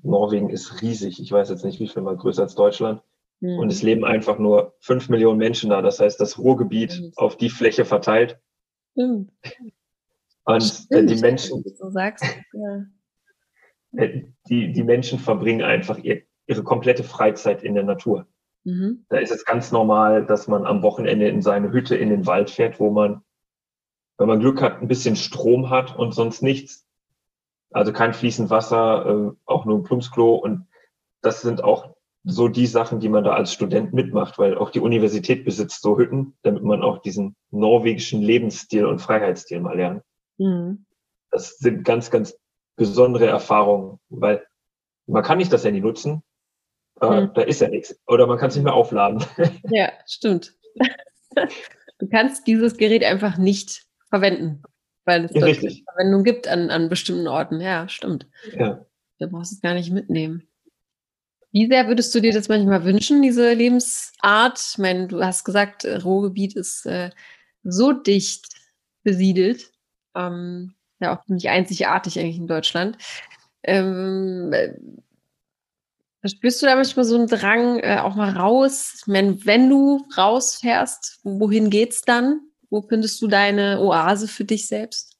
Norwegen 0.03 0.49
ist 0.49 0.81
riesig. 0.81 1.19
Ich 1.19 1.31
weiß 1.31 1.49
jetzt 1.49 1.65
nicht, 1.65 1.79
wie 1.79 1.87
viel 1.87 2.03
mal 2.03 2.15
größer 2.15 2.43
als 2.43 2.55
Deutschland. 2.55 3.01
Mhm. 3.39 3.57
Und 3.57 3.71
es 3.71 3.81
leben 3.81 4.05
einfach 4.05 4.37
nur 4.37 4.75
fünf 4.79 5.09
Millionen 5.09 5.39
Menschen 5.39 5.71
da. 5.71 5.81
Das 5.81 5.99
heißt, 5.99 6.21
das 6.21 6.37
Ruhrgebiet 6.37 6.99
mhm. 6.99 7.13
auf 7.15 7.35
die 7.35 7.49
Fläche 7.49 7.83
verteilt. 7.83 8.39
Mhm. 8.95 9.29
Und 10.45 10.87
äh, 10.89 11.05
die 11.05 11.21
Menschen, 11.21 11.63
so 11.75 11.89
sagst, 11.89 12.25
ja. 12.53 12.85
Äh, 13.95 14.23
die, 14.49 14.73
die 14.73 14.83
Menschen 14.83 15.19
verbringen 15.19 15.61
einfach 15.61 15.97
ihr, 15.99 16.23
ihre 16.47 16.63
komplette 16.63 17.03
Freizeit 17.03 17.63
in 17.63 17.75
der 17.75 17.83
Natur. 17.83 18.27
Mhm. 18.63 19.05
Da 19.09 19.17
ist 19.17 19.31
es 19.31 19.45
ganz 19.45 19.71
normal, 19.71 20.25
dass 20.25 20.47
man 20.47 20.65
am 20.65 20.81
Wochenende 20.81 21.27
in 21.27 21.41
seine 21.41 21.71
Hütte 21.71 21.95
in 21.95 22.09
den 22.09 22.25
Wald 22.25 22.49
fährt, 22.49 22.79
wo 22.79 22.89
man 22.89 23.23
wenn 24.17 24.27
man 24.27 24.39
Glück 24.39 24.61
hat, 24.61 24.81
ein 24.81 24.87
bisschen 24.87 25.15
Strom 25.15 25.69
hat 25.69 25.97
und 25.97 26.13
sonst 26.13 26.41
nichts. 26.41 26.85
Also 27.71 27.91
kein 27.91 28.13
fließend 28.13 28.49
Wasser, 28.49 29.05
äh, 29.05 29.31
auch 29.45 29.65
nur 29.65 29.79
ein 29.79 29.83
Plumpsklo. 29.83 30.35
Und 30.35 30.67
das 31.21 31.41
sind 31.41 31.63
auch 31.63 31.95
so 32.23 32.47
die 32.47 32.67
Sachen, 32.67 32.99
die 32.99 33.09
man 33.09 33.23
da 33.23 33.33
als 33.33 33.51
Student 33.51 33.93
mitmacht, 33.93 34.37
weil 34.37 34.57
auch 34.57 34.69
die 34.69 34.79
Universität 34.79 35.43
besitzt 35.43 35.81
so 35.81 35.97
Hütten, 35.97 36.37
damit 36.43 36.63
man 36.63 36.83
auch 36.83 36.99
diesen 36.99 37.35
norwegischen 37.51 38.21
Lebensstil 38.21 38.85
und 38.85 38.99
Freiheitsstil 38.99 39.59
mal 39.59 39.75
lernt. 39.75 40.03
Mhm. 40.37 40.85
Das 41.31 41.57
sind 41.57 41.83
ganz, 41.83 42.11
ganz 42.11 42.35
besondere 42.75 43.27
Erfahrungen, 43.27 43.99
weil 44.09 44.45
man 45.07 45.23
kann 45.23 45.37
nicht 45.37 45.51
das 45.51 45.65
Handy 45.65 45.81
nutzen, 45.81 46.23
äh, 47.01 47.21
mhm. 47.21 47.31
da 47.33 47.41
ist 47.41 47.61
ja 47.61 47.67
nichts. 47.67 47.99
Oder 48.07 48.27
man 48.27 48.37
kann 48.37 48.49
es 48.49 48.55
nicht 48.55 48.63
mehr 48.63 48.73
aufladen. 48.73 49.23
Ja, 49.69 49.91
stimmt. 50.05 50.53
Du 51.99 52.07
kannst 52.09 52.47
dieses 52.47 52.77
Gerät 52.77 53.03
einfach 53.03 53.37
nicht 53.37 53.85
verwenden, 54.09 54.63
weil 55.05 55.25
es 55.25 55.31
ja, 55.33 55.41
Verwendung 55.41 56.23
gibt 56.23 56.47
an, 56.47 56.69
an 56.69 56.89
bestimmten 56.89 57.27
Orten. 57.27 57.61
Ja, 57.61 57.87
stimmt. 57.87 58.27
Ja. 58.55 58.85
Du 59.19 59.29
brauchst 59.29 59.53
es 59.53 59.61
gar 59.61 59.73
nicht 59.73 59.91
mitnehmen. 59.91 60.47
Wie 61.51 61.67
sehr 61.67 61.87
würdest 61.87 62.13
du 62.13 62.19
dir 62.19 62.33
das 62.33 62.49
manchmal 62.49 62.83
wünschen, 62.83 63.21
diese 63.21 63.53
Lebensart? 63.53 64.59
Ich 64.59 64.77
meine, 64.79 65.07
du 65.07 65.23
hast 65.23 65.43
gesagt, 65.43 65.85
äh, 65.85 65.97
Ruhrgebiet 65.97 66.55
ist 66.55 66.85
äh, 66.85 67.11
so 67.63 67.93
dicht 67.93 68.47
besiedelt. 69.03 69.71
Ähm, 70.15 70.73
ja, 70.99 71.17
auch 71.17 71.23
ziemlich 71.25 71.49
einzigartig 71.49 72.19
eigentlich 72.19 72.37
in 72.37 72.47
Deutschland. 72.47 72.97
Ähm, 73.63 74.51
äh, 74.53 74.73
Spürst 76.25 76.61
du 76.61 76.65
da 76.65 76.75
manchmal 76.75 77.03
so 77.03 77.15
einen 77.15 77.27
Drang, 77.27 77.79
äh, 77.79 77.97
auch 78.01 78.15
mal 78.15 78.31
raus? 78.31 78.95
Ich 79.01 79.07
meine, 79.07 79.45
wenn 79.45 79.69
du 79.69 80.05
rausfährst, 80.17 81.19
wohin 81.23 81.69
geht's 81.69 82.01
dann? 82.01 82.39
Wo 82.69 82.81
findest 82.81 83.21
du 83.21 83.27
deine 83.27 83.81
Oase 83.81 84.29
für 84.29 84.45
dich 84.45 84.67
selbst? 84.67 85.17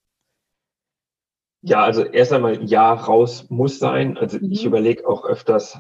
Ja, 1.62 1.84
also 1.84 2.04
erst 2.06 2.32
einmal 2.32 2.64
ja, 2.64 2.94
raus 2.94 3.50
muss 3.50 3.80
sein. 3.80 4.18
Also 4.18 4.38
mhm. 4.38 4.52
ich 4.52 4.66
überlege 4.66 5.08
auch 5.08 5.26
öfters, 5.26 5.80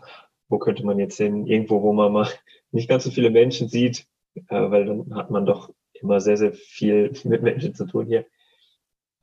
wo 0.49 0.57
könnte 0.57 0.85
man 0.85 0.99
jetzt 0.99 1.17
hin? 1.17 1.47
Irgendwo, 1.47 1.81
wo 1.81 1.93
man 1.93 2.11
mal 2.11 2.29
nicht 2.71 2.89
ganz 2.89 3.05
so 3.05 3.11
viele 3.11 3.29
Menschen 3.29 3.69
sieht, 3.69 4.05
äh, 4.35 4.43
weil 4.49 4.85
dann 4.85 5.15
hat 5.15 5.31
man 5.31 5.45
doch 5.45 5.69
immer 5.93 6.19
sehr, 6.19 6.35
sehr 6.35 6.51
viel 6.51 7.13
mit 7.23 7.43
Menschen 7.43 7.73
zu 7.75 7.85
tun 7.85 8.07
hier. 8.07 8.25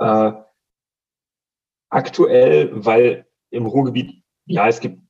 Äh, 0.01 0.33
aktuell, 1.89 2.71
weil 2.73 3.27
im 3.51 3.67
Ruhrgebiet, 3.67 4.23
ja, 4.47 4.67
es 4.69 4.81
gibt 4.81 5.01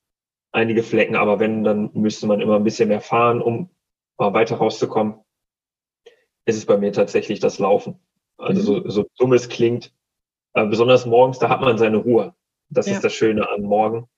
einige 0.53 0.83
Flecken, 0.83 1.17
aber 1.17 1.41
wenn, 1.41 1.65
dann 1.65 1.91
müsste 1.95 2.27
man 2.27 2.41
immer 2.41 2.57
ein 2.57 2.65
bisschen 2.65 2.89
mehr 2.89 3.01
fahren, 3.01 3.41
um 3.41 3.71
mal 4.19 4.35
weiter 4.35 4.57
rauszukommen 4.57 5.25
ist 6.51 6.57
es 6.57 6.67
bei 6.67 6.77
mir 6.77 6.93
tatsächlich 6.93 7.41
das 7.41 7.59
Laufen. 7.59 7.99
Also 8.37 8.61
mhm. 8.61 8.83
so, 8.83 8.89
so 8.89 9.07
dumm 9.19 9.33
es 9.33 9.49
klingt, 9.49 9.93
äh, 10.55 10.67
besonders 10.67 11.07
morgens, 11.07 11.39
da 11.39 11.49
hat 11.49 11.61
man 11.61 11.79
seine 11.79 11.99
Ruhe. 11.99 12.35
Das 12.69 12.87
ja. 12.87 12.95
ist 12.95 13.05
das 13.05 13.15
Schöne 13.15 13.49
an 13.49 13.63
morgen. 13.63 14.09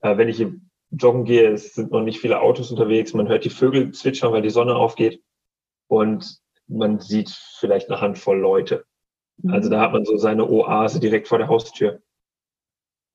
Äh, 0.00 0.16
wenn 0.16 0.28
ich 0.28 0.44
joggen 0.90 1.24
gehe, 1.24 1.50
es 1.52 1.74
sind 1.74 1.90
noch 1.90 2.02
nicht 2.02 2.20
viele 2.20 2.40
Autos 2.40 2.70
unterwegs, 2.70 3.14
man 3.14 3.28
hört 3.28 3.44
die 3.44 3.50
Vögel 3.50 3.92
zwitschern, 3.92 4.32
weil 4.32 4.42
die 4.42 4.50
Sonne 4.50 4.76
aufgeht 4.76 5.22
und 5.88 6.38
man 6.68 7.00
sieht 7.00 7.30
vielleicht 7.30 7.90
eine 7.90 8.00
Handvoll 8.00 8.38
Leute. 8.38 8.84
Also 9.48 9.68
da 9.68 9.80
hat 9.80 9.92
man 9.92 10.04
so 10.04 10.16
seine 10.16 10.48
Oase 10.48 11.00
direkt 11.00 11.28
vor 11.28 11.38
der 11.38 11.48
Haustür. 11.48 12.02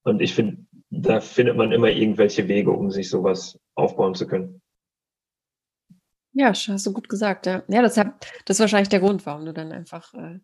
Und 0.03 0.21
ich 0.21 0.33
finde, 0.33 0.65
da 0.89 1.19
findet 1.19 1.55
man 1.55 1.71
immer 1.71 1.89
irgendwelche 1.89 2.47
Wege, 2.47 2.71
um 2.71 2.91
sich 2.91 3.09
sowas 3.09 3.59
aufbauen 3.75 4.15
zu 4.15 4.27
können. 4.27 4.61
Ja, 6.33 6.49
hast 6.49 6.85
du 6.85 6.93
gut 6.93 7.09
gesagt, 7.09 7.45
ja. 7.45 7.63
Ja, 7.67 7.81
das, 7.81 7.97
hat, 7.97 8.25
das 8.45 8.57
ist 8.57 8.61
wahrscheinlich 8.61 8.89
der 8.89 9.01
Grund, 9.01 9.25
warum 9.25 9.45
du 9.45 9.53
dann 9.53 9.71
einfach 9.71 10.13
äh, 10.13 10.39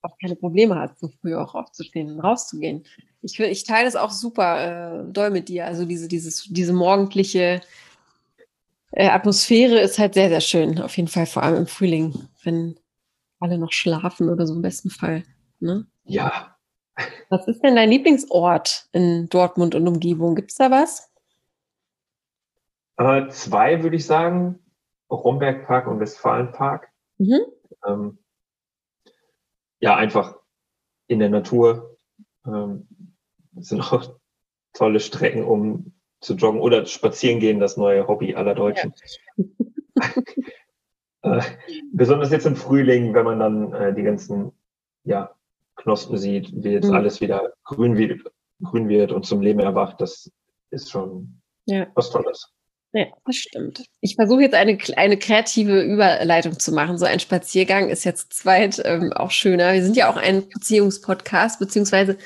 auch 0.00 0.16
keine 0.18 0.36
Probleme 0.36 0.76
hast, 0.76 0.98
so 0.98 1.08
früh 1.08 1.34
auch 1.34 1.54
aufzustehen 1.54 2.10
und 2.12 2.20
rauszugehen. 2.20 2.84
Ich, 3.22 3.38
ich 3.38 3.64
teile 3.64 3.84
das 3.84 3.96
auch 3.96 4.10
super 4.10 5.02
äh, 5.02 5.12
doll 5.12 5.30
mit 5.30 5.48
dir. 5.48 5.66
Also 5.66 5.84
diese, 5.84 6.08
dieses, 6.08 6.44
diese 6.44 6.72
morgendliche 6.72 7.60
äh, 8.92 9.08
Atmosphäre 9.08 9.78
ist 9.80 9.98
halt 9.98 10.14
sehr, 10.14 10.28
sehr 10.28 10.40
schön. 10.40 10.80
Auf 10.80 10.96
jeden 10.96 11.08
Fall, 11.08 11.26
vor 11.26 11.42
allem 11.42 11.56
im 11.56 11.66
Frühling, 11.66 12.28
wenn 12.42 12.76
alle 13.44 13.58
noch 13.58 13.72
schlafen 13.72 14.30
oder 14.30 14.46
so 14.46 14.54
im 14.54 14.62
besten 14.62 14.88
Fall. 14.88 15.22
Ne? 15.60 15.86
Ja. 16.04 16.56
Was 17.28 17.46
ist 17.46 17.62
denn 17.62 17.76
dein 17.76 17.90
Lieblingsort 17.90 18.88
in 18.92 19.28
Dortmund 19.28 19.74
und 19.74 19.86
Umgebung? 19.86 20.34
Gibt 20.34 20.50
es 20.50 20.56
da 20.56 20.70
was? 20.70 21.12
Äh, 22.96 23.28
zwei 23.28 23.82
würde 23.82 23.96
ich 23.96 24.06
sagen. 24.06 24.60
Rombergpark 25.10 25.86
und 25.86 26.00
Westfalenpark. 26.00 26.88
Mhm. 27.18 27.40
Ähm, 27.86 28.18
ja, 29.78 29.94
einfach 29.94 30.36
in 31.06 31.18
der 31.18 31.28
Natur. 31.28 31.98
Ähm, 32.46 32.88
sind 33.56 33.82
auch 33.82 34.14
tolle 34.72 35.00
Strecken, 35.00 35.44
um 35.44 35.92
zu 36.20 36.34
joggen 36.34 36.60
oder 36.60 36.86
spazieren 36.86 37.40
gehen, 37.40 37.60
das 37.60 37.76
neue 37.76 38.08
Hobby 38.08 38.34
aller 38.34 38.54
Deutschen. 38.54 38.94
Ja. 39.36 39.44
äh, 41.24 41.40
besonders 41.92 42.30
jetzt 42.30 42.46
im 42.46 42.56
Frühling, 42.56 43.14
wenn 43.14 43.24
man 43.24 43.38
dann 43.38 43.72
äh, 43.72 43.94
die 43.94 44.02
ganzen 44.02 44.52
ja, 45.04 45.30
Knospen 45.76 46.16
sieht, 46.16 46.52
wie 46.54 46.70
jetzt 46.70 46.88
mhm. 46.88 46.94
alles 46.94 47.20
wieder 47.20 47.52
grün 47.64 47.96
wird, 47.96 48.20
grün 48.62 48.88
wird 48.88 49.12
und 49.12 49.26
zum 49.26 49.40
Leben 49.40 49.60
erwacht, 49.60 50.00
das 50.00 50.30
ist 50.70 50.90
schon 50.90 51.40
ja. 51.66 51.86
was 51.94 52.10
Tolles. 52.10 52.50
Ja, 52.92 53.06
das 53.24 53.36
stimmt. 53.36 53.84
Ich 54.00 54.14
versuche 54.14 54.42
jetzt 54.42 54.54
eine, 54.54 54.78
eine 54.96 55.18
kreative 55.18 55.82
Überleitung 55.82 56.60
zu 56.60 56.70
machen. 56.70 56.96
So 56.96 57.06
ein 57.06 57.18
Spaziergang 57.18 57.88
ist 57.88 58.04
jetzt 58.04 58.32
zweit 58.32 58.80
ähm, 58.84 59.12
auch 59.12 59.32
schöner. 59.32 59.72
Wir 59.72 59.82
sind 59.82 59.96
ja 59.96 60.08
auch 60.08 60.16
ein 60.16 60.48
Beziehungspodcast, 60.48 61.58
beziehungsweise 61.58 62.16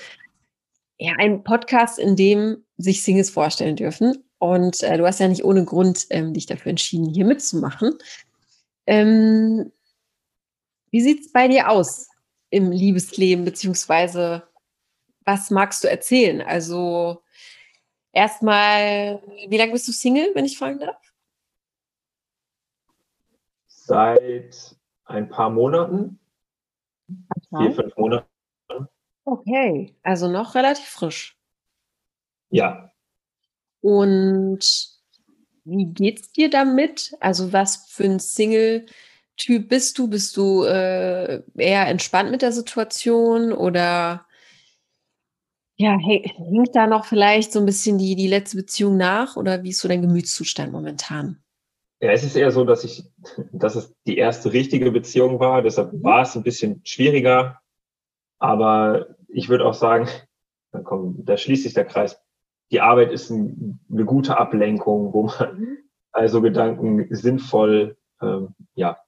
ja, 0.98 1.14
ein 1.18 1.42
Podcast, 1.42 1.98
in 1.98 2.16
dem 2.16 2.64
sich 2.76 3.02
Singles 3.02 3.30
vorstellen 3.30 3.76
dürfen. 3.76 4.22
Und 4.38 4.82
äh, 4.82 4.98
du 4.98 5.06
hast 5.06 5.20
ja 5.20 5.28
nicht 5.28 5.44
ohne 5.44 5.64
Grund 5.64 6.06
ähm, 6.11 6.34
dich 6.34 6.44
dafür 6.44 6.70
entschieden, 6.70 7.14
hier 7.14 7.24
mitzumachen. 7.24 7.94
Ähm, 8.88 9.72
wie 10.90 11.01
sieht's 11.01 11.33
bei 11.33 11.48
dir 11.48 11.68
aus 11.68 12.09
im 12.51 12.72
Liebesleben, 12.72 13.44
beziehungsweise 13.44 14.44
was 15.24 15.51
magst 15.51 15.85
du 15.85 15.88
erzählen? 15.88 16.40
Also 16.40 17.22
Erstmal, 18.18 19.22
wie 19.48 19.57
lange 19.57 19.70
bist 19.70 19.87
du 19.87 19.92
Single, 19.92 20.35
wenn 20.35 20.44
ich 20.44 20.59
fragen 20.59 20.81
darf? 20.81 21.01
Seit 23.68 24.77
ein 25.05 25.29
paar 25.29 25.51
Monaten. 25.51 26.18
Okay. 27.09 27.62
Vier, 27.62 27.72
fünf 27.72 27.96
Monate. 27.96 28.27
Okay, 29.24 29.94
also 30.03 30.29
noch 30.29 30.57
relativ 30.57 30.87
frisch. 30.87 31.38
Ja. 32.51 32.90
Und 33.83 34.97
wie 35.68 35.87
geht's 35.87 36.33
dir 36.33 36.50
damit? 36.50 37.14
Also 37.20 37.52
was 37.52 37.87
für 37.88 38.04
ein 38.04 38.18
Single-Typ 38.18 39.68
bist 39.68 39.98
du? 39.98 40.09
Bist 40.09 40.37
du 40.37 40.64
äh, 40.64 41.42
eher 41.57 41.87
entspannt 41.87 42.31
mit 42.31 42.42
der 42.42 42.52
Situation 42.52 43.52
oder 43.52 44.26
Ja, 45.76 45.96
hängt 45.98 46.74
da 46.74 46.87
noch 46.87 47.04
vielleicht 47.04 47.52
so 47.52 47.61
ein 47.61 47.66
bisschen 47.66 47.98
die, 47.98 48.16
die 48.16 48.28
letzte 48.28 48.57
Beziehung 48.57 48.96
nach 48.96 49.37
oder 49.37 49.62
wie 49.62 49.70
ist 49.70 49.78
so 49.78 49.88
dein 49.88 50.02
Gemütszustand 50.02 50.72
momentan? 50.72 51.42
Ja, 52.00 52.12
es 52.12 52.22
ist 52.22 52.37
eher 52.37 52.52
so, 52.52 52.64
dass 52.64 52.85
ich, 52.85 53.04
dass 53.52 53.74
es 53.74 53.94
die 54.07 54.18
erste 54.18 54.52
richtige 54.52 54.90
Beziehung 54.90 55.40
war. 55.40 55.62
Deshalb 55.62 55.92
mhm. 55.92 56.02
war 56.02 56.22
es 56.22 56.37
ein 56.37 56.42
bisschen 56.42 56.81
schwieriger. 56.85 57.61
Aber 58.38 59.16
ich 59.28 59.48
würde 59.48 59.66
auch 59.66 59.74
sagen, 59.74 60.09
dann 60.72 60.85
kommt, 60.85 61.28
da 61.28 61.37
schließt 61.37 61.64
sich 61.64 61.74
der 61.74 61.85
Kreis. 61.85 62.20
Die 62.70 62.81
Arbeit 62.81 63.12
ist 63.12 63.31
ein, 63.31 63.81
eine 63.90 64.04
gute 64.04 64.37
Ablenkung, 64.38 65.12
wo 65.12 65.24
man 65.24 65.59
mhm. 65.59 65.78
also 66.12 66.42
Gedanken 66.42 67.07
sinnvoll, 67.14 67.96
ähm, 68.20 68.54
ja, 68.74 68.98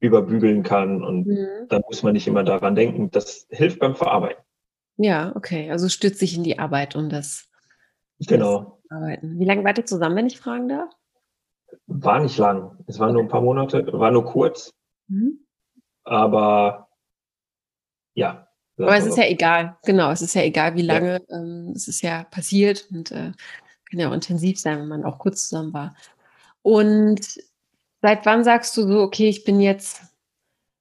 überbügeln 0.00 0.62
kann. 0.62 1.04
Und 1.04 1.26
mhm. 1.26 1.68
dann 1.68 1.82
muss 1.86 2.02
man 2.02 2.12
nicht 2.12 2.26
immer 2.26 2.44
daran 2.44 2.74
denken. 2.74 3.10
Das 3.10 3.46
hilft 3.50 3.78
beim 3.80 3.94
Verarbeiten. 3.94 4.42
Ja, 4.96 5.34
okay. 5.36 5.70
Also 5.70 5.88
stürzt 5.88 6.18
sich 6.18 6.36
in 6.36 6.44
die 6.44 6.58
Arbeit 6.58 6.96
und 6.96 7.10
das, 7.10 7.48
genau. 8.18 8.80
Das 8.88 8.98
Arbeiten. 8.98 9.38
Wie 9.38 9.44
lange 9.44 9.64
wart 9.64 9.78
ihr 9.78 9.86
zusammen, 9.86 10.16
wenn 10.16 10.26
ich 10.26 10.38
fragen 10.38 10.68
darf? 10.68 10.90
War 11.86 12.20
nicht 12.20 12.36
lang. 12.36 12.78
Es 12.86 12.98
waren 12.98 13.14
nur 13.14 13.22
ein 13.22 13.28
paar 13.28 13.40
Monate, 13.40 13.86
war 13.92 14.10
nur 14.10 14.24
kurz. 14.24 14.74
Mhm. 15.08 15.46
Aber 16.04 16.88
ja. 18.14 18.48
Aber 18.82 18.96
es 18.96 19.06
ist 19.06 19.16
ja 19.18 19.24
egal, 19.24 19.76
genau, 19.84 20.10
es 20.10 20.22
ist 20.22 20.34
ja 20.34 20.42
egal, 20.42 20.74
wie 20.74 20.82
lange. 20.82 21.20
Ja. 21.28 21.36
Ähm, 21.36 21.72
es 21.74 21.88
ist 21.88 22.02
ja 22.02 22.24
passiert 22.24 22.86
und 22.90 23.10
äh, 23.10 23.32
kann 23.90 24.00
ja 24.00 24.08
auch 24.08 24.14
intensiv 24.14 24.58
sein, 24.58 24.78
wenn 24.78 24.88
man 24.88 25.04
auch 25.04 25.18
kurz 25.18 25.48
zusammen 25.48 25.72
war. 25.72 25.94
Und 26.62 27.20
seit 28.02 28.26
wann 28.26 28.44
sagst 28.44 28.76
du 28.76 28.86
so, 28.86 29.00
okay, 29.00 29.28
ich 29.28 29.44
bin 29.44 29.60
jetzt 29.60 30.02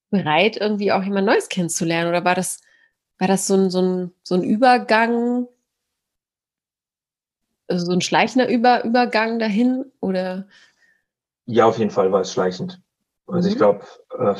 bereit, 0.09 0.57
irgendwie 0.57 0.91
auch 0.91 1.03
jemand 1.03 1.27
Neues 1.27 1.49
kennenzulernen? 1.49 2.09
Oder 2.09 2.25
war 2.25 2.35
das, 2.35 2.61
war 3.17 3.27
das 3.27 3.47
so 3.47 3.55
ein, 3.55 3.69
so 3.69 3.81
ein, 3.81 4.11
so 4.23 4.35
ein 4.35 4.43
Übergang, 4.43 5.47
also 7.67 7.85
so 7.85 7.91
ein 7.91 8.01
schleichender 8.01 8.49
Über, 8.49 8.83
Übergang 8.83 9.39
dahin? 9.39 9.85
Oder 9.99 10.47
ja, 11.45 11.65
auf 11.65 11.79
jeden 11.79 11.91
Fall 11.91 12.11
war 12.11 12.21
es 12.21 12.31
schleichend. 12.31 12.79
Also 13.25 13.47
mhm. 13.47 13.53
ich 13.53 13.57
glaube, 13.57 13.85
äh, 14.17 14.35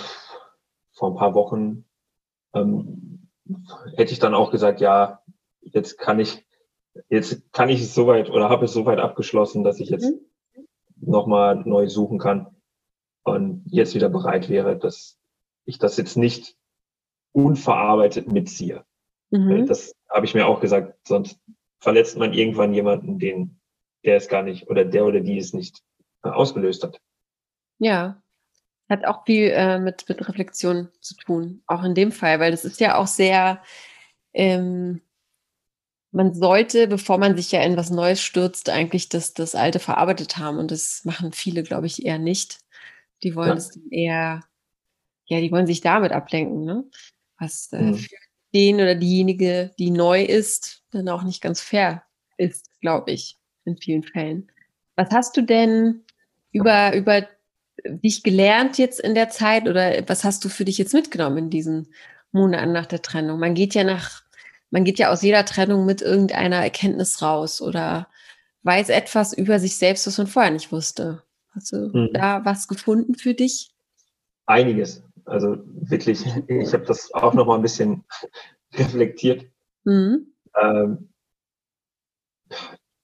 vor 0.92 1.12
ein 1.12 1.18
paar 1.18 1.34
Wochen 1.34 1.86
ähm, 2.54 3.19
hätte 3.96 4.14
ich 4.14 4.20
dann 4.20 4.34
auch 4.34 4.52
gesagt, 4.52 4.82
ja, 4.82 5.22
jetzt 5.62 5.98
kann 5.98 6.20
ich, 6.20 6.46
jetzt 7.10 7.52
kann 7.52 7.70
ich 7.70 7.82
es 7.82 7.96
soweit 7.96 8.30
oder 8.30 8.50
habe 8.50 8.66
es 8.66 8.74
soweit 8.74 9.00
abgeschlossen, 9.00 9.64
dass 9.64 9.80
ich 9.80 9.90
jetzt 9.90 10.12
mhm. 10.12 10.68
nochmal 11.00 11.56
neu 11.56 11.88
suchen 11.88 12.20
kann 12.20 12.48
und 13.24 13.64
jetzt 13.68 13.96
wieder 13.96 14.10
bereit 14.10 14.50
wäre, 14.50 14.78
dass 14.78 15.18
ich 15.66 15.78
das 15.78 15.98
jetzt 15.98 16.18
nicht 16.18 16.56
unverarbeitet 17.32 18.32
mitziehe. 18.32 18.84
Mhm. 19.30 19.68
Das 19.68 19.94
habe 20.10 20.26
ich 20.26 20.34
mir 20.34 20.48
auch 20.48 20.60
gesagt, 20.60 20.96
sonst 21.08 21.40
verletzt 21.80 22.18
man 22.18 22.34
irgendwann 22.34 22.74
jemanden, 22.74 23.20
den 23.20 23.60
der 24.06 24.18
es 24.18 24.28
gar 24.28 24.44
nicht 24.44 24.70
oder 24.70 24.86
der 24.86 25.06
oder 25.06 25.20
die 25.20 25.38
es 25.38 25.54
nicht 25.54 25.84
äh, 26.24 26.30
ausgelöst 26.30 26.84
hat. 26.84 27.00
Ja, 27.80 28.22
hat 28.90 29.06
auch 29.06 29.26
viel 29.26 29.52
äh, 29.52 29.80
mit, 29.80 30.10
mit 30.10 30.28
Reflexion 30.28 30.90
zu 31.00 31.16
tun, 31.16 31.62
auch 31.68 31.84
in 31.84 31.94
dem 31.94 32.12
Fall, 32.12 32.40
weil 32.40 32.52
das 32.52 32.66
ist 32.66 32.80
ja 32.80 32.98
auch 32.98 33.08
sehr, 33.08 33.62
ähm, 34.34 35.02
man 36.12 36.34
sollte, 36.34 36.88
bevor 36.88 37.20
man 37.20 37.38
sich 37.38 37.52
ja 37.52 37.62
in 37.62 37.78
was 37.78 37.92
Neues 37.92 38.20
stürzt, 38.22 38.70
eigentlich 38.70 39.10
das, 39.10 39.36
das 39.36 39.54
Alte 39.54 39.80
verarbeitet 39.80 40.38
haben. 40.38 40.58
Und 40.58 40.72
das 40.72 41.06
machen 41.06 41.32
viele, 41.34 41.62
glaube 41.62 41.86
ich, 41.86 42.04
eher 42.04 42.18
nicht. 42.18 42.60
Die 43.22 43.36
wollen 43.36 43.58
es 43.58 43.80
eher, 43.92 44.42
ja, 45.26 45.40
die 45.40 45.52
wollen 45.52 45.68
sich 45.68 45.82
damit 45.82 46.12
ablenken, 46.12 46.66
ne? 46.66 46.84
Was 47.38 47.72
äh, 47.72 47.82
mhm. 47.82 47.96
für 47.96 48.16
den 48.56 48.76
oder 48.76 48.96
diejenige, 48.96 49.72
die 49.78 49.92
neu 49.92 50.24
ist, 50.24 50.84
dann 50.92 51.10
auch 51.10 51.22
nicht 51.22 51.42
ganz 51.42 51.62
fair 51.62 52.04
ist, 52.38 52.72
glaube 52.82 53.12
ich, 53.12 53.38
in 53.66 53.78
vielen 53.78 54.04
Fällen. 54.04 54.52
Was 54.96 55.12
hast 55.12 55.38
du 55.38 55.44
denn 55.44 56.04
über, 56.52 56.96
über 56.96 57.28
dich 57.86 58.24
gelernt 58.24 58.78
jetzt 58.78 59.00
in 59.00 59.16
der 59.16 59.30
Zeit 59.30 59.68
oder 59.68 60.04
was 60.08 60.24
hast 60.24 60.44
du 60.46 60.50
für 60.50 60.66
dich 60.66 60.78
jetzt 60.78 60.94
mitgenommen 60.94 61.38
in 61.38 61.50
diesen 61.50 61.88
Monaten 62.32 62.72
nach 62.72 62.86
der 62.86 63.02
Trennung? 63.02 63.40
Man 63.40 63.54
geht 63.54 63.74
ja 63.76 63.84
nach, 63.84 64.24
man 64.70 64.84
geht 64.84 65.00
ja 65.00 65.12
aus 65.12 65.22
jeder 65.22 65.46
Trennung 65.46 65.86
mit 65.86 66.02
irgendeiner 66.02 66.58
Erkenntnis 66.58 67.22
raus 67.22 67.62
oder 67.62 68.08
weiß 68.64 68.90
etwas 68.90 69.34
über 69.34 69.60
sich 69.60 69.78
selbst, 69.78 70.06
was 70.08 70.18
man 70.18 70.28
vorher 70.28 70.52
nicht 70.52 70.72
wusste. 70.72 71.24
Hast 71.56 71.72
du 71.72 71.90
mhm. 71.94 72.10
da 72.14 72.46
was 72.46 72.68
gefunden 72.68 73.16
für 73.16 73.34
dich? 73.34 73.72
Einiges. 74.46 75.04
Also 75.26 75.58
wirklich, 75.66 76.26
ich 76.48 76.74
habe 76.74 76.86
das 76.86 77.14
auch 77.14 77.34
noch 77.34 77.46
mal 77.46 77.56
ein 77.56 77.62
bisschen 77.62 78.04
reflektiert. 78.74 79.46
Mhm. 79.84 80.34
Ähm, 80.60 81.10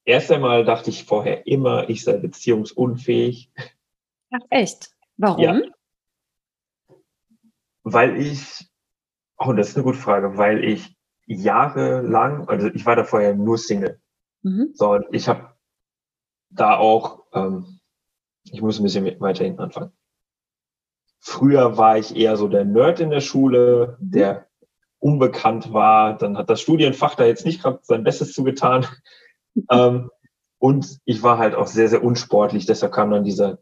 erst 0.06 0.32
einmal 0.32 0.66
dachte 0.66 0.90
ich 0.90 1.06
vorher 1.06 1.46
immer, 1.48 1.90
ich 1.90 2.04
sei 2.04 2.18
beziehungsunfähig. 2.18 3.52
Ach, 4.32 4.46
echt? 4.50 4.92
Warum? 5.18 5.44
Ja. 5.44 5.62
Weil 7.84 8.18
ich, 8.18 8.68
oh, 9.38 9.54
das 9.54 9.70
ist 9.70 9.76
eine 9.76 9.84
gute 9.84 9.98
Frage, 9.98 10.38
weil 10.38 10.64
ich 10.64 10.96
jahrelang, 11.28 12.48
also 12.48 12.68
ich 12.68 12.86
war 12.86 12.96
da 12.96 13.04
vorher 13.04 13.36
nur 13.36 13.58
Single. 13.58 14.00
Mhm. 14.42 14.72
So, 14.74 14.92
und 14.92 15.06
ich 15.12 15.28
habe 15.28 15.56
da 16.50 16.78
auch, 16.78 17.26
ähm, 17.34 17.80
ich 18.52 18.62
muss 18.62 18.80
ein 18.80 18.84
bisschen 18.84 19.20
weiter 19.20 19.44
hinten 19.44 19.62
anfangen. 19.62 19.92
Früher 21.20 21.78
war 21.78 21.98
ich 21.98 22.16
eher 22.16 22.38
so 22.38 22.48
der 22.48 22.66
Nerd 22.66 23.00
in 23.00 23.10
der 23.10 23.22
Schule, 23.22 23.98
mhm. 24.00 24.12
der 24.12 24.48
unbekannt 25.00 25.74
war. 25.74 26.18
Dann 26.18 26.38
hat 26.38 26.50
das 26.50 26.62
Studienfach 26.62 27.16
da 27.16 27.26
jetzt 27.26 27.46
nicht 27.46 27.62
gerade 27.62 27.80
sein 27.84 28.04
Bestes 28.04 28.34
zugetan. 28.34 28.86
ähm, 29.72 30.10
und 30.58 31.00
ich 31.06 31.22
war 31.22 31.38
halt 31.38 31.56
auch 31.56 31.68
sehr, 31.68 31.90
sehr 31.90 32.04
unsportlich. 32.04 32.66
Deshalb 32.66 32.94
kam 32.94 33.12
dann 33.12 33.24
dieser 33.24 33.60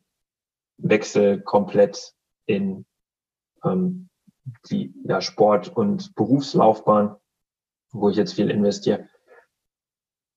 Wechsel 0.78 1.42
komplett 1.42 2.14
in 2.46 2.86
ähm, 3.64 4.10
die 4.70 4.94
ja, 5.06 5.22
Sport- 5.22 5.70
und 5.76 6.16
Berufslaufbahn, 6.16 7.16
wo 7.92 8.10
ich 8.10 8.18
jetzt 8.18 8.34
viel 8.34 8.50
investiere. 8.50 9.08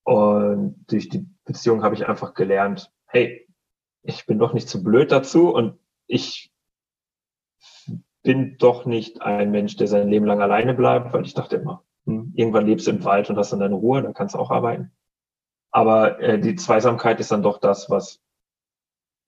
Und 0.03 0.85
durch 0.87 1.09
die 1.09 1.27
Beziehung 1.43 1.83
habe 1.83 1.95
ich 1.95 2.07
einfach 2.07 2.33
gelernt, 2.33 2.91
hey, 3.07 3.47
ich 4.03 4.25
bin 4.25 4.39
doch 4.39 4.53
nicht 4.53 4.69
zu 4.69 4.81
blöd 4.83 5.11
dazu 5.11 5.53
und 5.53 5.77
ich 6.07 6.51
bin 8.23 8.57
doch 8.57 8.85
nicht 8.85 9.21
ein 9.21 9.51
Mensch, 9.51 9.75
der 9.75 9.87
sein 9.87 10.09
Leben 10.09 10.25
lang 10.25 10.41
alleine 10.41 10.73
bleibt, 10.73 11.13
weil 11.13 11.25
ich 11.25 11.33
dachte 11.33 11.57
immer, 11.57 11.83
hm, 12.05 12.33
irgendwann 12.35 12.65
lebst 12.65 12.87
du 12.87 12.91
im 12.91 13.03
Wald 13.03 13.29
und 13.29 13.37
hast 13.37 13.51
dann 13.51 13.59
deine 13.59 13.75
Ruhe, 13.75 14.01
da 14.01 14.13
kannst 14.13 14.35
du 14.35 14.39
auch 14.39 14.51
arbeiten. 14.51 14.91
Aber 15.71 16.19
äh, 16.19 16.39
die 16.39 16.55
Zweisamkeit 16.55 17.19
ist 17.19 17.31
dann 17.31 17.43
doch 17.43 17.59
das, 17.59 17.89
was 17.89 18.21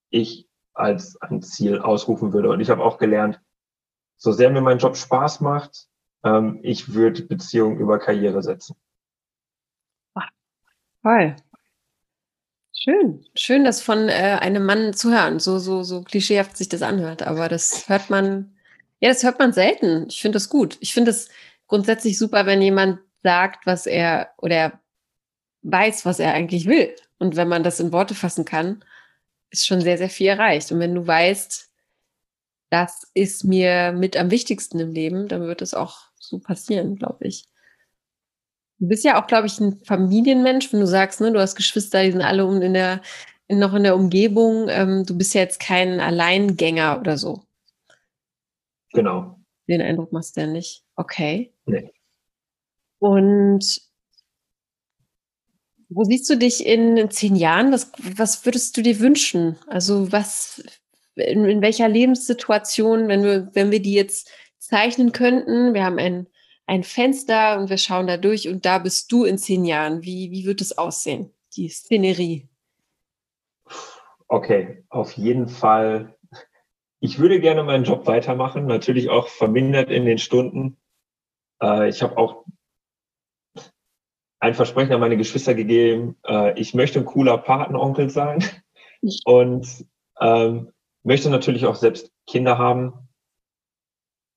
ich 0.10 0.49
als 0.80 1.22
ein 1.22 1.42
Ziel 1.42 1.80
ausrufen 1.80 2.34
würde. 2.34 2.50
Und 2.50 2.60
ich 2.60 2.70
habe 2.70 2.84
auch 2.84 2.98
gelernt, 2.98 3.42
so 4.18 4.32
sehr 4.32 4.50
mir 4.50 4.62
mein 4.62 4.80
Job 4.80 4.98
Spaß 4.98 5.42
macht, 5.42 5.88
ähm, 6.24 6.60
ich 6.63 6.94
würde 6.94 7.24
Beziehungen 7.24 7.80
über 7.80 8.00
Karriere 8.00 8.44
setzen. 8.44 8.76
Toll. 11.02 11.36
Schön. 12.74 13.26
Schön, 13.36 13.63
das 13.63 13.82
von 13.82 14.10
äh, 14.10 14.38
einem 14.39 14.65
Mann 14.65 14.94
zu 14.94 15.12
hören. 15.12 15.39
So, 15.39 15.60
so, 15.60 15.84
so 15.84 16.02
klischeehaft 16.02 16.58
sich 16.58 16.70
das 16.70 16.82
anhört. 16.82 17.24
Aber 17.24 17.50
das 17.50 17.88
hört 17.88 18.10
man, 18.10 18.54
ja, 19.00 19.10
das 19.10 19.24
hört 19.24 19.39
man 19.39 19.54
selten. 19.54 20.08
Ich 20.10 20.22
finde 20.22 20.36
das 20.38 20.50
gut. 20.50 20.78
Ich 20.80 20.94
finde 20.94 21.12
es 21.12 21.30
grundsätzlich 21.68 22.18
super, 22.18 22.46
wenn 22.46 22.62
jemand 22.62 23.00
sagt, 23.24 23.65
was 23.65 23.86
er 23.86 24.32
oder 24.38 24.80
weiß, 25.62 26.06
was 26.06 26.20
er 26.20 26.34
eigentlich 26.34 26.68
will. 26.68 26.96
Und 27.18 27.36
wenn 27.36 27.50
man 27.50 27.63
das 27.63 27.80
in 27.80 27.92
Worte 27.92 28.15
fassen 28.15 28.46
kann 28.46 28.84
ist 29.52 29.65
schon 29.65 29.81
sehr, 29.81 29.97
sehr 29.97 30.10
viel 30.10 30.27
erreicht. 30.27 30.71
Und 30.71 30.79
wenn 30.79 30.95
du 30.95 31.06
weißt, 31.06 31.69
das 32.69 33.10
ist 33.13 33.43
mir 33.43 33.91
mit 33.91 34.15
am 34.15 34.31
wichtigsten 34.31 34.79
im 34.79 34.91
Leben, 34.91 35.27
dann 35.27 35.41
wird 35.41 35.62
es 35.62 35.73
auch 35.73 36.10
so 36.15 36.39
passieren, 36.39 36.95
glaube 36.95 37.27
ich. 37.27 37.47
Du 38.79 38.87
bist 38.87 39.04
ja 39.04 39.21
auch, 39.21 39.27
glaube 39.27 39.47
ich, 39.47 39.60
ein 39.60 39.79
Familienmensch, 39.83 40.71
wenn 40.71 40.79
du 40.79 40.87
sagst, 40.87 41.19
ne, 41.19 41.31
du 41.31 41.39
hast 41.39 41.56
Geschwister, 41.56 42.04
die 42.04 42.12
sind 42.12 42.21
alle 42.21 42.43
in 42.63 42.73
der, 42.73 43.02
noch 43.50 43.73
in 43.73 43.83
der 43.83 43.95
Umgebung. 43.95 44.67
Ähm, 44.69 45.06
du 45.06 45.17
bist 45.17 45.33
ja 45.33 45.41
jetzt 45.41 45.60
kein 45.60 46.00
Alleingänger 46.00 47.00
oder 47.00 47.17
so. 47.17 47.43
Genau. 48.93 49.39
Den 49.67 49.81
Eindruck 49.81 50.13
machst 50.13 50.37
du 50.37 50.41
ja 50.41 50.47
nicht. 50.47 50.83
Okay. 50.95 51.54
Nee. 51.65 51.91
Und 53.00 53.88
wo 55.90 56.04
siehst 56.04 56.29
du 56.29 56.37
dich 56.37 56.65
in 56.65 57.10
zehn 57.10 57.35
Jahren? 57.35 57.71
Was, 57.71 57.92
was 58.15 58.46
würdest 58.46 58.77
du 58.77 58.81
dir 58.81 59.00
wünschen? 59.00 59.58
Also 59.67 60.12
was, 60.12 60.63
in, 61.15 61.46
in 61.46 61.62
welcher 61.62 61.90
Lebenssituation, 61.90 63.08
wenn 63.08 63.23
wir, 63.23 63.50
wenn 63.54 63.71
wir 63.71 63.81
die 63.81 63.94
jetzt 63.94 64.29
zeichnen 64.60 65.12
könnten, 65.12 65.73
wir 65.73 65.83
haben 65.83 65.98
ein, 65.98 66.27
ein 66.67 66.83
Fenster 66.83 67.60
und 67.60 67.69
wir 67.71 67.79
schauen 67.79 68.06
da 68.06 68.17
durch 68.17 68.48
und 68.48 68.65
da 68.65 68.77
bist 68.77 69.12
du 69.12 69.25
in 69.25 69.40
zehn 69.40 69.65
Jahren. 69.65 70.04
Wie, 70.04 70.31
wie 70.31 70.46
wird 70.46 70.62
es 70.62 70.77
aussehen, 70.77 71.31
die 71.56 71.67
Szenerie? 71.69 72.48
Okay, 74.27 74.83
auf 74.90 75.13
jeden 75.13 75.48
Fall. 75.48 76.15
Ich 77.00 77.17
würde 77.17 77.40
gerne 77.40 77.63
meinen 77.63 77.85
Job 77.85 78.06
weitermachen, 78.06 78.67
natürlich 78.67 79.10
auch 79.10 79.27
vermindert 79.27 79.90
in 79.90 80.06
den 80.06 80.19
Stunden. 80.19 80.77
Äh, 81.63 81.90
ich 81.90 82.04
habe 82.04 82.17
auch 82.17 82.46
ein 84.40 84.54
Versprechen 84.54 84.94
an 84.94 85.00
meine 85.00 85.17
Geschwister 85.17 85.54
gegeben, 85.54 86.15
äh, 86.25 86.58
ich 86.60 86.73
möchte 86.73 87.00
ein 87.00 87.06
cooler 87.06 87.37
Patenonkel 87.37 88.10
sein 88.10 88.44
und 89.25 89.85
ähm, 90.19 90.71
möchte 91.04 91.29
natürlich 91.29 91.65
auch 91.65 91.75
selbst 91.75 92.12
Kinder 92.27 92.58
haben. 92.58 92.94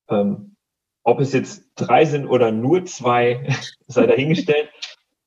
Ähm, 0.08 0.56
ob 1.04 1.20
es 1.20 1.32
jetzt 1.32 1.64
drei 1.74 2.04
sind 2.04 2.26
oder 2.26 2.52
nur 2.52 2.84
zwei, 2.84 3.48
sei 3.86 4.06
dahingestellt. 4.06 4.70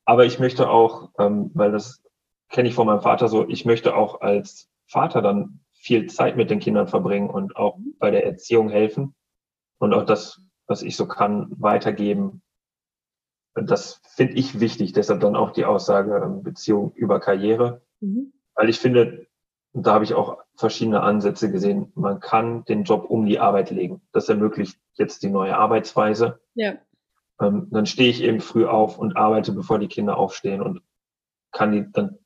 Aber 0.05 0.25
ich 0.25 0.39
möchte 0.39 0.69
auch, 0.69 1.09
ähm, 1.19 1.51
weil 1.53 1.71
das 1.71 2.03
kenne 2.49 2.69
ich 2.69 2.75
von 2.75 2.87
meinem 2.87 3.01
Vater 3.01 3.27
so, 3.27 3.47
ich 3.47 3.65
möchte 3.65 3.95
auch 3.95 4.21
als 4.21 4.69
Vater 4.87 5.21
dann 5.21 5.59
viel 5.73 6.07
Zeit 6.07 6.37
mit 6.37 6.49
den 6.49 6.59
Kindern 6.59 6.87
verbringen 6.87 7.29
und 7.29 7.55
auch 7.57 7.77
bei 7.99 8.11
der 8.11 8.25
Erziehung 8.25 8.69
helfen 8.69 9.15
und 9.79 9.93
auch 9.93 10.05
das, 10.05 10.41
was 10.67 10.81
ich 10.81 10.95
so 10.95 11.07
kann, 11.07 11.47
weitergeben. 11.57 12.41
Das 13.55 14.01
finde 14.03 14.33
ich 14.33 14.59
wichtig, 14.59 14.91
deshalb 14.91 15.21
dann 15.21 15.35
auch 15.35 15.51
die 15.51 15.65
Aussage 15.65 16.21
ähm, 16.23 16.43
Beziehung 16.43 16.91
über 16.93 17.19
Karriere. 17.19 17.81
Mhm. 18.01 18.33
Weil 18.53 18.69
ich 18.69 18.79
finde, 18.79 19.27
da 19.73 19.93
habe 19.93 20.03
ich 20.03 20.13
auch 20.13 20.37
verschiedene 20.55 21.01
Ansätze 21.01 21.51
gesehen. 21.51 21.91
Man 21.95 22.19
kann 22.19 22.65
den 22.65 22.83
Job 22.83 23.05
um 23.09 23.25
die 23.25 23.39
Arbeit 23.39 23.71
legen. 23.71 24.01
Das 24.11 24.29
ermöglicht 24.29 24.77
jetzt 24.93 25.23
die 25.23 25.29
neue 25.29 25.57
Arbeitsweise. 25.57 26.39
Ja. 26.53 26.75
Ähm, 27.41 27.67
dann 27.71 27.85
stehe 27.85 28.09
ich 28.09 28.23
eben 28.23 28.39
früh 28.39 28.65
auf 28.65 28.97
und 28.97 29.17
arbeite, 29.17 29.51
bevor 29.51 29.79
die 29.79 29.87
Kinder 29.87 30.17
aufstehen 30.17 30.61
und 30.61 30.81
kann 31.51 31.71
die 31.71 31.91
dann, 31.91 32.17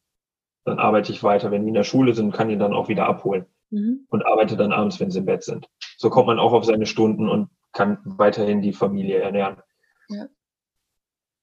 dann 0.66 0.80
arbeite 0.80 1.12
ich 1.12 1.24
weiter, 1.24 1.52
wenn 1.52 1.64
die 1.64 1.70
in 1.70 1.74
der 1.74 1.84
Schule 1.84 2.14
sind, 2.14 2.34
kann 2.34 2.50
die 2.50 2.58
dann 2.58 2.74
auch 2.74 2.90
wieder 2.90 3.08
abholen 3.08 3.46
mhm. 3.70 4.06
und 4.10 4.26
arbeite 4.26 4.58
dann 4.58 4.72
abends, 4.72 5.00
wenn 5.00 5.12
sie 5.12 5.20
im 5.20 5.26
Bett 5.26 5.44
sind. 5.44 5.68
So 5.98 6.10
kommt 6.10 6.28
man 6.28 6.40
auch 6.40 6.54
auf 6.54 6.66
seine 6.66 6.86
Stunden 6.86 7.30
und 7.30 7.50
kann 7.72 8.00
weiterhin 8.04 8.62
die 8.62 8.74
Familie 8.74 9.20
ernähren. 9.20 9.58
Ja. 10.10 10.28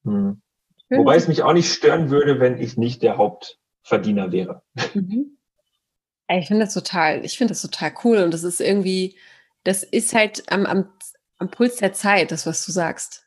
Hm. 0.06 0.40
Wobei 0.88 1.16
es 1.16 1.28
mich 1.28 1.42
auch 1.42 1.52
nicht 1.52 1.72
stören 1.72 2.10
würde, 2.10 2.40
wenn 2.40 2.58
ich 2.58 2.76
nicht 2.76 3.02
der 3.02 3.16
Hauptverdiener 3.16 4.32
wäre. 4.32 4.62
Mhm. 4.94 5.36
Ich 6.28 6.48
finde 6.48 6.64
das 6.64 6.74
total, 6.74 7.24
ich 7.24 7.38
finde 7.38 7.52
das 7.52 7.62
total 7.62 7.92
cool 8.02 8.18
und 8.18 8.34
das 8.34 8.42
ist 8.42 8.60
irgendwie, 8.60 9.16
das 9.62 9.84
ist 9.84 10.12
halt 10.12 10.50
am, 10.50 10.66
am, 10.66 10.88
am 11.38 11.50
Puls 11.50 11.76
der 11.76 11.92
Zeit, 11.92 12.32
das, 12.32 12.46
was 12.46 12.64
du 12.66 12.72
sagst. 12.72 13.26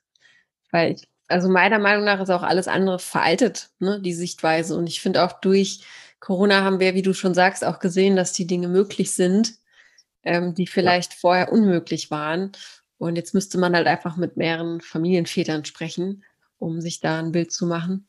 Weil 0.71 0.93
ich, 0.93 1.07
also 1.27 1.47
meiner 1.49 1.79
Meinung 1.79 2.03
nach 2.03 2.19
ist 2.19 2.29
auch 2.29 2.43
alles 2.43 2.67
andere 2.67 2.99
veraltet, 2.99 3.69
ne, 3.79 4.01
die 4.01 4.13
Sichtweise. 4.13 4.75
Und 4.75 4.87
ich 4.87 4.99
finde 5.01 5.23
auch 5.23 5.39
durch 5.39 5.81
Corona 6.19 6.63
haben 6.63 6.79
wir, 6.79 6.93
wie 6.95 7.01
du 7.01 7.13
schon 7.13 7.33
sagst, 7.33 7.63
auch 7.63 7.79
gesehen, 7.79 8.15
dass 8.15 8.33
die 8.33 8.47
Dinge 8.47 8.67
möglich 8.67 9.13
sind, 9.13 9.53
ähm, 10.23 10.53
die 10.53 10.67
vielleicht 10.67 11.13
ja. 11.13 11.17
vorher 11.21 11.51
unmöglich 11.51 12.11
waren. 12.11 12.51
Und 12.97 13.15
jetzt 13.15 13.33
müsste 13.33 13.57
man 13.57 13.75
halt 13.75 13.87
einfach 13.87 14.17
mit 14.17 14.35
mehreren 14.35 14.81
Familienvätern 14.81 15.63
sprechen, 15.63 16.23
um 16.59 16.81
sich 16.81 16.99
da 16.99 17.19
ein 17.19 17.31
Bild 17.31 17.51
zu 17.51 17.65
machen. 17.65 18.07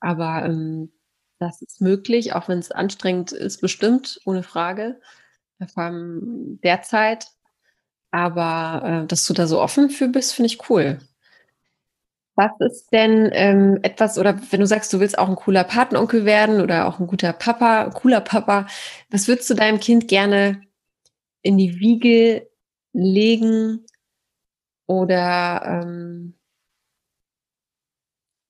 Aber 0.00 0.44
ähm, 0.44 0.92
das 1.38 1.62
ist 1.62 1.80
möglich, 1.80 2.34
auch 2.34 2.48
wenn 2.48 2.58
es 2.58 2.70
anstrengend 2.70 3.32
ist, 3.32 3.60
bestimmt, 3.60 4.20
ohne 4.24 4.42
Frage. 4.42 5.00
Vor 5.72 5.84
allem 5.84 6.60
derzeit. 6.62 7.28
Aber 8.10 9.02
äh, 9.02 9.06
dass 9.06 9.24
du 9.26 9.32
da 9.34 9.46
so 9.46 9.60
offen 9.60 9.90
für 9.90 10.08
bist, 10.08 10.34
finde 10.34 10.46
ich 10.46 10.68
cool. 10.68 10.98
Was 12.36 12.52
ist 12.58 12.92
denn 12.92 13.30
ähm, 13.32 13.78
etwas, 13.82 14.18
oder 14.18 14.40
wenn 14.50 14.60
du 14.60 14.66
sagst, 14.66 14.92
du 14.92 14.98
willst 14.98 15.18
auch 15.18 15.28
ein 15.28 15.36
cooler 15.36 15.62
Patenonkel 15.62 16.24
werden 16.24 16.60
oder 16.60 16.88
auch 16.88 16.98
ein 16.98 17.06
guter 17.06 17.32
Papa, 17.32 17.90
cooler 17.90 18.20
Papa, 18.20 18.66
was 19.10 19.28
würdest 19.28 19.48
du 19.50 19.54
deinem 19.54 19.78
Kind 19.78 20.08
gerne 20.08 20.60
in 21.42 21.58
die 21.58 21.78
Wiege 21.78 22.48
legen 22.92 23.84
oder 24.86 25.62
ähm, 25.64 26.34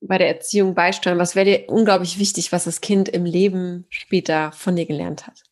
bei 0.07 0.17
der 0.17 0.27
Erziehung 0.27 0.75
beisteuern? 0.75 1.19
Was 1.19 1.35
wäre 1.35 1.45
dir 1.45 1.69
unglaublich 1.69 2.19
wichtig, 2.19 2.51
was 2.51 2.65
das 2.65 2.81
Kind 2.81 3.09
im 3.09 3.25
Leben 3.25 3.85
später 3.89 4.51
von 4.51 4.75
dir 4.75 4.85
gelernt 4.85 5.27
hat? 5.27 5.43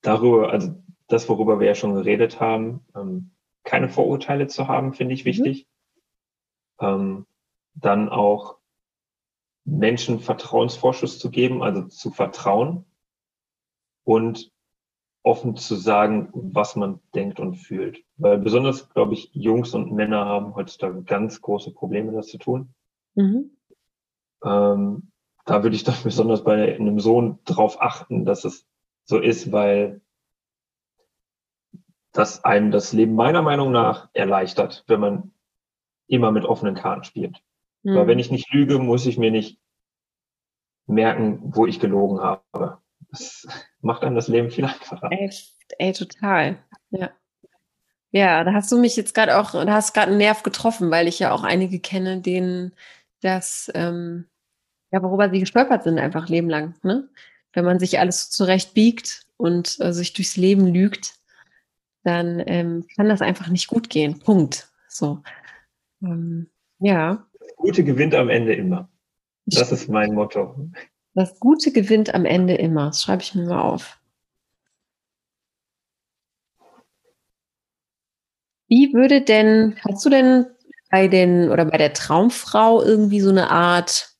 Darüber, 0.00 0.50
also 0.50 0.74
das, 1.08 1.28
worüber 1.28 1.60
wir 1.60 1.66
ja 1.66 1.74
schon 1.74 1.94
geredet 1.94 2.40
haben, 2.40 2.86
ähm, 2.94 3.30
keine 3.64 3.88
Vorurteile 3.88 4.46
zu 4.46 4.68
haben, 4.68 4.94
finde 4.94 5.14
ich 5.14 5.24
mhm. 5.24 5.28
wichtig. 5.28 5.66
Mhm. 6.80 6.86
Ähm, 6.86 7.26
dann 7.74 8.08
auch 8.08 8.58
Menschen 9.64 10.20
Vertrauensvorschuss 10.20 11.18
zu 11.18 11.30
geben, 11.30 11.62
also 11.62 11.82
zu 11.82 12.10
vertrauen 12.10 12.84
und 14.04 14.50
offen 15.22 15.56
zu 15.56 15.74
sagen, 15.74 16.30
was 16.32 16.76
man 16.76 17.00
denkt 17.14 17.40
und 17.40 17.56
fühlt. 17.56 18.04
Weil 18.16 18.38
besonders, 18.38 18.88
glaube 18.90 19.14
ich, 19.14 19.30
Jungs 19.32 19.74
und 19.74 19.92
Männer 19.92 20.24
haben 20.24 20.54
heutzutage 20.54 21.02
ganz 21.02 21.40
große 21.40 21.72
Probleme, 21.72 22.12
das 22.12 22.28
zu 22.28 22.38
tun. 22.38 22.74
Mhm. 23.14 23.50
Ähm, 24.44 25.10
da 25.44 25.62
würde 25.62 25.76
ich 25.76 25.84
doch 25.84 26.02
besonders 26.02 26.44
bei 26.44 26.74
einem 26.74 27.00
Sohn 27.00 27.38
drauf 27.44 27.80
achten, 27.80 28.24
dass 28.24 28.44
es 28.44 28.66
so 29.04 29.18
ist, 29.18 29.52
weil 29.52 30.00
das 32.12 32.44
einem 32.44 32.70
das 32.70 32.92
Leben 32.92 33.14
meiner 33.14 33.42
Meinung 33.42 33.70
nach 33.70 34.08
erleichtert, 34.12 34.84
wenn 34.86 35.00
man 35.00 35.32
immer 36.06 36.32
mit 36.32 36.44
offenen 36.44 36.74
Karten 36.74 37.04
spielt. 37.04 37.42
Mhm. 37.82 37.94
Weil 37.94 38.06
wenn 38.06 38.18
ich 38.18 38.30
nicht 38.30 38.52
lüge, 38.52 38.78
muss 38.78 39.06
ich 39.06 39.18
mir 39.18 39.30
nicht 39.30 39.58
merken, 40.86 41.40
wo 41.54 41.66
ich 41.66 41.80
gelogen 41.80 42.20
habe. 42.20 42.78
Das 43.10 43.46
macht 43.80 44.02
einem 44.02 44.14
das 44.14 44.28
Leben 44.28 44.50
viel 44.50 44.64
einfacher. 44.64 45.08
Ey, 45.10 45.30
ey 45.78 45.92
total. 45.92 46.58
Ja. 46.90 47.10
Ja, 48.10 48.42
da 48.42 48.54
hast 48.54 48.72
du 48.72 48.78
mich 48.78 48.96
jetzt 48.96 49.14
gerade 49.14 49.38
auch, 49.38 49.52
da 49.52 49.72
hast 49.72 49.92
gerade 49.92 50.08
einen 50.08 50.18
Nerv 50.18 50.42
getroffen, 50.42 50.90
weil 50.90 51.08
ich 51.08 51.18
ja 51.18 51.32
auch 51.32 51.42
einige 51.42 51.78
kenne, 51.78 52.20
denen 52.20 52.72
das, 53.20 53.70
ähm, 53.74 54.26
ja, 54.90 55.02
worüber 55.02 55.28
sie 55.28 55.40
gestolpert 55.40 55.82
sind, 55.82 55.98
einfach 55.98 56.28
Leben 56.28 56.48
lang. 56.48 56.74
Ne? 56.82 57.08
Wenn 57.52 57.66
man 57.66 57.78
sich 57.78 57.98
alles 57.98 58.30
zurecht 58.30 58.72
biegt 58.72 59.26
und 59.36 59.76
äh, 59.80 59.92
sich 59.92 60.14
durchs 60.14 60.36
Leben 60.36 60.66
lügt, 60.66 61.18
dann 62.02 62.42
ähm, 62.46 62.86
kann 62.96 63.08
das 63.08 63.20
einfach 63.20 63.48
nicht 63.48 63.68
gut 63.68 63.90
gehen. 63.90 64.20
Punkt. 64.20 64.70
So. 64.88 65.22
Ähm, 66.02 66.48
ja. 66.78 67.26
Das 67.38 67.56
Gute 67.56 67.84
gewinnt 67.84 68.14
am 68.14 68.30
Ende 68.30 68.54
immer. 68.54 68.88
Das 69.44 69.72
ist 69.72 69.88
mein 69.88 70.14
Motto. 70.14 70.70
Das 71.18 71.40
Gute 71.40 71.72
gewinnt 71.72 72.14
am 72.14 72.24
Ende 72.24 72.54
immer. 72.54 72.86
Das 72.86 73.02
schreibe 73.02 73.24
ich 73.24 73.34
mir 73.34 73.46
mal 73.46 73.60
auf. 73.60 73.98
Wie 78.68 78.94
würde 78.94 79.22
denn, 79.22 79.74
hast 79.84 80.04
du 80.04 80.10
denn 80.10 80.46
bei 80.92 81.08
den 81.08 81.50
oder 81.50 81.64
bei 81.64 81.76
der 81.76 81.92
Traumfrau 81.92 82.84
irgendwie 82.84 83.20
so 83.20 83.30
eine 83.30 83.50
Art 83.50 84.14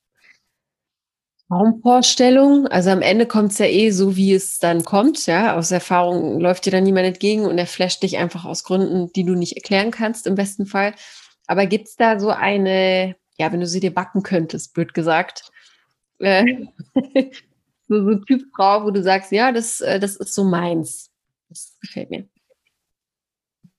Traumvorstellung. 1.47 2.67
Also 2.67 2.91
am 2.91 3.01
Ende 3.01 3.27
kommt 3.27 3.53
es 3.53 3.59
ja 3.59 3.67
eh 3.67 3.93
so, 3.93 4.17
wie 4.17 4.35
es 4.35 4.59
dann 4.59 4.85
kommt. 4.85 5.25
Ja, 5.27 5.57
aus 5.57 5.71
Erfahrung 5.71 6.41
läuft 6.41 6.67
dir 6.67 6.73
dann 6.73 6.83
niemand 6.83 7.07
entgegen 7.07 7.45
und 7.45 7.59
er 7.59 7.69
flasht 7.69 8.03
dich 8.03 8.19
einfach 8.19 8.45
aus 8.45 8.65
Gründen, 8.65 9.13
die 9.13 9.25
du 9.25 9.37
nicht 9.37 9.57
erklären 9.57 9.93
kannst, 9.93 10.27
im 10.27 10.35
besten 10.35 10.67
Fall. 10.67 10.95
Aber 11.47 11.67
gibt 11.67 11.87
es 11.87 11.95
da 11.95 12.19
so 12.19 12.31
eine, 12.31 13.15
ja, 13.39 13.53
wenn 13.53 13.61
du 13.61 13.69
sie 13.69 13.79
dir 13.79 13.95
backen 13.95 14.25
könntest, 14.25 14.75
blöd 14.75 14.95
gesagt, 14.95 15.53
äh, 16.19 16.67
so, 17.89 18.05
so 18.05 18.15
Typ 18.25 18.43
Frau, 18.55 18.85
wo 18.85 18.91
du 18.91 19.03
sagst, 19.03 19.33
ja, 19.33 19.53
das, 19.53 19.81
äh, 19.81 20.01
das 20.01 20.17
ist 20.17 20.35
so 20.35 20.45
meins. 20.45 21.11
Das 21.49 21.77
gefällt 21.81 22.11
mir. 22.11 22.29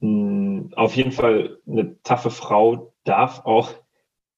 Hm, 0.01 0.71
auf 0.75 0.95
jeden 0.95 1.11
Fall 1.11 1.59
eine 1.67 2.01
taffe 2.03 2.31
Frau 2.31 2.93
darf 3.03 3.45
auch 3.45 3.73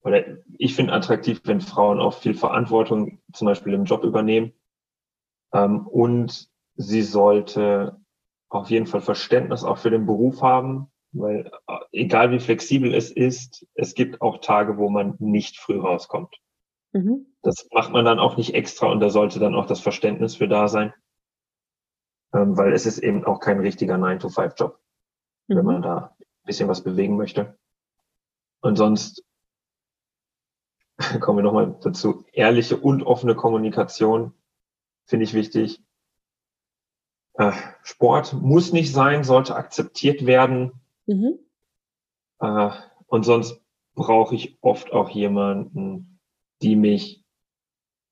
oder 0.03 0.23
ich 0.57 0.75
finde 0.75 0.93
attraktiv, 0.93 1.41
wenn 1.43 1.61
Frauen 1.61 1.99
auch 1.99 2.15
viel 2.15 2.33
Verantwortung 2.33 3.19
zum 3.33 3.45
Beispiel 3.45 3.73
im 3.73 3.85
Job 3.85 4.03
übernehmen. 4.03 4.53
Ähm, 5.53 5.87
und 5.87 6.49
sie 6.75 7.03
sollte 7.03 7.97
auf 8.49 8.69
jeden 8.69 8.87
Fall 8.87 9.01
Verständnis 9.01 9.63
auch 9.63 9.77
für 9.77 9.91
den 9.91 10.05
Beruf 10.05 10.41
haben, 10.41 10.87
weil 11.11 11.51
äh, 11.67 11.77
egal 11.91 12.31
wie 12.31 12.39
flexibel 12.39 12.93
es 12.93 13.11
ist, 13.11 13.67
es 13.75 13.93
gibt 13.93 14.21
auch 14.21 14.39
Tage, 14.39 14.77
wo 14.77 14.89
man 14.89 15.15
nicht 15.19 15.59
früh 15.59 15.79
rauskommt. 15.79 16.35
Mhm. 16.93 17.27
Das 17.41 17.67
macht 17.71 17.91
man 17.91 18.05
dann 18.05 18.19
auch 18.19 18.37
nicht 18.37 18.53
extra 18.53 18.87
und 18.87 18.99
da 18.99 19.09
sollte 19.09 19.39
dann 19.39 19.55
auch 19.55 19.65
das 19.65 19.79
Verständnis 19.79 20.35
für 20.35 20.47
da 20.47 20.67
sein, 20.67 20.93
ähm, 22.33 22.57
weil 22.57 22.73
es 22.73 22.85
ist 22.85 22.99
eben 22.99 23.25
auch 23.25 23.39
kein 23.39 23.59
richtiger 23.59 23.95
9-to-5-Job, 23.95 24.79
mhm. 25.47 25.55
wenn 25.55 25.65
man 25.65 25.81
da 25.81 26.15
ein 26.19 26.45
bisschen 26.45 26.69
was 26.69 26.83
bewegen 26.83 27.17
möchte. 27.17 27.57
Und 28.61 28.75
sonst 28.75 29.23
kommen 31.19 31.39
wir 31.39 31.43
nochmal 31.43 31.77
dazu, 31.81 32.25
ehrliche 32.31 32.77
und 32.77 33.03
offene 33.03 33.35
Kommunikation 33.35 34.33
finde 35.05 35.23
ich 35.25 35.33
wichtig. 35.33 35.81
Äh, 37.33 37.53
Sport 37.83 38.33
muss 38.33 38.71
nicht 38.71 38.93
sein, 38.93 39.23
sollte 39.23 39.55
akzeptiert 39.55 40.25
werden. 40.25 40.73
Mhm. 41.05 41.39
Äh, 42.39 42.69
und 43.07 43.23
sonst 43.23 43.61
brauche 43.93 44.35
ich 44.35 44.57
oft 44.61 44.91
auch 44.93 45.09
jemanden, 45.09 46.10
die 46.61 46.75
mich 46.75 47.23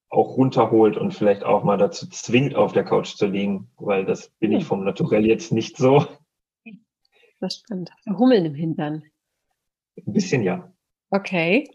auch 0.10 0.38
runterholt 0.38 0.98
und 0.98 1.14
vielleicht 1.14 1.44
auch 1.44 1.64
mal 1.64 1.78
dazu 1.78 2.08
zwingt, 2.10 2.56
auf 2.56 2.74
der 2.74 2.84
Couch 2.84 3.16
zu 3.16 3.28
liegen, 3.28 3.70
weil 3.78 4.06
das 4.06 4.30
bin 4.40 4.52
ich 4.52 4.66
vom 4.66 4.84
Naturell 4.84 5.26
jetzt 5.26 5.52
nicht 5.52 5.78
so. 5.78 6.06
Das 7.40 7.56
stimmt. 7.56 7.92
Hummeln 8.08 8.46
im 8.46 8.56
Hintern. 8.56 9.04
Ein 9.96 10.14
bisschen 10.14 10.44
ja. 10.44 10.72
Okay. 11.10 11.70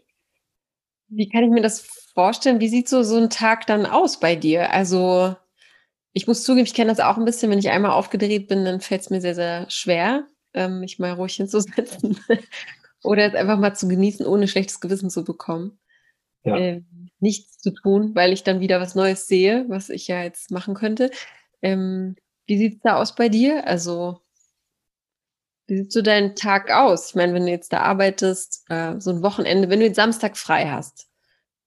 Wie 1.07 1.29
kann 1.29 1.43
ich 1.43 1.49
mir 1.49 1.61
das 1.61 1.81
vorstellen? 2.13 2.59
Wie 2.59 2.67
sieht 2.67 2.89
so, 2.89 3.03
so 3.03 3.17
ein 3.17 3.29
Tag 3.29 3.67
dann 3.67 3.85
aus 3.85 4.19
bei 4.19 4.35
dir? 4.35 4.71
Also, 4.71 5.35
ich 6.13 6.27
muss 6.27 6.43
zugeben, 6.43 6.65
ich 6.65 6.73
kenne 6.73 6.91
das 6.91 6.99
auch 6.99 7.17
ein 7.17 7.25
bisschen. 7.25 7.51
Wenn 7.51 7.59
ich 7.59 7.69
einmal 7.69 7.91
aufgedreht 7.91 8.47
bin, 8.47 8.65
dann 8.65 8.81
fällt 8.81 9.01
es 9.01 9.09
mir 9.09 9.21
sehr, 9.21 9.35
sehr 9.35 9.69
schwer, 9.69 10.27
ähm, 10.53 10.79
mich 10.79 10.99
mal 10.99 11.11
ruhig 11.11 11.35
hinzusetzen. 11.35 12.19
Oder 13.03 13.27
es 13.27 13.35
einfach 13.35 13.59
mal 13.59 13.75
zu 13.75 13.87
genießen, 13.87 14.25
ohne 14.25 14.47
schlechtes 14.47 14.79
Gewissen 14.79 15.09
zu 15.09 15.23
bekommen. 15.23 15.79
Ja. 16.45 16.57
Ähm, 16.57 17.09
nichts 17.19 17.57
zu 17.57 17.71
tun, 17.71 18.13
weil 18.13 18.33
ich 18.33 18.43
dann 18.43 18.59
wieder 18.59 18.79
was 18.79 18.95
Neues 18.95 19.27
sehe, 19.27 19.65
was 19.67 19.89
ich 19.89 20.07
ja 20.07 20.23
jetzt 20.23 20.51
machen 20.51 20.75
könnte. 20.75 21.11
Ähm, 21.61 22.15
wie 22.45 22.57
sieht 22.57 22.75
es 22.75 22.81
da 22.81 22.97
aus 22.97 23.15
bei 23.15 23.29
dir? 23.29 23.67
Also, 23.67 24.19
wie 25.67 25.77
sieht 25.77 25.91
so 25.91 26.01
dein 26.01 26.35
Tag 26.35 26.69
aus? 26.71 27.09
Ich 27.09 27.15
meine, 27.15 27.33
wenn 27.33 27.45
du 27.45 27.51
jetzt 27.51 27.73
da 27.73 27.79
arbeitest, 27.79 28.65
äh, 28.69 28.99
so 28.99 29.11
ein 29.11 29.23
Wochenende, 29.23 29.69
wenn 29.69 29.79
du 29.79 29.85
jetzt 29.87 29.95
Samstag 29.95 30.37
frei 30.37 30.69
hast, 30.69 31.09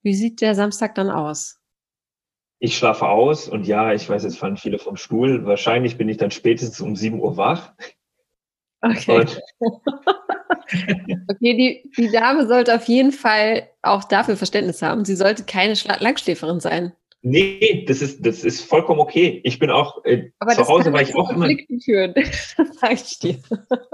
wie 0.02 0.14
sieht 0.14 0.40
der 0.40 0.54
Samstag 0.54 0.94
dann 0.94 1.10
aus? 1.10 1.58
Ich 2.60 2.76
schlafe 2.76 3.06
aus 3.06 3.48
und 3.48 3.66
ja, 3.66 3.92
ich 3.92 4.08
weiß, 4.08 4.24
jetzt 4.24 4.38
fallen 4.38 4.56
viele 4.56 4.78
vom 4.78 4.96
Stuhl. 4.96 5.44
Wahrscheinlich 5.44 5.96
bin 5.96 6.08
ich 6.08 6.16
dann 6.16 6.30
spätestens 6.30 6.80
um 6.80 6.96
7 6.96 7.20
Uhr 7.20 7.36
wach. 7.36 7.72
Okay. 8.80 9.26
okay, 11.30 11.54
die, 11.56 11.90
die 11.96 12.10
Dame 12.10 12.46
sollte 12.46 12.74
auf 12.74 12.84
jeden 12.84 13.12
Fall 13.12 13.68
auch 13.82 14.04
dafür 14.04 14.36
Verständnis 14.36 14.82
haben. 14.82 15.04
Sie 15.04 15.16
sollte 15.16 15.44
keine 15.44 15.76
Schla 15.76 15.96
Langschläferin 16.00 16.60
sein. 16.60 16.92
Nee, 17.22 17.84
das 17.88 18.00
ist, 18.00 18.24
das 18.24 18.44
ist 18.44 18.60
vollkommen 18.62 19.00
okay. 19.00 19.40
Ich 19.42 19.58
bin 19.58 19.70
auch 19.70 20.04
äh, 20.04 20.30
zu 20.54 20.68
Hause, 20.68 20.92
war 20.92 21.02
ich 21.02 21.16
auch 21.16 21.30
immer. 21.30 21.48
Führen. 21.84 22.14
das 22.14 22.56
sag 22.80 22.92
ich 22.92 23.18
dir. 23.18 23.38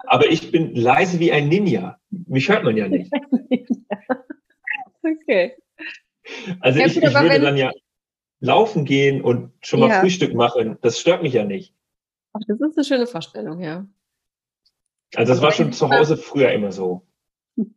Aber 0.07 0.30
ich 0.30 0.51
bin 0.51 0.74
leise 0.74 1.18
wie 1.20 1.32
ein 1.32 1.49
Ninja. 1.49 1.99
Mich 2.11 2.49
hört 2.51 2.64
man 2.64 2.76
ja 2.76 2.87
nicht. 2.87 3.11
okay. 5.03 5.55
Also 6.61 6.80
ja, 6.80 6.87
ich, 6.87 6.97
ich 6.99 7.14
würde 7.14 7.41
dann 7.41 7.57
ja 7.57 7.70
laufen 8.41 8.85
gehen 8.85 9.22
und 9.22 9.53
schon 9.62 9.80
mal 9.80 9.89
ja. 9.89 10.01
Frühstück 10.01 10.35
machen. 10.35 10.76
Das 10.82 11.01
stört 11.01 11.22
mich 11.22 11.32
ja 11.32 11.45
nicht. 11.45 11.74
Ach, 12.35 12.41
das 12.47 12.61
ist 12.61 12.76
eine 12.76 12.85
schöne 12.85 13.07
Vorstellung, 13.07 13.61
ja. 13.61 13.87
Also 15.17 15.33
das 15.33 15.43
war 15.43 15.53
schon 15.53 15.73
zu 15.73 15.91
Hause 15.91 16.17
früher 16.17 16.53
immer 16.53 16.73
so. 16.73 17.07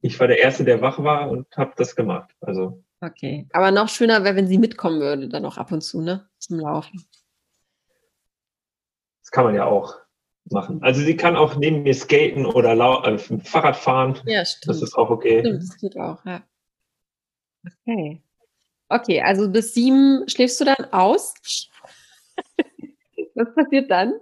Ich 0.01 0.19
war 0.19 0.27
der 0.27 0.39
Erste, 0.39 0.63
der 0.63 0.81
wach 0.81 1.01
war 1.03 1.29
und 1.29 1.47
habe 1.55 1.73
das 1.77 1.95
gemacht. 1.95 2.31
Also 2.41 2.83
Okay. 2.99 3.47
Aber 3.53 3.71
noch 3.71 3.89
schöner 3.89 4.23
wäre, 4.23 4.35
wenn 4.35 4.47
sie 4.47 4.57
mitkommen 4.57 4.99
würde, 4.99 5.29
dann 5.29 5.45
auch 5.45 5.57
ab 5.57 5.71
und 5.71 5.81
zu, 5.81 6.01
ne? 6.01 6.27
Zum 6.39 6.59
Laufen. 6.59 7.05
Das 9.21 9.31
kann 9.31 9.43
man 9.43 9.55
ja 9.55 9.65
auch 9.65 9.95
machen. 10.49 10.81
Also 10.81 11.01
sie 11.01 11.15
kann 11.17 11.35
auch 11.35 11.55
neben 11.55 11.83
mir 11.83 11.93
skaten 11.93 12.45
oder 12.45 12.73
äh, 13.05 13.17
Fahrrad 13.17 13.75
fahren. 13.75 14.19
Ja, 14.25 14.45
stimmt. 14.45 14.69
Das 14.69 14.81
ist 14.81 14.95
auch 14.95 15.09
okay. 15.09 15.41
Stimmt, 15.41 15.63
das 15.63 15.77
geht 15.77 15.97
auch, 15.97 16.25
ja. 16.25 16.43
Okay. 17.65 18.23
Okay, 18.89 19.21
also 19.21 19.51
bis 19.51 19.73
sieben 19.73 20.27
schläfst 20.29 20.61
du 20.61 20.65
dann 20.65 20.91
aus. 20.91 21.33
Was 23.35 23.53
passiert 23.53 23.91
dann? 23.91 24.13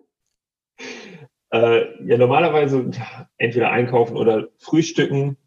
Äh, 1.56 2.06
ja, 2.06 2.18
normalerweise 2.18 2.92
entweder 3.38 3.72
einkaufen 3.72 4.18
oder 4.18 4.50
frühstücken 4.58 5.38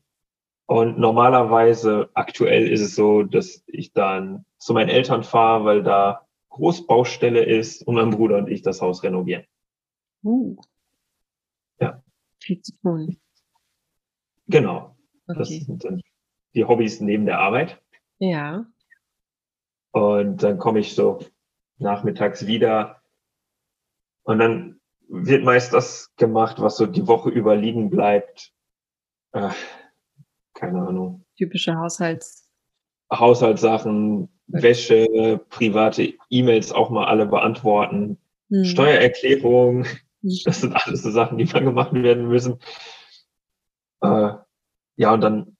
und 0.65 0.99
normalerweise, 0.99 2.09
aktuell 2.15 2.67
ist 2.67 2.81
es 2.81 2.95
so, 2.95 3.25
dass 3.25 3.63
ich 3.67 3.93
dann 3.93 4.47
zu 4.57 4.73
meinen 4.73 4.89
Eltern 4.89 5.23
fahre, 5.23 5.67
weil 5.67 5.83
da 5.83 6.27
Großbaustelle 6.49 7.45
ist 7.45 7.87
und 7.87 7.97
mein 7.97 8.09
Bruder 8.09 8.39
und 8.39 8.49
ich 8.49 8.63
das 8.63 8.81
Haus 8.81 9.03
renovieren. 9.03 9.45
Uh. 10.25 10.57
Ja. 11.79 12.03
Viel 12.41 12.63
zu 12.63 12.73
tun. 12.81 13.21
Genau. 14.47 14.97
Okay. 15.27 15.39
Das 15.39 15.49
sind 15.51 15.85
dann 15.85 16.01
die 16.55 16.65
Hobbys 16.65 17.03
neben 17.03 17.27
der 17.27 17.39
Arbeit. 17.39 17.83
Ja. 18.19 18.65
Und 19.91 20.43
dann 20.43 20.57
komme 20.57 20.79
ich 20.79 20.95
so 20.95 21.19
nachmittags 21.77 22.47
wieder 22.47 23.03
und 24.23 24.39
dann 24.39 24.78
wird 25.09 25.45
meist 25.45 25.73
das 25.73 26.15
gemacht, 26.17 26.61
was 26.61 26.77
so 26.77 26.87
die 26.87 27.07
Woche 27.07 27.31
über 27.31 27.57
liegen 27.57 27.91
bleibt. 27.91 28.53
Äh, 29.33 29.51
keine 30.55 30.87
Ahnung. 30.87 31.25
Typische 31.37 31.77
Haushalts. 31.77 32.49
Haushaltssachen, 33.13 34.29
Wäsche, 34.49 35.41
private 35.49 36.15
E-Mails 36.31 36.73
auch 36.73 36.91
mal 36.91 37.07
alle 37.07 37.27
beantworten, 37.27 38.19
hm. 38.51 38.65
Steuererklärung, 38.65 39.85
hm. 39.85 40.39
das 40.45 40.61
sind 40.61 40.75
alles 40.75 41.03
so 41.03 41.11
Sachen, 41.11 41.39
die 41.39 41.47
mal 41.47 41.63
gemacht 41.63 41.93
werden 41.95 42.29
müssen. 42.29 42.59
Äh, 44.01 44.33
ja, 44.97 45.13
und 45.13 45.21
dann 45.21 45.57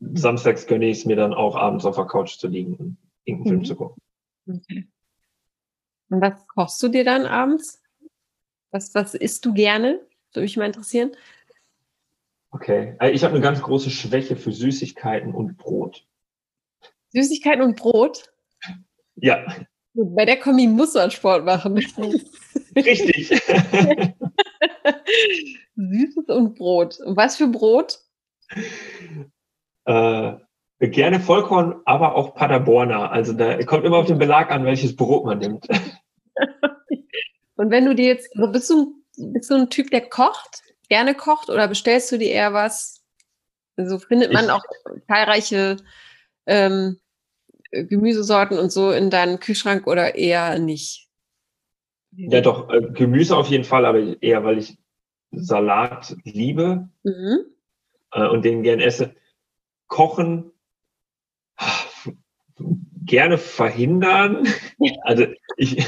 samstags 0.00 0.66
gönne 0.66 0.86
ich 0.86 0.98
es 0.98 1.04
mir 1.04 1.16
dann 1.16 1.34
auch 1.34 1.56
abends 1.56 1.84
auf 1.84 1.96
der 1.96 2.06
Couch 2.06 2.38
zu 2.38 2.48
liegen 2.48 2.76
und 2.76 2.96
irgendeinen 3.24 3.58
mhm. 3.58 3.64
Film 3.64 3.64
zu 3.64 3.76
gucken. 3.76 4.02
Okay. 4.48 4.88
Und 6.08 6.20
was 6.20 6.46
kochst 6.46 6.82
du 6.82 6.88
dir 6.88 7.04
dann 7.04 7.26
abends? 7.26 7.82
Was, 8.76 8.94
was 8.94 9.14
isst 9.14 9.46
du 9.46 9.54
gerne? 9.54 10.00
Würde 10.34 10.42
mich 10.42 10.58
mal 10.58 10.66
interessieren. 10.66 11.12
Okay. 12.50 12.94
Also 12.98 13.14
ich 13.14 13.24
habe 13.24 13.32
eine 13.32 13.42
ganz 13.42 13.62
große 13.62 13.88
Schwäche 13.88 14.36
für 14.36 14.52
Süßigkeiten 14.52 15.34
und 15.34 15.56
Brot. 15.56 16.06
Süßigkeiten 17.08 17.62
und 17.62 17.76
Brot? 17.76 18.30
Ja. 19.14 19.46
Bei 19.94 20.26
der 20.26 20.38
Kombi 20.38 20.66
muss 20.66 20.92
man 20.92 21.10
Sport 21.10 21.46
machen. 21.46 21.78
Richtig. 22.76 23.28
Süßes 25.76 26.28
und 26.28 26.54
Brot. 26.56 27.00
Und 27.00 27.16
was 27.16 27.38
für 27.38 27.48
Brot? 27.48 28.00
Äh, 29.86 30.34
gerne 30.80 31.20
Vollkorn, 31.20 31.80
aber 31.86 32.14
auch 32.14 32.34
Paderborner. 32.34 33.10
Also 33.10 33.32
da 33.32 33.56
kommt 33.64 33.86
immer 33.86 33.96
auf 33.96 34.06
den 34.06 34.18
Belag 34.18 34.50
an, 34.50 34.66
welches 34.66 34.94
Brot 34.96 35.24
man 35.24 35.38
nimmt. 35.38 35.66
und 37.56 37.70
wenn 37.70 37.84
du 37.84 37.94
dir 37.94 38.06
jetzt, 38.06 38.30
bist 38.52 38.70
du, 38.70 38.94
bist 39.16 39.50
du 39.50 39.54
ein 39.54 39.70
Typ, 39.70 39.90
der 39.90 40.08
kocht? 40.08 40.62
gerne 40.88 41.14
kocht 41.14 41.50
oder 41.50 41.68
bestellst 41.68 42.10
du 42.12 42.18
dir 42.18 42.30
eher 42.30 42.52
was? 42.52 43.02
So 43.76 43.82
also 43.82 43.98
findet 43.98 44.32
man 44.32 44.46
ich, 44.46 44.50
auch 44.50 44.62
zahlreiche 45.06 45.76
ähm, 46.46 46.98
Gemüsesorten 47.70 48.58
und 48.58 48.70
so 48.72 48.90
in 48.90 49.10
deinem 49.10 49.40
Kühlschrank 49.40 49.86
oder 49.86 50.14
eher 50.14 50.58
nicht? 50.58 51.08
Ja, 52.12 52.40
doch, 52.40 52.70
äh, 52.70 52.80
Gemüse 52.92 53.36
auf 53.36 53.48
jeden 53.48 53.64
Fall, 53.64 53.84
aber 53.84 54.22
eher, 54.22 54.44
weil 54.44 54.58
ich 54.58 54.78
Salat 55.32 56.16
liebe 56.24 56.88
mhm. 57.02 57.38
äh, 58.12 58.26
und 58.28 58.44
den 58.44 58.62
gern 58.62 58.80
esse. 58.80 59.14
Kochen 59.88 60.52
gerne 63.04 63.38
verhindern. 63.38 64.46
Also 65.02 65.26
ich. 65.56 65.84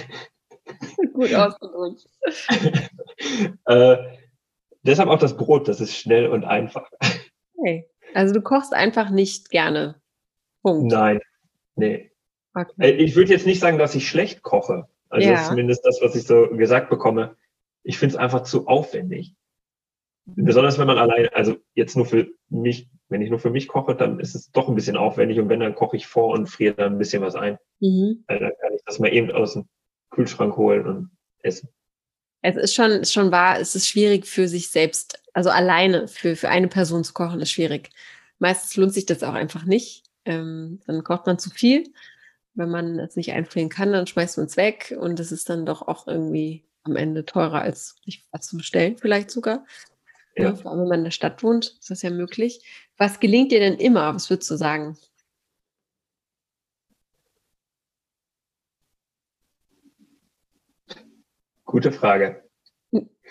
Gut 1.12 1.34
ausgedrückt. 1.34 2.06
äh, 3.66 3.96
Deshalb 4.82 5.08
auch 5.10 5.18
das 5.18 5.36
Brot, 5.36 5.68
das 5.68 5.80
ist 5.80 5.96
schnell 5.96 6.28
und 6.28 6.44
einfach. 6.44 6.90
Okay. 7.56 7.88
Also 8.14 8.32
du 8.32 8.40
kochst 8.40 8.72
einfach 8.72 9.10
nicht 9.10 9.50
gerne. 9.50 10.00
Punkt. 10.62 10.90
Nein, 10.90 11.20
nee. 11.76 12.10
Okay. 12.54 12.72
Äh, 12.78 12.90
ich 12.92 13.16
würde 13.16 13.32
jetzt 13.32 13.46
nicht 13.46 13.60
sagen, 13.60 13.78
dass 13.78 13.94
ich 13.94 14.08
schlecht 14.08 14.42
koche. 14.42 14.88
Also 15.10 15.28
ja. 15.28 15.42
zumindest 15.42 15.84
das, 15.84 16.00
was 16.00 16.14
ich 16.14 16.24
so 16.24 16.48
gesagt 16.50 16.90
bekomme. 16.90 17.36
Ich 17.82 17.98
finde 17.98 18.14
es 18.14 18.18
einfach 18.18 18.44
zu 18.44 18.66
aufwendig. 18.66 19.34
Besonders 20.24 20.78
wenn 20.78 20.86
man 20.86 20.98
allein, 20.98 21.28
also 21.32 21.56
jetzt 21.74 21.96
nur 21.96 22.06
für 22.06 22.28
mich, 22.48 22.88
wenn 23.08 23.22
ich 23.22 23.30
nur 23.30 23.38
für 23.38 23.50
mich 23.50 23.68
koche, 23.68 23.94
dann 23.94 24.20
ist 24.20 24.34
es 24.34 24.50
doch 24.52 24.68
ein 24.68 24.74
bisschen 24.74 24.96
aufwendig 24.96 25.38
und 25.38 25.48
wenn, 25.48 25.60
dann 25.60 25.74
koche 25.74 25.96
ich 25.96 26.06
vor 26.06 26.32
und 26.32 26.46
friere 26.46 26.74
dann 26.74 26.94
ein 26.94 26.98
bisschen 26.98 27.22
was 27.22 27.34
ein. 27.34 27.58
Mhm. 27.80 28.24
Dann 28.26 28.38
kann 28.38 28.74
ich 28.74 28.82
das 28.84 28.98
mal 28.98 29.12
eben 29.12 29.30
aus 29.30 29.54
dem 29.54 29.68
Kühlschrank 30.10 30.56
holen 30.56 30.86
und 30.86 31.10
essen. 31.42 31.68
Es 32.42 32.56
ist 32.56 32.74
schon, 32.74 32.90
ist 32.92 33.12
schon 33.12 33.32
wahr, 33.32 33.58
es 33.58 33.74
ist 33.74 33.88
schwierig 33.88 34.26
für 34.26 34.46
sich 34.48 34.70
selbst, 34.70 35.20
also 35.32 35.50
alleine 35.50 36.06
für, 36.08 36.36
für 36.36 36.48
eine 36.48 36.68
Person 36.68 37.02
zu 37.04 37.12
kochen, 37.12 37.40
ist 37.40 37.50
schwierig. 37.50 37.90
Meistens 38.38 38.76
lohnt 38.76 38.94
sich 38.94 39.06
das 39.06 39.22
auch 39.22 39.34
einfach 39.34 39.64
nicht. 39.64 40.04
Ähm, 40.24 40.80
dann 40.86 41.02
kocht 41.02 41.26
man 41.26 41.38
zu 41.38 41.50
viel. 41.50 41.92
Wenn 42.54 42.70
man 42.70 42.98
es 42.98 43.16
nicht 43.16 43.32
einfrieren 43.32 43.68
kann, 43.68 43.92
dann 43.92 44.06
schmeißt 44.06 44.38
man 44.38 44.46
es 44.46 44.56
weg 44.56 44.96
und 44.98 45.18
es 45.20 45.32
ist 45.32 45.48
dann 45.48 45.66
doch 45.66 45.82
auch 45.82 46.06
irgendwie 46.06 46.64
am 46.84 46.96
Ende 46.96 47.24
teurer, 47.24 47.60
als 47.60 47.96
sich 48.04 48.26
was 48.30 48.46
zu 48.46 48.56
bestellen, 48.56 48.96
vielleicht 48.98 49.30
sogar. 49.30 49.64
Ja. 50.36 50.44
Ja, 50.44 50.54
vor 50.54 50.70
allem, 50.70 50.80
wenn 50.82 50.88
man 50.88 50.98
in 51.00 51.04
der 51.04 51.10
Stadt 51.10 51.42
wohnt, 51.42 51.76
ist 51.80 51.90
das 51.90 52.02
ja 52.02 52.10
möglich. 52.10 52.64
Was 52.96 53.20
gelingt 53.20 53.52
dir 53.52 53.60
denn 53.60 53.76
immer? 53.76 54.14
Was 54.14 54.30
würdest 54.30 54.50
du 54.50 54.56
sagen? 54.56 54.96
Gute 61.68 61.92
Frage. 61.92 62.42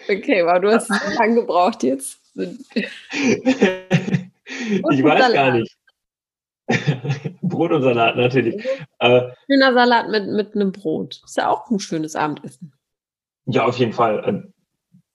Okay, 0.07 0.41
aber 0.43 0.59
du 0.59 0.71
hast 0.71 0.88
so 0.89 0.93
lange 1.17 1.35
gebraucht 1.41 1.81
jetzt. 1.81 2.21
ich 2.35 2.53
weiß 4.45 5.33
gar 5.33 5.51
nicht. 5.53 5.75
Brot 7.41 7.71
und 7.71 7.81
Salat, 7.81 8.15
natürlich. 8.15 8.63
Äh, 8.99 9.31
Schöner 9.49 9.73
Salat 9.73 10.09
mit, 10.09 10.27
mit 10.27 10.53
einem 10.53 10.71
Brot. 10.71 11.19
Ist 11.25 11.38
ja 11.38 11.49
auch 11.49 11.67
ein 11.71 11.79
schönes 11.79 12.15
Abendessen. 12.15 12.73
Ja, 13.45 13.65
auf 13.65 13.77
jeden 13.77 13.93
Fall. 13.93 14.23
Ähm, 14.27 14.53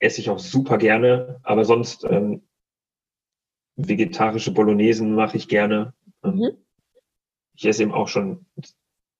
esse 0.00 0.20
ich 0.20 0.28
auch 0.28 0.40
super 0.40 0.76
gerne. 0.76 1.38
Aber 1.44 1.64
sonst 1.64 2.02
ähm, 2.04 2.42
vegetarische 3.76 4.52
Bolognesen 4.52 5.14
mache 5.14 5.36
ich 5.36 5.46
gerne. 5.46 5.94
Ähm, 6.24 6.34
Mhm. 6.34 6.56
Ich 7.54 7.66
esse 7.66 7.82
eben 7.82 7.92
auch 7.92 8.08
schon 8.08 8.46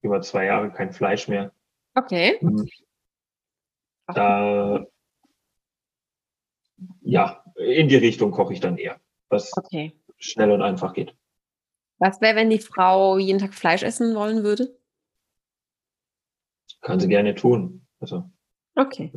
über 0.00 0.22
zwei 0.22 0.46
Jahre 0.46 0.72
kein 0.72 0.92
Fleisch 0.92 1.28
mehr. 1.28 1.52
Okay. 1.94 2.40
Da, 4.14 4.86
ja, 7.02 7.44
in 7.56 7.88
die 7.88 7.96
Richtung 7.96 8.30
koche 8.30 8.52
ich 8.52 8.60
dann 8.60 8.76
eher, 8.76 9.00
was 9.28 9.52
Okay. 9.56 9.96
schnell 10.18 10.50
und 10.50 10.62
einfach 10.62 10.92
geht. 10.92 11.14
Was 11.98 12.20
wäre, 12.20 12.36
wenn 12.36 12.50
die 12.50 12.58
Frau 12.58 13.18
jeden 13.18 13.38
Tag 13.38 13.54
Fleisch 13.54 13.82
essen 13.82 14.14
wollen 14.14 14.42
würde? 14.42 14.76
Kann 16.80 16.98
sie 16.98 17.08
gerne 17.08 17.34
tun. 17.34 17.86
Also 18.00 18.24
Okay. 18.74 19.12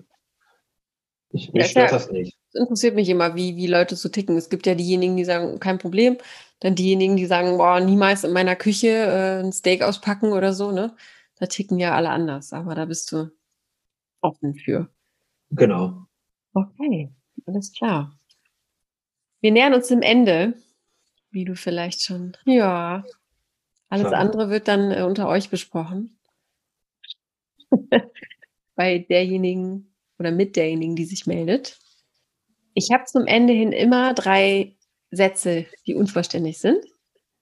ich, 1.31 1.51
mich 1.51 1.73
ja- 1.73 1.87
das 1.89 2.11
nicht. 2.11 2.37
Es 2.53 2.61
interessiert 2.61 2.95
mich 2.95 3.09
immer, 3.09 3.35
wie, 3.35 3.55
wie 3.55 3.67
Leute 3.67 3.95
so 3.95 4.07
ticken. 4.07 4.37
Es 4.37 4.49
gibt 4.49 4.65
ja 4.67 4.75
diejenigen, 4.75 5.17
die 5.17 5.25
sagen, 5.25 5.59
kein 5.59 5.77
Problem. 5.77 6.17
Dann 6.59 6.75
diejenigen, 6.75 7.17
die 7.17 7.25
sagen, 7.25 7.57
boah, 7.57 7.79
niemals 7.79 8.23
in 8.23 8.31
meiner 8.31 8.55
Küche 8.55 8.87
äh, 8.87 9.39
ein 9.43 9.51
Steak 9.51 9.81
auspacken 9.81 10.31
oder 10.31 10.53
so, 10.53 10.71
ne? 10.71 10.95
Da 11.37 11.47
ticken 11.47 11.79
ja 11.79 11.95
alle 11.95 12.09
anders, 12.11 12.53
aber 12.53 12.75
da 12.75 12.85
bist 12.85 13.11
du 13.11 13.29
offen 14.25 14.55
für. 14.55 14.89
Genau. 15.51 16.05
Okay, 16.53 17.13
alles 17.45 17.71
klar. 17.71 18.17
Wir 19.41 19.51
nähern 19.51 19.73
uns 19.73 19.87
dem 19.87 20.01
Ende, 20.01 20.55
wie 21.29 21.45
du 21.45 21.55
vielleicht 21.55 22.01
schon. 22.01 22.35
Ja. 22.45 23.03
Alles 23.89 24.07
Klar. 24.07 24.19
andere 24.19 24.49
wird 24.49 24.67
dann 24.67 24.91
äh, 24.91 25.03
unter 25.03 25.27
euch 25.27 25.49
besprochen. 25.49 26.17
Bei 28.75 28.99
derjenigen 28.99 29.93
oder 30.17 30.31
mit 30.31 30.55
derjenigen, 30.55 30.95
die 30.95 31.05
sich 31.05 31.27
meldet. 31.27 31.77
Ich 32.73 32.91
habe 32.91 33.05
zum 33.05 33.27
Ende 33.27 33.53
hin 33.53 33.71
immer 33.71 34.13
drei 34.13 34.75
Sätze, 35.11 35.65
die 35.85 35.95
unvollständig 35.95 36.57
sind. 36.57 36.83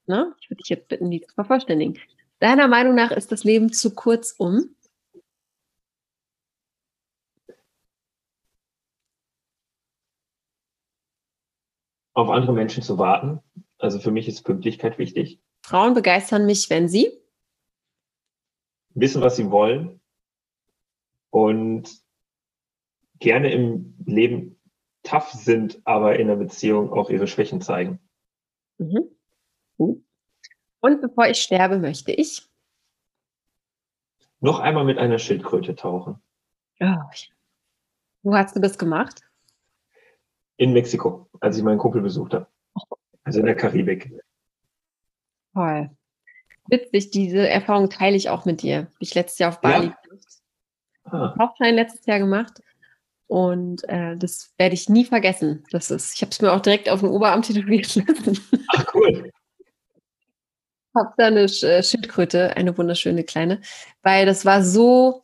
Ne? 0.06 0.34
Ich 0.42 0.50
würde 0.50 0.62
dich 0.62 0.70
jetzt 0.70 0.90
bitten, 0.90 1.10
die 1.10 1.22
zu 1.22 1.34
vervollständigen. 1.34 1.98
Deiner 2.40 2.68
Meinung 2.68 2.96
nach 2.96 3.12
ist 3.12 3.32
das 3.32 3.44
Leben 3.44 3.72
zu 3.72 3.96
kurz 3.96 4.36
um? 4.38 4.76
Auf 12.14 12.30
andere 12.30 12.54
Menschen 12.54 12.84
zu 12.84 12.98
warten. 12.98 13.40
Also 13.78 14.00
für 14.00 14.12
mich 14.12 14.28
ist 14.28 14.44
Pünktlichkeit 14.44 14.98
wichtig. 14.98 15.40
Frauen 15.64 15.94
begeistern 15.94 16.46
mich, 16.46 16.70
wenn 16.70 16.88
sie 16.88 17.12
Wissen, 18.96 19.22
was 19.22 19.36
sie 19.36 19.50
wollen 19.50 20.00
und 21.32 21.90
gerne 23.20 23.52
im 23.52 23.96
Leben 24.06 24.60
tough 25.02 25.32
sind, 25.32 25.82
aber 25.84 26.20
in 26.20 26.28
der 26.28 26.36
Beziehung 26.36 26.94
auch 26.94 27.10
ihre 27.10 27.28
Schwächen 27.28 27.62
zeigen. 27.62 28.00
Mhm. 28.78 29.10
Gut. 29.78 30.04
Und 30.80 31.02
bevor 31.02 31.28
ich 31.28 31.42
sterbe, 31.42 31.80
möchte 31.80 32.12
ich. 32.12 32.48
Noch 34.40 34.60
einmal 34.60 34.84
mit 34.84 34.98
einer 34.98 35.20
Schildkröte 35.20 35.76
tauchen. 35.76 36.22
Oh, 36.80 36.96
Wo 38.24 38.36
hast 38.36 38.56
du 38.56 38.60
das 38.60 38.78
gemacht? 38.78 39.22
In 40.58 40.74
Mexiko, 40.74 41.28
als 41.40 41.58
ich 41.58 41.64
meinen 41.64 41.78
Kumpel 41.80 42.02
besucht 42.02 42.34
habe. 42.34 42.48
Also 43.24 43.40
in 43.40 43.46
der 43.46 43.56
Karibik. 43.56 44.12
Toll. 45.54 45.90
Witzig, 46.70 47.12
diese 47.12 47.48
Erfahrung 47.48 47.90
teile 47.90 48.16
ich 48.16 48.30
auch 48.30 48.46
mit 48.46 48.62
dir. 48.62 48.88
Ich 49.00 49.14
letztes 49.16 49.40
Jahr 49.40 49.50
auf 49.50 49.62
Bali 49.62 49.88
Ja? 49.88 49.98
Ah, 51.06 51.36
Tauchschein 51.38 51.76
letztes 51.76 52.06
Jahr 52.06 52.20
gemacht. 52.20 52.62
Und 53.28 53.84
äh, 53.90 54.16
das 54.16 54.54
werde 54.58 54.76
ich 54.76 54.90
nie 54.90 55.06
vergessen. 55.06 55.64
Das 55.72 55.92
ist, 55.92 56.16
ich 56.16 56.22
habe 56.22 56.32
es 56.32 56.42
mir 56.42 56.52
auch 56.54 56.62
direkt 56.62 56.88
auf 56.90 57.00
den 57.02 57.10
Oberarm 57.10 57.42
tätowiert 57.44 57.96
lassen. 57.96 58.40
ach 58.70 58.94
cool. 58.94 59.32
Hab 60.96 61.18
da 61.18 61.28
eine 61.28 61.46
Sch- 61.46 61.90
Schildkröte, 61.90 62.56
eine 62.56 62.78
wunderschöne 62.78 63.24
kleine, 63.24 63.62
weil 64.04 64.26
das 64.28 64.46
war 64.46 64.64
so, 64.64 65.24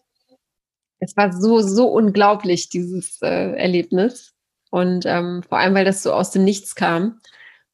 es 1.00 1.16
war 1.16 1.32
so, 1.32 1.62
so 1.62 1.88
unglaublich, 1.90 2.70
dieses 2.70 3.22
äh, 3.22 3.54
Erlebnis. 3.56 4.34
Und 4.70 5.06
ähm, 5.06 5.44
vor 5.48 5.58
allem, 5.58 5.74
weil 5.74 5.86
das 5.86 6.04
so 6.04 6.14
aus 6.14 6.32
dem 6.32 6.44
Nichts 6.44 6.76
kam. 6.76 7.20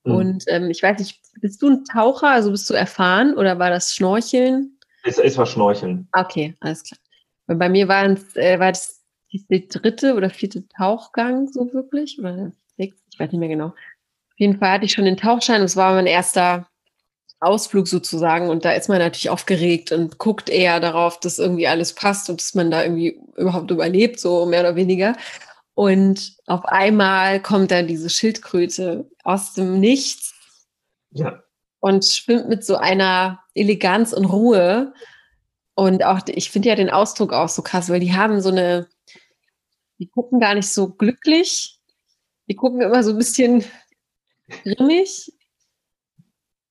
Mhm. 0.03 0.15
Und 0.15 0.43
ähm, 0.47 0.69
ich 0.69 0.81
weiß 0.81 0.99
nicht, 0.99 1.21
bist 1.41 1.61
du 1.61 1.69
ein 1.69 1.83
Taucher, 1.85 2.29
also 2.29 2.51
bist 2.51 2.69
du 2.69 2.73
erfahren 2.73 3.35
oder 3.35 3.59
war 3.59 3.69
das 3.69 3.93
Schnorcheln? 3.93 4.77
Es, 5.03 5.17
es 5.17 5.37
war 5.37 5.45
Schnorcheln. 5.45 6.07
Okay, 6.13 6.55
alles 6.61 6.83
klar. 6.83 6.99
Weil 7.47 7.57
bei 7.57 7.69
mir 7.69 7.87
war 7.87 8.05
es, 8.05 8.35
äh, 8.35 8.59
war 8.59 8.71
das 8.71 9.01
der 9.49 9.59
dritte 9.59 10.15
oder 10.15 10.29
vierte 10.29 10.67
Tauchgang 10.69 11.47
so 11.51 11.73
wirklich 11.73 12.17
oder 12.19 12.35
der 12.35 12.51
sechste, 12.77 13.01
ich 13.11 13.19
weiß 13.19 13.31
nicht 13.31 13.39
mehr 13.39 13.49
genau. 13.49 13.67
Auf 13.67 14.39
jeden 14.39 14.57
Fall 14.57 14.71
hatte 14.71 14.85
ich 14.85 14.93
schon 14.93 15.05
den 15.05 15.17
Tauchschein. 15.17 15.61
Das 15.61 15.75
war 15.75 15.93
mein 15.93 16.07
erster 16.07 16.67
Ausflug 17.39 17.87
sozusagen 17.87 18.49
und 18.49 18.65
da 18.65 18.71
ist 18.71 18.87
man 18.89 18.99
natürlich 18.99 19.29
aufgeregt 19.29 19.91
und 19.91 20.17
guckt 20.17 20.49
eher 20.49 20.79
darauf, 20.79 21.19
dass 21.19 21.37
irgendwie 21.37 21.67
alles 21.67 21.93
passt 21.93 22.29
und 22.29 22.41
dass 22.41 22.55
man 22.55 22.71
da 22.71 22.83
irgendwie 22.83 23.19
überhaupt 23.35 23.69
überlebt, 23.71 24.19
so 24.19 24.45
mehr 24.45 24.61
oder 24.61 24.75
weniger. 24.75 25.15
Und 25.75 26.37
auf 26.47 26.65
einmal 26.65 27.41
kommt 27.41 27.69
da 27.71 27.83
diese 27.83 28.09
Schildkröte 28.09 29.09
aus 29.23 29.53
dem 29.53 29.79
Nichts 29.79 30.33
Ja. 31.11 31.43
und 31.81 32.05
schwimmt 32.05 32.47
mit 32.49 32.65
so 32.65 32.77
einer 32.77 33.43
Eleganz 33.53 34.13
und 34.13 34.25
Ruhe. 34.25 34.93
Und 35.75 36.03
auch, 36.05 36.21
ich 36.27 36.49
finde 36.49 36.69
ja 36.69 36.75
den 36.75 36.89
Ausdruck 36.89 37.33
auch 37.33 37.49
so 37.49 37.61
krass, 37.61 37.89
weil 37.89 37.99
die 37.99 38.13
haben 38.15 38.39
so 38.41 38.49
eine, 38.49 38.87
die 39.99 40.07
gucken 40.07 40.39
gar 40.39 40.55
nicht 40.55 40.69
so 40.69 40.87
glücklich. 40.89 41.77
Die 42.47 42.55
gucken 42.55 42.81
immer 42.81 43.03
so 43.03 43.11
ein 43.11 43.17
bisschen 43.17 43.63
grimmig, 44.63 45.33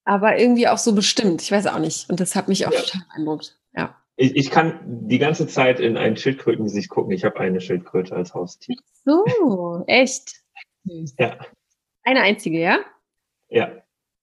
aber 0.05 0.39
irgendwie 0.39 0.69
auch 0.69 0.79
so 0.79 0.95
bestimmt. 0.95 1.43
Ich 1.43 1.51
weiß 1.53 1.67
auch 1.67 1.79
nicht. 1.79 2.09
Und 2.09 2.21
das 2.21 2.35
hat 2.35 2.49
mich 2.49 2.67
auch 2.67 2.73
Ja. 2.73 2.81
total 2.81 3.03
beeindruckt. 3.09 3.59
Ja. 3.77 3.97
Ich, 4.17 4.37
ich 4.37 4.51
kann 4.51 4.79
die 5.09 5.19
ganze 5.19 5.47
Zeit 5.47 5.81
in 5.81 5.97
ein 5.97 6.17
Schildkrötengesicht 6.17 6.89
gucken. 6.89 7.13
Ich 7.13 7.25
habe 7.25 7.41
eine 7.41 7.61
Schildkröte 7.61 8.15
als 8.15 8.33
Haustier. 8.33 8.77
So, 9.05 9.85
echt. 9.87 10.43
Ja. 11.19 11.39
Eine 12.03 12.23
einzige, 12.23 12.59
ja? 12.59 12.81
Ja. 13.49 13.71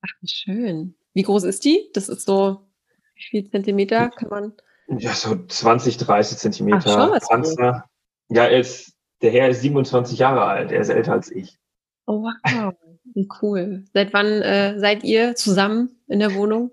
Ach, 0.01 0.09
wie 0.21 0.27
schön. 0.27 0.95
Wie 1.13 1.23
groß 1.23 1.43
ist 1.43 1.65
die? 1.65 1.89
Das 1.93 2.09
ist 2.09 2.25
so, 2.25 2.67
wie 3.15 3.23
viel 3.23 3.49
Zentimeter 3.49 4.09
kann 4.09 4.29
man? 4.29 4.53
Ja, 4.87 5.13
so 5.13 5.45
20, 5.45 5.97
30 5.97 6.35
Ach, 6.35 6.41
Zentimeter 6.41 6.81
schon 6.81 7.11
was 7.11 7.27
Panzer. 7.27 7.85
Ja, 8.29 8.45
er 8.45 8.59
ist, 8.59 8.93
der 9.21 9.31
Herr 9.31 9.49
ist 9.49 9.61
27 9.61 10.17
Jahre 10.19 10.43
alt. 10.43 10.71
Er 10.71 10.81
ist 10.81 10.89
älter 10.89 11.13
als 11.13 11.31
ich. 11.31 11.57
Oh, 12.05 12.23
wow. 12.23 12.73
Wie 13.13 13.27
cool. 13.41 13.85
Seit 13.93 14.13
wann 14.13 14.27
äh, 14.41 14.79
seid 14.79 15.03
ihr 15.03 15.35
zusammen 15.35 16.01
in 16.07 16.19
der 16.19 16.33
Wohnung? 16.33 16.71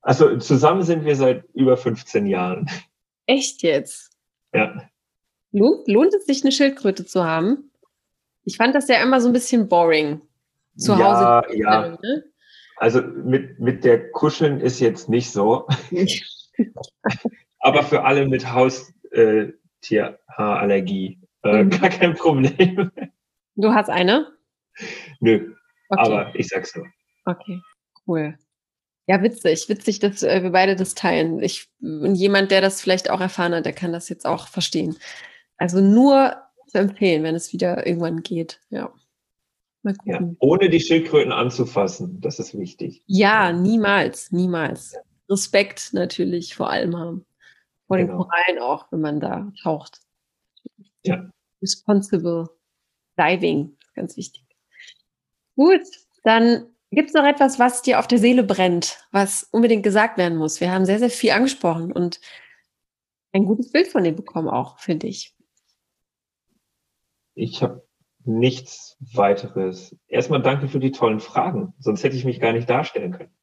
Also 0.00 0.36
zusammen 0.38 0.82
sind 0.82 1.04
wir 1.04 1.14
seit 1.14 1.44
über 1.54 1.76
15 1.76 2.26
Jahren. 2.26 2.68
Echt 3.26 3.62
jetzt? 3.62 4.10
Ja. 4.52 4.88
Lohnt, 5.52 5.86
lohnt 5.88 6.12
es 6.14 6.26
sich, 6.26 6.42
eine 6.42 6.52
Schildkröte 6.52 7.04
zu 7.06 7.24
haben? 7.24 7.70
Ich 8.44 8.56
fand 8.56 8.74
das 8.74 8.88
ja 8.88 9.00
immer 9.02 9.20
so 9.20 9.28
ein 9.28 9.32
bisschen 9.32 9.68
boring. 9.68 10.20
Zu 10.76 10.92
ja, 10.92 11.42
Hause. 11.44 11.56
ja. 11.58 11.88
Ne? 12.02 12.24
Also 12.76 13.00
mit, 13.02 13.58
mit 13.60 13.84
der 13.84 14.10
Kuscheln 14.10 14.60
ist 14.60 14.80
jetzt 14.80 15.08
nicht 15.08 15.30
so. 15.30 15.68
Aber 17.60 17.82
für 17.84 18.02
alle 18.04 18.26
mit 18.26 18.50
Haustierhaarallergie 18.50 21.18
äh, 21.44 21.64
Mhm. 21.64 21.70
gar 21.70 21.90
kein 21.90 22.14
Problem. 22.14 22.90
Du 23.56 23.72
hast 23.74 23.90
eine? 23.90 24.28
Nö, 25.20 25.54
Okay. 25.90 26.00
aber 26.00 26.34
ich 26.34 26.48
sag's 26.48 26.74
nur. 26.74 26.86
Okay, 27.26 27.60
cool. 28.06 28.38
Ja, 29.06 29.22
witzig, 29.22 29.68
witzig, 29.68 29.98
dass 29.98 30.22
äh, 30.22 30.42
wir 30.42 30.48
beide 30.50 30.74
das 30.76 30.94
teilen. 30.94 31.42
Ich, 31.42 31.68
und 31.82 32.14
jemand, 32.14 32.50
der 32.50 32.62
das 32.62 32.80
vielleicht 32.80 33.10
auch 33.10 33.20
erfahren 33.20 33.54
hat, 33.54 33.66
der 33.66 33.74
kann 33.74 33.92
das 33.92 34.08
jetzt 34.08 34.24
auch 34.24 34.48
verstehen. 34.48 34.96
Also 35.62 35.80
nur 35.80 36.34
zu 36.66 36.78
empfehlen, 36.78 37.22
wenn 37.22 37.36
es 37.36 37.52
wieder 37.52 37.86
irgendwann 37.86 38.24
geht. 38.24 38.58
Ja. 38.70 38.92
Ja. 40.04 40.20
Ohne 40.40 40.68
die 40.68 40.80
Schildkröten 40.80 41.30
anzufassen, 41.30 42.20
das 42.20 42.40
ist 42.40 42.58
wichtig. 42.58 43.04
Ja, 43.06 43.52
niemals, 43.52 44.32
niemals. 44.32 44.96
Respekt 45.30 45.90
natürlich 45.92 46.56
vor 46.56 46.68
allem 46.68 46.96
haben. 46.96 47.24
Vor 47.86 47.96
den 47.96 48.08
Genau. 48.08 48.24
Korallen 48.24 48.58
auch, 48.60 48.90
wenn 48.90 49.02
man 49.02 49.20
da 49.20 49.52
taucht. 49.62 50.00
Ja. 51.04 51.30
Responsible 51.62 52.48
Diving, 53.16 53.76
ganz 53.94 54.16
wichtig. 54.16 54.42
Gut, 55.54 55.82
dann 56.24 56.66
gibt 56.90 57.10
es 57.10 57.14
noch 57.14 57.24
etwas, 57.24 57.60
was 57.60 57.82
dir 57.82 58.00
auf 58.00 58.08
der 58.08 58.18
Seele 58.18 58.42
brennt, 58.42 58.98
was 59.12 59.44
unbedingt 59.44 59.84
gesagt 59.84 60.18
werden 60.18 60.38
muss. 60.38 60.60
Wir 60.60 60.72
haben 60.72 60.86
sehr, 60.86 60.98
sehr 60.98 61.10
viel 61.10 61.30
angesprochen 61.30 61.92
und 61.92 62.20
ein 63.32 63.44
gutes 63.44 63.70
Bild 63.70 63.86
von 63.86 64.02
dir 64.02 64.12
bekommen 64.12 64.48
auch, 64.48 64.80
finde 64.80 65.06
ich. 65.06 65.31
Ich 67.34 67.62
habe 67.62 67.86
nichts 68.24 68.96
weiteres. 69.14 69.96
Erstmal 70.08 70.42
danke 70.42 70.68
für 70.68 70.78
die 70.78 70.92
tollen 70.92 71.20
Fragen, 71.20 71.74
sonst 71.78 72.04
hätte 72.04 72.16
ich 72.16 72.24
mich 72.24 72.40
gar 72.40 72.52
nicht 72.52 72.68
darstellen 72.68 73.12
können. 73.12 73.34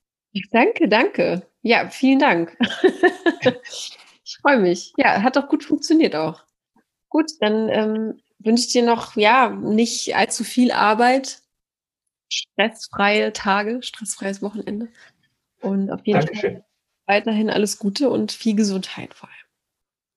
Danke, 0.52 0.88
danke. 0.88 1.48
Ja, 1.62 1.90
vielen 1.90 2.20
Dank. 2.20 2.58
ich 3.42 4.38
freue 4.42 4.60
mich. 4.60 4.94
Ja, 4.98 5.22
hat 5.24 5.36
doch 5.36 5.50
gut 5.50 5.64
funktioniert 5.64 6.16
auch. 6.16 6.44
Gut, 7.10 7.32
dann 7.40 7.70
ähm, 7.70 8.22
wünsche 8.38 8.66
ich 8.66 8.72
dir 8.72 8.84
noch, 8.84 9.16
ja, 9.16 9.50
nicht 9.50 10.16
allzu 10.16 10.44
viel 10.44 10.72
Arbeit 10.72 11.42
stressfreie 12.30 13.34
Tage, 13.34 13.82
stressfreies 13.82 14.42
Wochenende. 14.42 14.90
Und 15.62 15.92
auf 15.92 16.06
jeden 16.06 16.20
Dankeschön. 16.20 16.54
Fall 16.58 16.66
weiterhin 17.06 17.50
alles 17.50 17.80
Gute 17.80 18.10
und 18.10 18.32
viel 18.32 18.56
Gesundheit 18.56 19.14
vor 19.14 19.30
allem. 19.30 19.38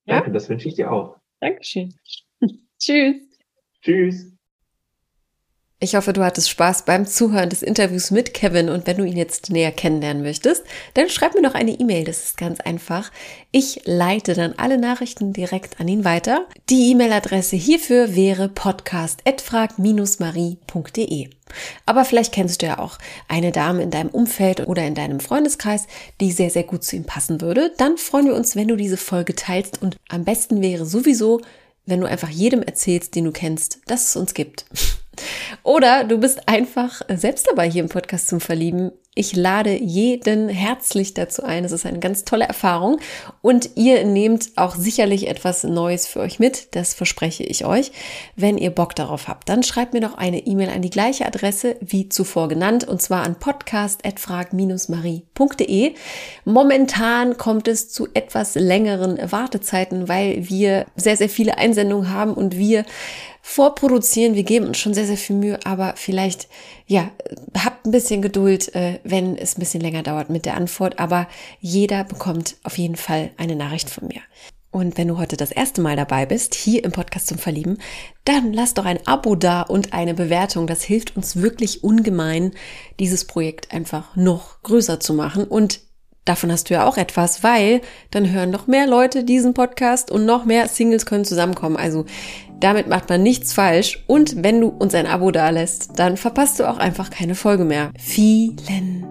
Ja? 0.04 0.14
Danke, 0.16 0.32
das 0.32 0.48
wünsche 0.48 0.68
ich 0.68 0.74
dir 0.74 0.92
auch. 0.92 1.16
Dankeschön. 1.40 1.94
Tschüss. 2.78 3.31
Tschüss. 3.82 4.32
Ich 5.84 5.96
hoffe, 5.96 6.12
du 6.12 6.24
hattest 6.24 6.48
Spaß 6.48 6.84
beim 6.84 7.06
Zuhören 7.06 7.50
des 7.50 7.60
Interviews 7.60 8.12
mit 8.12 8.34
Kevin 8.34 8.68
und 8.68 8.86
wenn 8.86 8.98
du 8.98 9.04
ihn 9.04 9.16
jetzt 9.16 9.50
näher 9.50 9.72
kennenlernen 9.72 10.22
möchtest, 10.22 10.62
dann 10.94 11.08
schreib 11.08 11.34
mir 11.34 11.42
doch 11.42 11.56
eine 11.56 11.72
E-Mail, 11.72 12.04
das 12.04 12.22
ist 12.22 12.36
ganz 12.36 12.60
einfach. 12.60 13.10
Ich 13.50 13.80
leite 13.84 14.34
dann 14.34 14.54
alle 14.58 14.78
Nachrichten 14.78 15.32
direkt 15.32 15.80
an 15.80 15.88
ihn 15.88 16.04
weiter. 16.04 16.46
Die 16.70 16.92
E-Mail-Adresse 16.92 17.56
hierfür 17.56 18.14
wäre 18.14 18.48
podcast@frag-marie.de. 18.48 21.30
Aber 21.84 22.04
vielleicht 22.04 22.32
kennst 22.32 22.62
du 22.62 22.66
ja 22.66 22.78
auch 22.78 22.98
eine 23.26 23.50
Dame 23.50 23.82
in 23.82 23.90
deinem 23.90 24.10
Umfeld 24.10 24.68
oder 24.68 24.86
in 24.86 24.94
deinem 24.94 25.18
Freundeskreis, 25.18 25.88
die 26.20 26.30
sehr, 26.30 26.50
sehr 26.50 26.62
gut 26.62 26.84
zu 26.84 26.94
ihm 26.94 27.06
passen 27.06 27.40
würde. 27.40 27.72
Dann 27.76 27.96
freuen 27.96 28.26
wir 28.26 28.36
uns, 28.36 28.54
wenn 28.54 28.68
du 28.68 28.76
diese 28.76 28.96
Folge 28.96 29.34
teilst 29.34 29.82
und 29.82 29.96
am 30.08 30.24
besten 30.24 30.62
wäre 30.62 30.86
sowieso, 30.86 31.40
wenn 31.86 32.00
du 32.00 32.06
einfach 32.06 32.28
jedem 32.28 32.62
erzählst, 32.62 33.14
den 33.14 33.24
du 33.24 33.32
kennst, 33.32 33.80
dass 33.86 34.10
es 34.10 34.16
uns 34.16 34.34
gibt. 34.34 34.66
Oder 35.62 36.04
du 36.04 36.18
bist 36.18 36.48
einfach 36.48 37.02
selbst 37.08 37.46
dabei 37.48 37.68
hier 37.68 37.82
im 37.82 37.88
Podcast 37.88 38.28
zum 38.28 38.40
Verlieben. 38.40 38.92
Ich 39.14 39.36
lade 39.36 39.78
jeden 39.78 40.48
herzlich 40.48 41.12
dazu 41.12 41.42
ein. 41.42 41.66
Es 41.66 41.72
ist 41.72 41.84
eine 41.84 41.98
ganz 41.98 42.24
tolle 42.24 42.46
Erfahrung 42.46 42.98
und 43.42 43.68
ihr 43.74 44.06
nehmt 44.06 44.52
auch 44.56 44.74
sicherlich 44.74 45.28
etwas 45.28 45.64
Neues 45.64 46.06
für 46.06 46.20
euch 46.20 46.38
mit. 46.38 46.74
Das 46.74 46.94
verspreche 46.94 47.42
ich 47.42 47.66
euch. 47.66 47.92
Wenn 48.36 48.56
ihr 48.56 48.70
Bock 48.70 48.94
darauf 48.94 49.28
habt, 49.28 49.50
dann 49.50 49.62
schreibt 49.62 49.92
mir 49.92 50.00
doch 50.00 50.16
eine 50.16 50.46
E-Mail 50.46 50.70
an 50.70 50.80
die 50.80 50.88
gleiche 50.88 51.26
Adresse 51.26 51.76
wie 51.82 52.08
zuvor 52.08 52.48
genannt 52.48 52.88
und 52.88 53.02
zwar 53.02 53.22
an 53.22 53.38
podcast@frag-marie.de. 53.38 55.92
Momentan 56.46 57.36
kommt 57.36 57.68
es 57.68 57.90
zu 57.90 58.08
etwas 58.14 58.54
längeren 58.54 59.30
Wartezeiten, 59.30 60.08
weil 60.08 60.48
wir 60.48 60.86
sehr 60.96 61.18
sehr 61.18 61.28
viele 61.28 61.58
Einsendungen 61.58 62.08
haben 62.08 62.32
und 62.32 62.56
wir 62.56 62.86
vorproduzieren. 63.42 64.36
Wir 64.36 64.44
geben 64.44 64.68
uns 64.68 64.78
schon 64.78 64.94
sehr, 64.94 65.04
sehr 65.04 65.16
viel 65.16 65.36
Mühe, 65.36 65.58
aber 65.64 65.94
vielleicht, 65.96 66.48
ja, 66.86 67.10
habt 67.56 67.86
ein 67.86 67.90
bisschen 67.90 68.22
Geduld, 68.22 68.74
äh, 68.74 69.00
wenn 69.04 69.36
es 69.36 69.56
ein 69.56 69.60
bisschen 69.60 69.80
länger 69.80 70.02
dauert 70.02 70.30
mit 70.30 70.44
der 70.44 70.56
Antwort. 70.56 70.98
Aber 70.98 71.28
jeder 71.60 72.04
bekommt 72.04 72.56
auf 72.62 72.78
jeden 72.78 72.96
Fall 72.96 73.30
eine 73.36 73.56
Nachricht 73.56 73.90
von 73.90 74.08
mir. 74.08 74.20
Und 74.72 74.96
wenn 74.96 75.08
du 75.08 75.18
heute 75.18 75.36
das 75.36 75.52
erste 75.52 75.82
Mal 75.82 75.96
dabei 75.96 76.24
bist, 76.24 76.54
hier 76.54 76.82
im 76.82 76.92
Podcast 76.92 77.26
zum 77.26 77.36
Verlieben, 77.36 77.76
dann 78.24 78.54
lass 78.54 78.72
doch 78.72 78.86
ein 78.86 79.06
Abo 79.06 79.34
da 79.34 79.60
und 79.60 79.92
eine 79.92 80.14
Bewertung. 80.14 80.66
Das 80.66 80.82
hilft 80.82 81.14
uns 81.14 81.36
wirklich 81.36 81.84
ungemein, 81.84 82.52
dieses 82.98 83.26
Projekt 83.26 83.70
einfach 83.72 84.16
noch 84.16 84.62
größer 84.62 84.98
zu 84.98 85.12
machen. 85.12 85.44
Und 85.44 85.80
davon 86.24 86.50
hast 86.50 86.70
du 86.70 86.74
ja 86.74 86.86
auch 86.86 86.96
etwas, 86.96 87.42
weil 87.42 87.82
dann 88.12 88.30
hören 88.30 88.48
noch 88.48 88.66
mehr 88.66 88.86
Leute 88.86 89.24
diesen 89.24 89.52
Podcast 89.52 90.10
und 90.10 90.24
noch 90.24 90.46
mehr 90.46 90.66
Singles 90.68 91.04
können 91.04 91.26
zusammenkommen. 91.26 91.76
Also 91.76 92.06
damit 92.62 92.88
macht 92.88 93.08
man 93.08 93.22
nichts 93.22 93.52
falsch 93.52 94.02
und 94.06 94.42
wenn 94.42 94.60
du 94.60 94.68
uns 94.68 94.94
ein 94.94 95.06
Abo 95.06 95.30
dalässt, 95.30 95.92
dann 95.96 96.16
verpasst 96.16 96.60
du 96.60 96.68
auch 96.68 96.78
einfach 96.78 97.10
keine 97.10 97.34
Folge 97.34 97.64
mehr. 97.64 97.90
Vielen 97.98 99.06